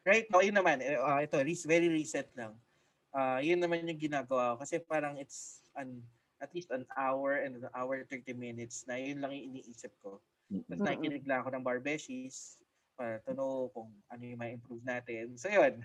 [0.05, 2.53] Right now, yun naman, ah, ito, very recent lang.
[3.11, 6.03] Ah, yun naman yung ginagawa ko kasi parang it's an
[6.43, 10.19] at least an hour and an hour 30 minutes na yun lang yung iniisip ko.
[10.51, 10.85] Tapos Mm-mm.
[10.85, 12.59] nakikinig lang ako ng barbeshies
[12.95, 15.35] para to know kung ano yung ma-improve natin.
[15.39, 15.79] So yun,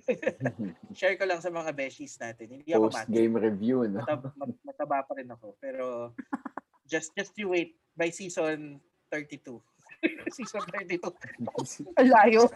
[0.98, 2.60] share ko lang sa mga beshies natin.
[2.60, 3.10] Hindi ako mati.
[3.10, 4.02] Post-game review, no?
[4.02, 5.54] Matab- mat- mataba pa rin ako.
[5.58, 6.14] Pero
[6.86, 9.58] just just you wait by season 32.
[10.36, 11.00] season 32.
[11.96, 12.42] Ang layo.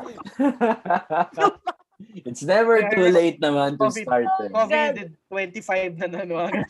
[2.27, 4.05] It's never too late naman to COVID.
[4.05, 4.27] start.
[4.43, 4.51] eh.
[4.51, 4.95] COVID
[5.31, 6.21] 25 na.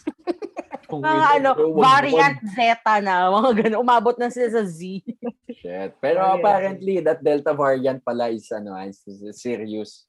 [0.84, 3.80] Kung Mga ano, variant Zeta na, mga ganun.
[3.82, 5.00] Umabot na sila sa Z.
[5.48, 5.96] Shit.
[5.96, 6.38] Pero Variant.
[6.38, 10.04] apparently, that Delta variant pala is, ano, is, is serious.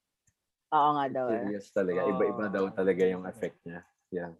[0.75, 1.25] Oo nga daw.
[1.31, 1.41] eh.
[1.41, 1.99] Serious talaga.
[2.05, 2.51] Iba-iba Oh.
[2.51, 3.81] daw talaga yung effect niya.
[4.11, 4.31] Yeah.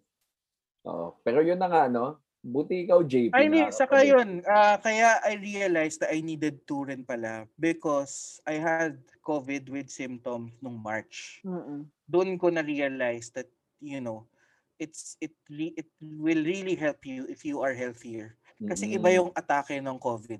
[0.84, 1.16] Oo.
[1.24, 2.20] Pero yun na nga, no?
[2.46, 3.34] Buti ikaw, JP.
[3.34, 3.66] Ay, hindi.
[3.74, 4.38] Saka yun.
[4.46, 9.90] ah, kaya I realized that I needed to rin pala because I had COVID with
[9.90, 11.42] symptoms nung March.
[11.42, 11.90] Mm-mm.
[12.06, 13.50] Doon ko na-realize that,
[13.82, 14.30] you know,
[14.78, 18.38] it's it re- it will really help you if you are healthier.
[18.62, 18.96] Kasi Mm-mm.
[19.02, 20.38] iba yung atake ng COVID.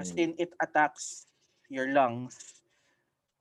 [0.00, 0.22] As Mm-mm.
[0.24, 1.28] in, it attacks
[1.68, 2.64] your lungs.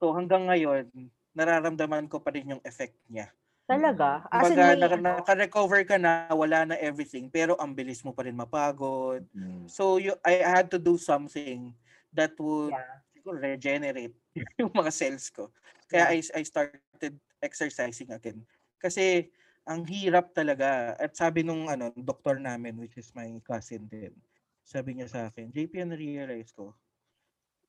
[0.04, 0.92] So hanggang ngayon,
[1.32, 3.32] nararamdaman ko pa rin yung effect niya.
[3.68, 4.24] Talaga?
[4.32, 8.16] As in, Kumbaga, may, naka- naka-recover ka na, wala na everything, pero ang bilis mo
[8.16, 9.28] pa rin mapagod.
[9.36, 9.68] Mm.
[9.68, 11.76] So you, I had to do something
[12.16, 13.04] that would Yeah.
[13.28, 14.16] regenerate
[14.62, 15.52] yung mga cells ko.
[15.92, 18.48] Kaya I, I started exercising again.
[18.80, 19.28] Kasi
[19.68, 20.96] ang hirap talaga.
[20.96, 24.16] At sabi nung ano, doktor namin, which is my cousin din,
[24.64, 26.72] sabi niya sa akin, JP, ano realize ko,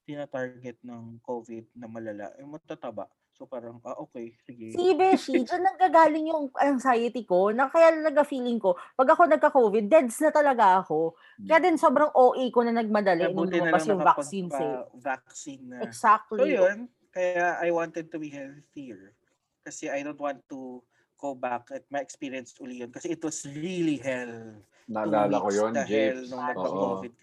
[0.07, 3.11] tina-target ng COVID na malala, yung matataba.
[3.39, 4.75] So parang, ah, okay, sige.
[4.75, 10.19] Si Beshi, dyan nanggagaling yung anxiety ko, na kaya naga-feeling ko, pag ako nagka-COVID, deads
[10.19, 11.15] na talaga ako.
[11.47, 14.83] Kaya din sobrang OA ko na nagmadali Kaya nung na lumabas lang yung vaccine eh.
[14.99, 15.79] vaccine na.
[15.87, 16.43] Exactly.
[16.43, 19.15] So yun, kaya I wanted to be healthier.
[19.63, 20.83] Kasi I don't want to
[21.15, 22.91] go back at my experience uli yun.
[22.91, 24.59] Kasi it was really hell.
[24.91, 26.27] Naalala ko weeks yun, na hell James.
[26.35, 26.51] nung Oo.
[26.51, 27.15] nagpa-COVID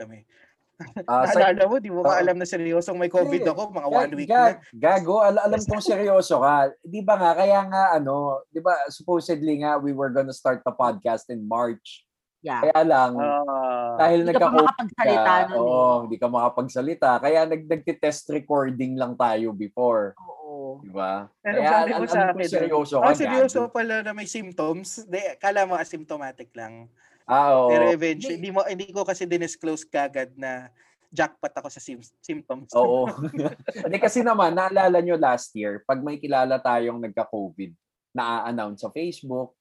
[0.76, 1.08] kami.
[1.08, 2.08] Ah, sa- Naalala mo, di mo Oo.
[2.08, 3.52] ba alam na seryosong may COVID Hindi.
[3.52, 3.62] ako?
[3.72, 4.60] Mga Ga- one week ga- na.
[4.72, 6.56] Gago, al- alam kong seryoso ka.
[6.82, 10.72] Di ba nga, kaya nga ano, di ba supposedly nga we were gonna start the
[10.72, 12.04] podcast in March.
[12.46, 12.62] Yeah.
[12.62, 15.98] Kaya lang, Ah, dahil Hindi ka pa nagka-COVID makapagsalita ka, nun oo, eh.
[16.06, 17.10] hindi ka makapagsalita.
[17.18, 20.14] Kaya nag nagte-test recording lang tayo before.
[20.22, 20.78] Oo.
[20.86, 21.26] Di ba?
[21.42, 25.10] pero Kaya sabi ko sa akin, seryoso oh, ka, seryoso pala na may symptoms.
[25.10, 26.86] Di, kala mo asymptomatic lang.
[27.26, 27.70] Ah, oo.
[27.74, 30.70] Pero eventually, hindi, mo, hindi ko kasi dinisclose kagad na
[31.10, 32.70] jackpot ako sa sim- symptoms.
[32.76, 33.08] Oo.
[33.88, 37.72] Hindi kasi naman, naalala nyo last year, pag may kilala tayong nagka-COVID,
[38.12, 39.56] na-announce sa Facebook,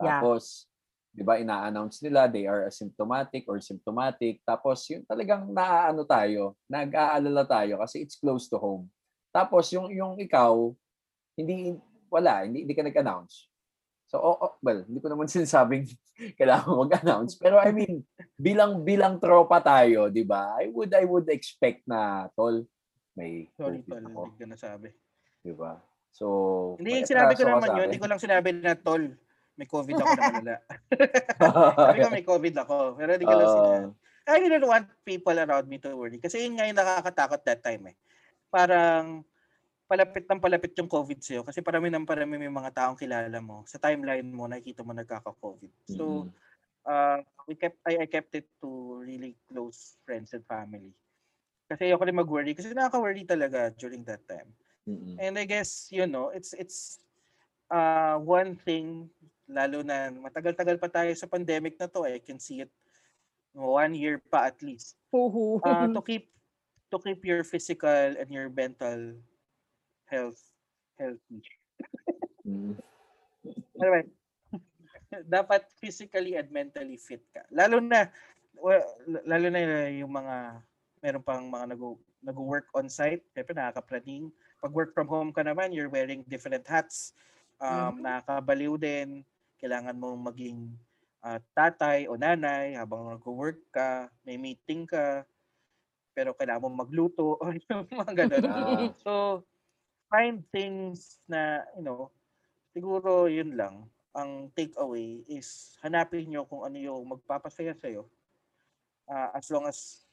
[0.00, 0.24] Yeah.
[0.24, 0.64] tapos,
[1.12, 7.44] di ba, ina-announce nila they are asymptomatic or symptomatic, tapos yun talagang naaano tayo, nag-aalala
[7.44, 8.88] tayo kasi it's close to home.
[9.28, 10.72] Tapos yung yung ikaw,
[11.36, 11.76] hindi
[12.08, 13.51] wala, hindi, hindi ka nag-announce.
[14.12, 15.88] So, oh, oh, well, hindi ko naman sinasabing
[16.36, 17.40] kailangan mag-announce.
[17.40, 18.04] Pero I mean,
[18.36, 20.52] bilang bilang tropa tayo, 'di ba?
[20.60, 22.68] I would I would expect na tol
[23.16, 24.04] may Sorry, COVID tol.
[24.12, 24.88] ako, Hindi ko nasabi.
[25.40, 25.80] 'di ba?
[26.12, 26.26] So,
[26.76, 27.88] Hindi, sinabi ko naman yun.
[27.88, 29.00] Hindi ko lang sinabi na, tol,
[29.56, 30.54] may COVID ako na malala.
[31.88, 32.76] Sabi ko may COVID ako.
[33.00, 33.88] Pero hindi ko lang Ah, sinabi.
[34.28, 36.20] I didn't want people around me to worry.
[36.20, 37.96] Kasi yun nga yung nakakatakot that time eh.
[38.52, 39.24] Parang
[39.88, 41.42] palapit ng palapit yung COVID sa'yo.
[41.44, 43.62] Kasi parami ng parami may mga taong kilala mo.
[43.68, 45.72] Sa timeline mo, nakikita mo nagkaka-COVID.
[45.88, 46.28] So,
[46.86, 50.94] uh, we kept, I, I kept it to really close friends and family.
[51.68, 52.52] Kasi ayoko rin mag-worry.
[52.56, 54.48] Kasi nakaka-worry talaga during that time.
[54.88, 57.00] mm, And I guess, you know, it's it's
[57.72, 59.08] uh, one thing,
[59.48, 62.72] lalo na matagal-tagal pa tayo sa pandemic na to, I can see it
[63.56, 64.96] one year pa at least.
[65.64, 66.28] Uh, to keep
[66.92, 69.16] to keep your physical and your mental
[70.12, 70.52] health
[71.00, 71.40] healthy.
[72.44, 72.76] mm.
[73.80, 74.04] Anyway,
[75.32, 77.42] dapat physically and mentally fit ka.
[77.50, 78.12] Lalo na
[78.60, 78.84] well,
[79.26, 80.62] lalo na yung mga
[81.02, 81.82] meron pang mga nag
[82.22, 84.30] nag-work on site, syempre nakakapraning.
[84.62, 87.18] Pag work from home ka naman, you're wearing different hats.
[87.58, 89.26] Um, Nakakabaliw din.
[89.58, 90.70] Kailangan mong maging
[91.18, 95.26] ah, tatay o nanay habang nag-work ka, may meeting ka,
[96.14, 98.44] pero kailangan mong magluto o yung mga ganun.
[98.46, 98.86] Ah.
[99.02, 99.12] So,
[100.12, 102.12] find things na, you know,
[102.76, 103.88] siguro yun lang.
[104.12, 108.04] Ang takeaway is hanapin nyo kung ano yung magpapasaya sa'yo.
[109.08, 110.04] Uh, as long as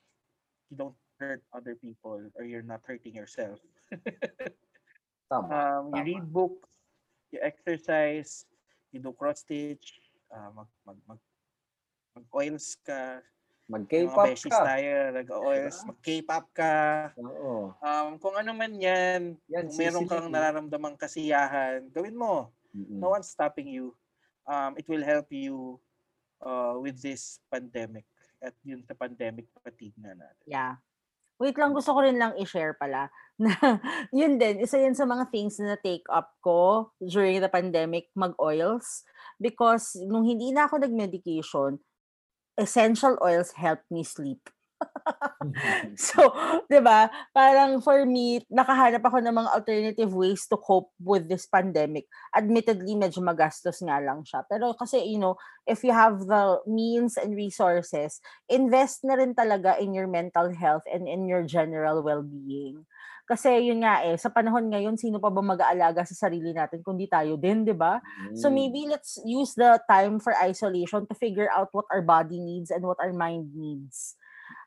[0.71, 3.59] you don't hurt other people or you're not hurting yourself.
[5.29, 5.51] Tama.
[5.51, 6.07] Um, you tama.
[6.09, 6.71] read books,
[7.29, 8.47] you exercise,
[8.89, 9.99] you do cross stitch,
[10.33, 11.21] uh, mag, mag, mag,
[12.15, 13.21] mag oils ka,
[13.69, 14.59] yung mga Mag-K-pop ka.
[14.65, 16.75] tayo, nag-oils, mag-K-pop ka,
[17.21, 17.77] Oo.
[17.77, 22.49] um, kung ano man yan, Yan, kung meron kang nararamdamang kasiyahan, gawin mo.
[22.73, 22.97] Mm-mm.
[22.97, 23.93] No one's stopping you.
[24.49, 25.77] Um, it will help you
[26.41, 28.09] uh, with this pandemic
[28.41, 30.47] at yun sa pandemic fatigue na natin.
[30.49, 30.81] Yeah.
[31.39, 33.07] Wait lang, gusto ko rin lang i-share pala
[33.39, 33.55] na
[34.11, 39.07] yun din, isa yun sa mga things na take up ko during the pandemic, mag-oils.
[39.39, 41.79] Because nung hindi na ako nag-medication,
[42.59, 44.43] essential oils help me sleep.
[45.99, 46.31] So,
[46.67, 47.11] 'di ba?
[47.35, 52.07] Parang for me, nakahanap ako ng mga alternative ways to cope with this pandemic.
[52.31, 54.45] Admittedly, medyo magastos nga lang siya.
[54.47, 55.35] Pero kasi, you know,
[55.67, 60.83] if you have the means and resources, invest na rin talaga in your mental health
[60.87, 62.87] and in your general well-being.
[63.29, 67.05] Kasi yun nga eh, sa panahon ngayon, sino pa ba mag-aalaga sa sarili natin kundi
[67.05, 68.01] tayo din, 'di ba?
[68.33, 68.55] So Mm.
[68.57, 72.81] maybe let's use the time for isolation to figure out what our body needs and
[72.81, 74.17] what our mind needs.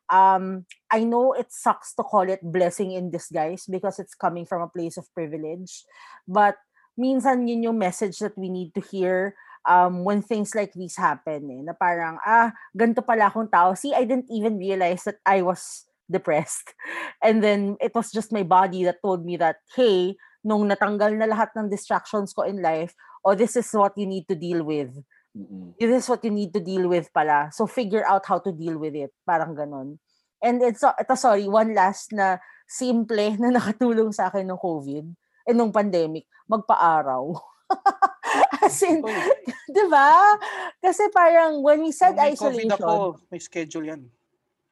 [0.06, 4.62] Um, I know it sucks to call it blessing in disguise because it's coming from
[4.62, 5.82] a place of privilege,
[6.28, 6.54] but
[6.94, 9.34] minsan yun yung message that we need to hear
[9.64, 11.48] um, when things like these happen.
[11.50, 13.74] Eh, na parang, ah, ganito pala akong tao.
[13.74, 16.74] See, I didn't even realize that I was depressed.
[17.22, 21.30] And then it was just my body that told me that, hey, nung natanggal na
[21.30, 24.90] lahat ng distractions ko in life, oh, this is what you need to deal with
[25.32, 25.72] Mm-mm.
[25.80, 27.48] this is what you need to deal with pala.
[27.52, 29.12] So figure out how to deal with it.
[29.24, 29.96] Parang ganun.
[30.44, 32.36] And it's, ito sorry, one last na
[32.68, 35.06] simple na nakatulong sa akin ng COVID
[35.48, 37.32] and nung pandemic, magpa-araw.
[38.62, 39.00] As in,
[39.76, 40.36] di ba?
[40.78, 44.02] Kasi parang when we said may COVID isolation, ako, may schedule yan.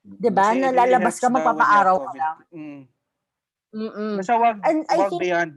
[0.03, 0.53] Di ba?
[0.57, 2.37] Nalalabas ka, magpapa-araw ka lang.
[2.51, 2.83] Mm.
[3.71, 4.13] Mm-mm.
[4.19, 5.53] Basta wag, And I wag think- beyond.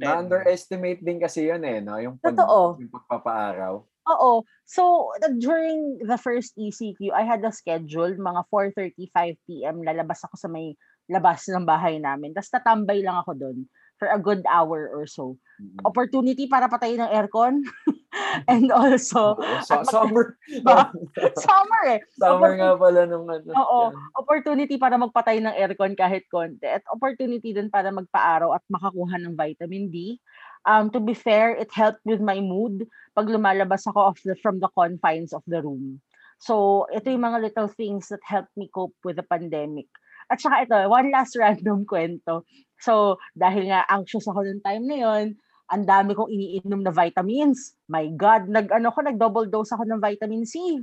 [0.00, 2.00] Na-underestimate din kasi yun eh, no?
[2.00, 2.80] Yung, pag, Totoo.
[2.80, 3.84] yung pagpapaaraw.
[4.08, 4.30] Oo.
[4.64, 9.84] So, during the first ECQ, I had a schedule, mga 4.35 p.m.
[9.84, 10.72] lalabas ako sa may
[11.08, 12.32] labas ng bahay namin.
[12.32, 13.58] Tapos tatambay lang ako doon
[13.98, 15.36] for a good hour or so.
[15.58, 15.82] Mm-mm.
[15.84, 17.66] Opportunity para patayin ng aircon.
[18.50, 20.38] And also, sa- at summer.
[20.66, 20.88] Ba?
[21.44, 22.00] summer eh.
[22.16, 23.50] summer nga pala nung ano.
[23.52, 23.80] Oo.
[23.90, 24.16] yan.
[24.16, 26.64] Opportunity para magpatay ng aircon kahit konti.
[26.64, 30.16] At opportunity din para magpa-araw at makakuha ng vitamin D.
[30.64, 34.62] Um, to be fair, it helped with my mood pag lumalabas ako of the, from
[34.62, 35.98] the confines of the room.
[36.38, 39.90] So, ito yung mga little things that helped me cope with the pandemic.
[40.28, 42.44] At saka ito, one last random kwento.
[42.78, 45.24] So, dahil nga anxious ako noong time na yon,
[45.68, 47.76] ang dami kong iniinom na vitamins.
[47.90, 50.80] My God, nag, ano ko, nag-double dose ako ng vitamin C.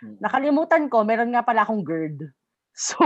[0.00, 0.16] Mm.
[0.20, 2.20] Nakalimutan ko, meron nga pala akong GERD.
[2.76, 3.00] So,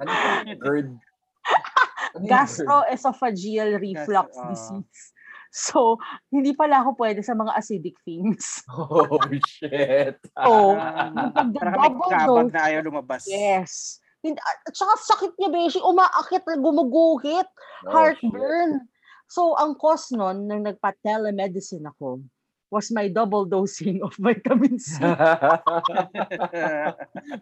[0.00, 0.08] Ano
[0.48, 0.88] yung GERD?
[0.96, 2.28] Ano GERD?
[2.32, 4.48] gastroesophageal reflux ah.
[4.48, 5.12] disease.
[5.48, 5.96] So,
[6.28, 8.64] hindi pala ako pwede sa mga acidic things.
[8.72, 10.16] Oh, shit.
[10.36, 12.52] Oh, Um, Pag parang may double dose.
[12.52, 13.24] na ayaw lumabas.
[13.28, 14.00] Yes.
[14.26, 15.78] At saka sakit niya, Beshi.
[15.78, 17.46] Umaakit, gumuguhit.
[17.86, 18.82] Oh, heartburn.
[19.30, 22.24] So, ang cause nun, nung nagpa-telemedicine ako,
[22.68, 25.00] was my double dosing of vitamin C.
[25.00, 25.00] shit.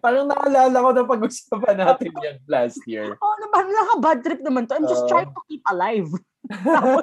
[0.03, 3.19] Parang naalala ko na pag-usapan natin yan last year.
[3.23, 4.79] oh, naman, naka-bad trip naman to.
[4.79, 5.11] I'm just Oo.
[5.11, 6.11] trying to keep alive.
[6.63, 7.03] tapos,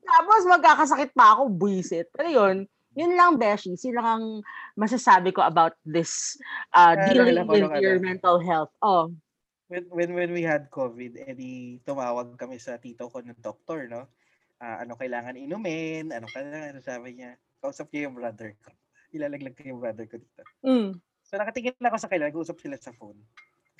[0.00, 2.08] tapos magkakasakit pa ako, buisit.
[2.16, 2.56] Pero yun,
[2.96, 3.76] yun lang, Beshi.
[3.76, 4.40] Sila ang
[4.74, 6.40] masasabi ko about this
[6.72, 7.84] uh, Kaya dealing ko with nung ano.
[7.84, 8.72] your mental health.
[8.80, 9.12] Oh,
[9.68, 14.08] when, when, when we had COVID, edi tumawag kami sa tito ko ng doktor, no?
[14.56, 17.36] Ah, ano kailangan inumin, ano kailangan, sabi niya.
[17.60, 18.72] Kausap niya yung brother ko.
[19.12, 20.42] Ilalaglag ko yung brother ko dito.
[20.64, 20.96] mm.
[21.26, 23.18] So nakatingin ako sa kanila, nag-usap sila sa phone.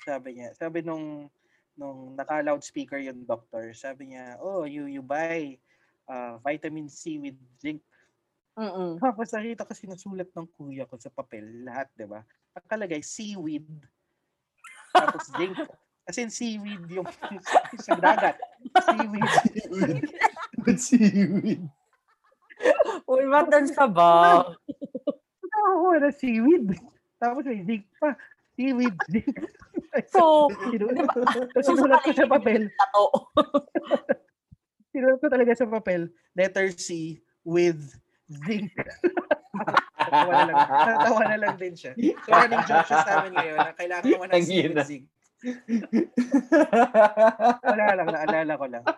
[0.03, 1.31] Sabi niya, sabi nung
[1.77, 5.55] nung naka-loudspeaker yung doctor, sabi niya, oh, you you buy
[6.11, 7.79] uh, vitamin C with zinc.
[8.57, 8.97] Mm-mm.
[8.97, 12.25] Tapos nakita ko sinusulat ng kuya ko sa papel, lahat, di ba?
[12.57, 13.69] Nakalagay, seaweed.
[14.89, 15.57] Tapos zinc.
[16.07, 17.05] As in seaweed yung
[17.85, 18.39] sa dagat.
[18.87, 19.31] Seaweed.
[20.79, 21.61] Seaweed.
[23.05, 24.47] Uy, matan sa ba?
[25.51, 26.73] Ako na seaweed.
[27.19, 28.15] Tapos may zinc pa.
[28.55, 29.35] Seaweed, zinc.
[30.09, 31.13] So, Sinu- di ba,
[31.61, 32.71] Sinusulat ko sa papel.
[34.95, 36.09] Sinulat ko talaga sa papel.
[36.33, 37.83] Letter C with
[38.27, 38.71] zinc.
[39.97, 40.57] Natawa na lang.
[40.59, 41.93] Natawa na lang din siya.
[41.95, 44.71] So, running joke siya sa amin ngayon na kailangan mo ng Tangina.
[44.75, 45.05] with zinc.
[47.63, 48.83] Wala lang, naalala ko lang.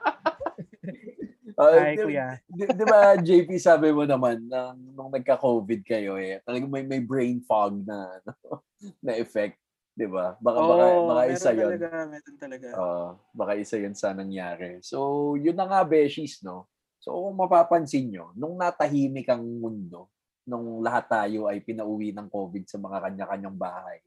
[1.59, 2.39] Oh, Ay, di- kuya.
[2.47, 7.03] Di, di ba, JP, sabi mo naman, na, nung nagka-COVID kayo, eh, talagang may, may
[7.03, 8.63] brain fog na, ano,
[9.03, 9.59] na effect.
[9.91, 10.39] Di ba?
[10.39, 11.67] Baka, baka, Oo, baka meron isa yun.
[11.67, 12.67] talaga, meron talaga.
[12.79, 14.79] Oo, baka isa yun sa nangyari.
[14.79, 16.63] So, yun na nga, Beshies, no?
[17.09, 20.13] So, mapapansin nyo, nung natahimik ang mundo,
[20.45, 23.97] nung lahat tayo ay pinauwi ng COVID sa mga kanya-kanyang bahay,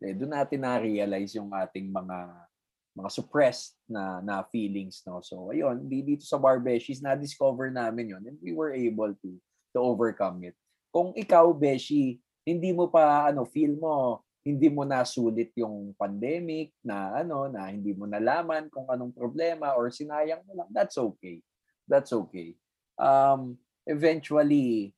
[0.00, 2.16] eh, doon natin na-realize yung ating mga
[2.96, 5.20] mga suppressed na na feelings no?
[5.20, 9.36] So ayun di dito sa Barbeshies na discover namin yon and we were able to
[9.76, 10.56] to overcome it.
[10.88, 17.20] Kung ikaw Beshi hindi mo pa ano feel mo hindi mo nasulit yung pandemic na
[17.20, 21.44] ano na hindi mo nalaman kung anong problema or sinayang mo lang that's okay
[21.90, 22.54] that's okay
[23.02, 24.94] um eventually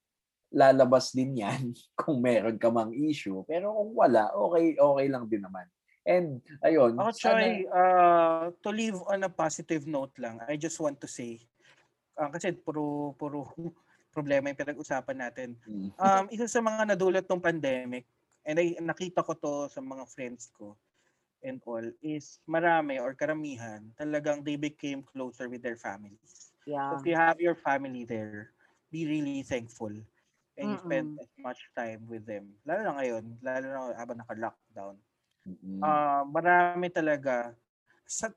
[0.52, 5.40] lalabas din yan kung meron ka mang issue pero kung wala okay okay lang din
[5.40, 5.64] naman
[6.06, 10.78] and ayun Ako, sana- Choy, uh, to leave on a positive note lang, I just
[10.82, 11.38] want to say,
[12.18, 13.46] uh, kasi puro, puro
[14.14, 15.48] problema yung pinag-usapan natin.
[15.64, 15.88] Mm.
[15.96, 18.04] Um, isa sa mga nadulot ng pandemic,
[18.44, 20.76] and I, nakita ko to sa mga friends ko
[21.42, 26.51] and all, is marami or karamihan, talagang they became closer with their families.
[26.66, 26.90] Yeah.
[26.90, 28.52] So if you have your family there,
[28.92, 29.92] be really thankful
[30.58, 31.18] and you spend Mm-mm.
[31.20, 32.54] as much time with them.
[32.66, 34.96] Lalo na ngayon, lalo na habang naka-lockdown.
[35.46, 35.82] Mm.
[35.82, 37.56] Ah, marami talaga.
[38.06, 38.30] Sa,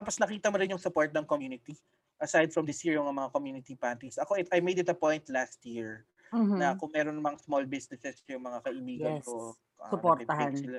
[0.00, 1.76] tapos nakita mo rin yung support ng community.
[2.20, 4.18] Aside from this year, yung mga community pantries.
[4.18, 6.58] Ako, it, I made it a point last year Mhm.
[6.58, 9.24] na kung meron mga small businesses yung mga kaibigan Yes.
[9.24, 10.26] ko, ah, Supportahan.
[10.26, 10.78] nagbe-bake sila,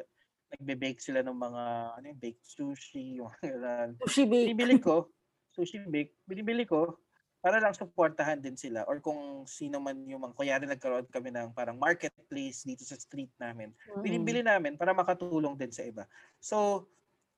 [0.55, 1.63] nagbe-bake sila ng mga
[1.99, 3.97] ano yung baked sushi, yung ganun.
[3.99, 4.55] Sushi bake.
[4.55, 5.11] Binibili ko,
[5.59, 6.95] sushi bake, binibili ko
[7.43, 11.55] para lang supportahan din sila or kung sino man yung mga, kunyari nagkaroon kami ng
[11.55, 14.03] parang marketplace dito sa street namin Mm-mm.
[14.03, 16.03] binibili namin para makatulong din sa iba.
[16.39, 16.87] So,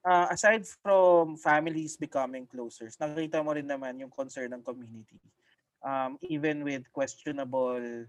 [0.01, 5.21] uh, aside from families becoming closer, nakita mo rin naman yung concern ng community.
[5.81, 8.05] Um, even with questionable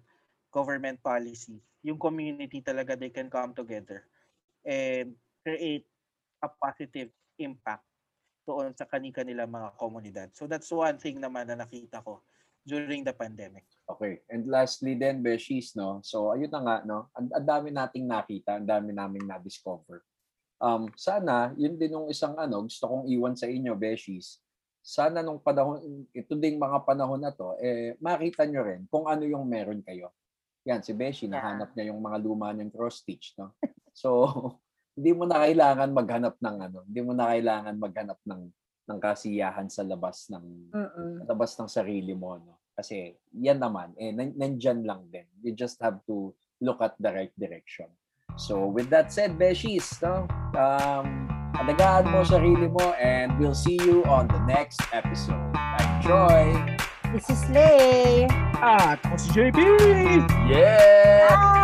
[0.53, 4.05] government policy, yung community talaga, they can come together
[4.65, 5.85] and create
[6.41, 7.85] a positive impact
[8.43, 10.29] doon sa kani-kanila mga komunidad.
[10.35, 12.23] So that's one thing naman na nakita ko
[12.63, 13.67] during the pandemic.
[13.91, 14.23] Okay.
[14.31, 15.99] And lastly then, Beshies, no?
[16.07, 17.11] So, ayun na nga, no?
[17.19, 20.03] Ang, ang dami nating nakita, ang dami naming na-discover.
[20.63, 24.39] Um, sana, yun din yung isang ano, gusto kong iwan sa inyo, Beshies.
[24.83, 29.27] Sana nung panahon, ito ding mga panahon na to, eh, makita nyo rin kung ano
[29.27, 30.11] yung meron kayo.
[30.63, 33.51] Yan, si Beshi, nahanap niya yung mga luma niyang cross-stitch, no?
[33.91, 34.11] So,
[34.93, 38.43] hindi mo na kailangan maghanap ng ano, hindi mo na kailangan maghanap ng
[38.83, 41.13] ng kasiyahan sa labas ng Mm-mm.
[41.31, 45.79] labas ng sarili mo no kasi yan naman eh nan- nandyan lang din you just
[45.79, 47.91] have to look at the right direction.
[48.39, 50.31] So with that said, Beshies, no?
[50.57, 51.29] Um,
[51.59, 55.53] alagaan mo sarili mo and we'll see you on the next episode.
[55.59, 56.49] I'm Troy.
[57.13, 58.31] This is Lay.
[58.63, 59.59] At ako si JP!
[60.49, 61.29] Yeah!
[61.29, 61.62] Bye!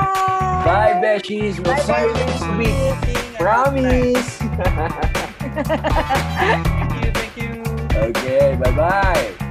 [0.64, 1.56] Bye, Beshies.
[1.56, 3.36] We'll Bye, see you next week.
[3.36, 4.38] Promise!
[5.58, 7.62] Thank you, thank you.
[7.96, 9.47] okay, bye-bye.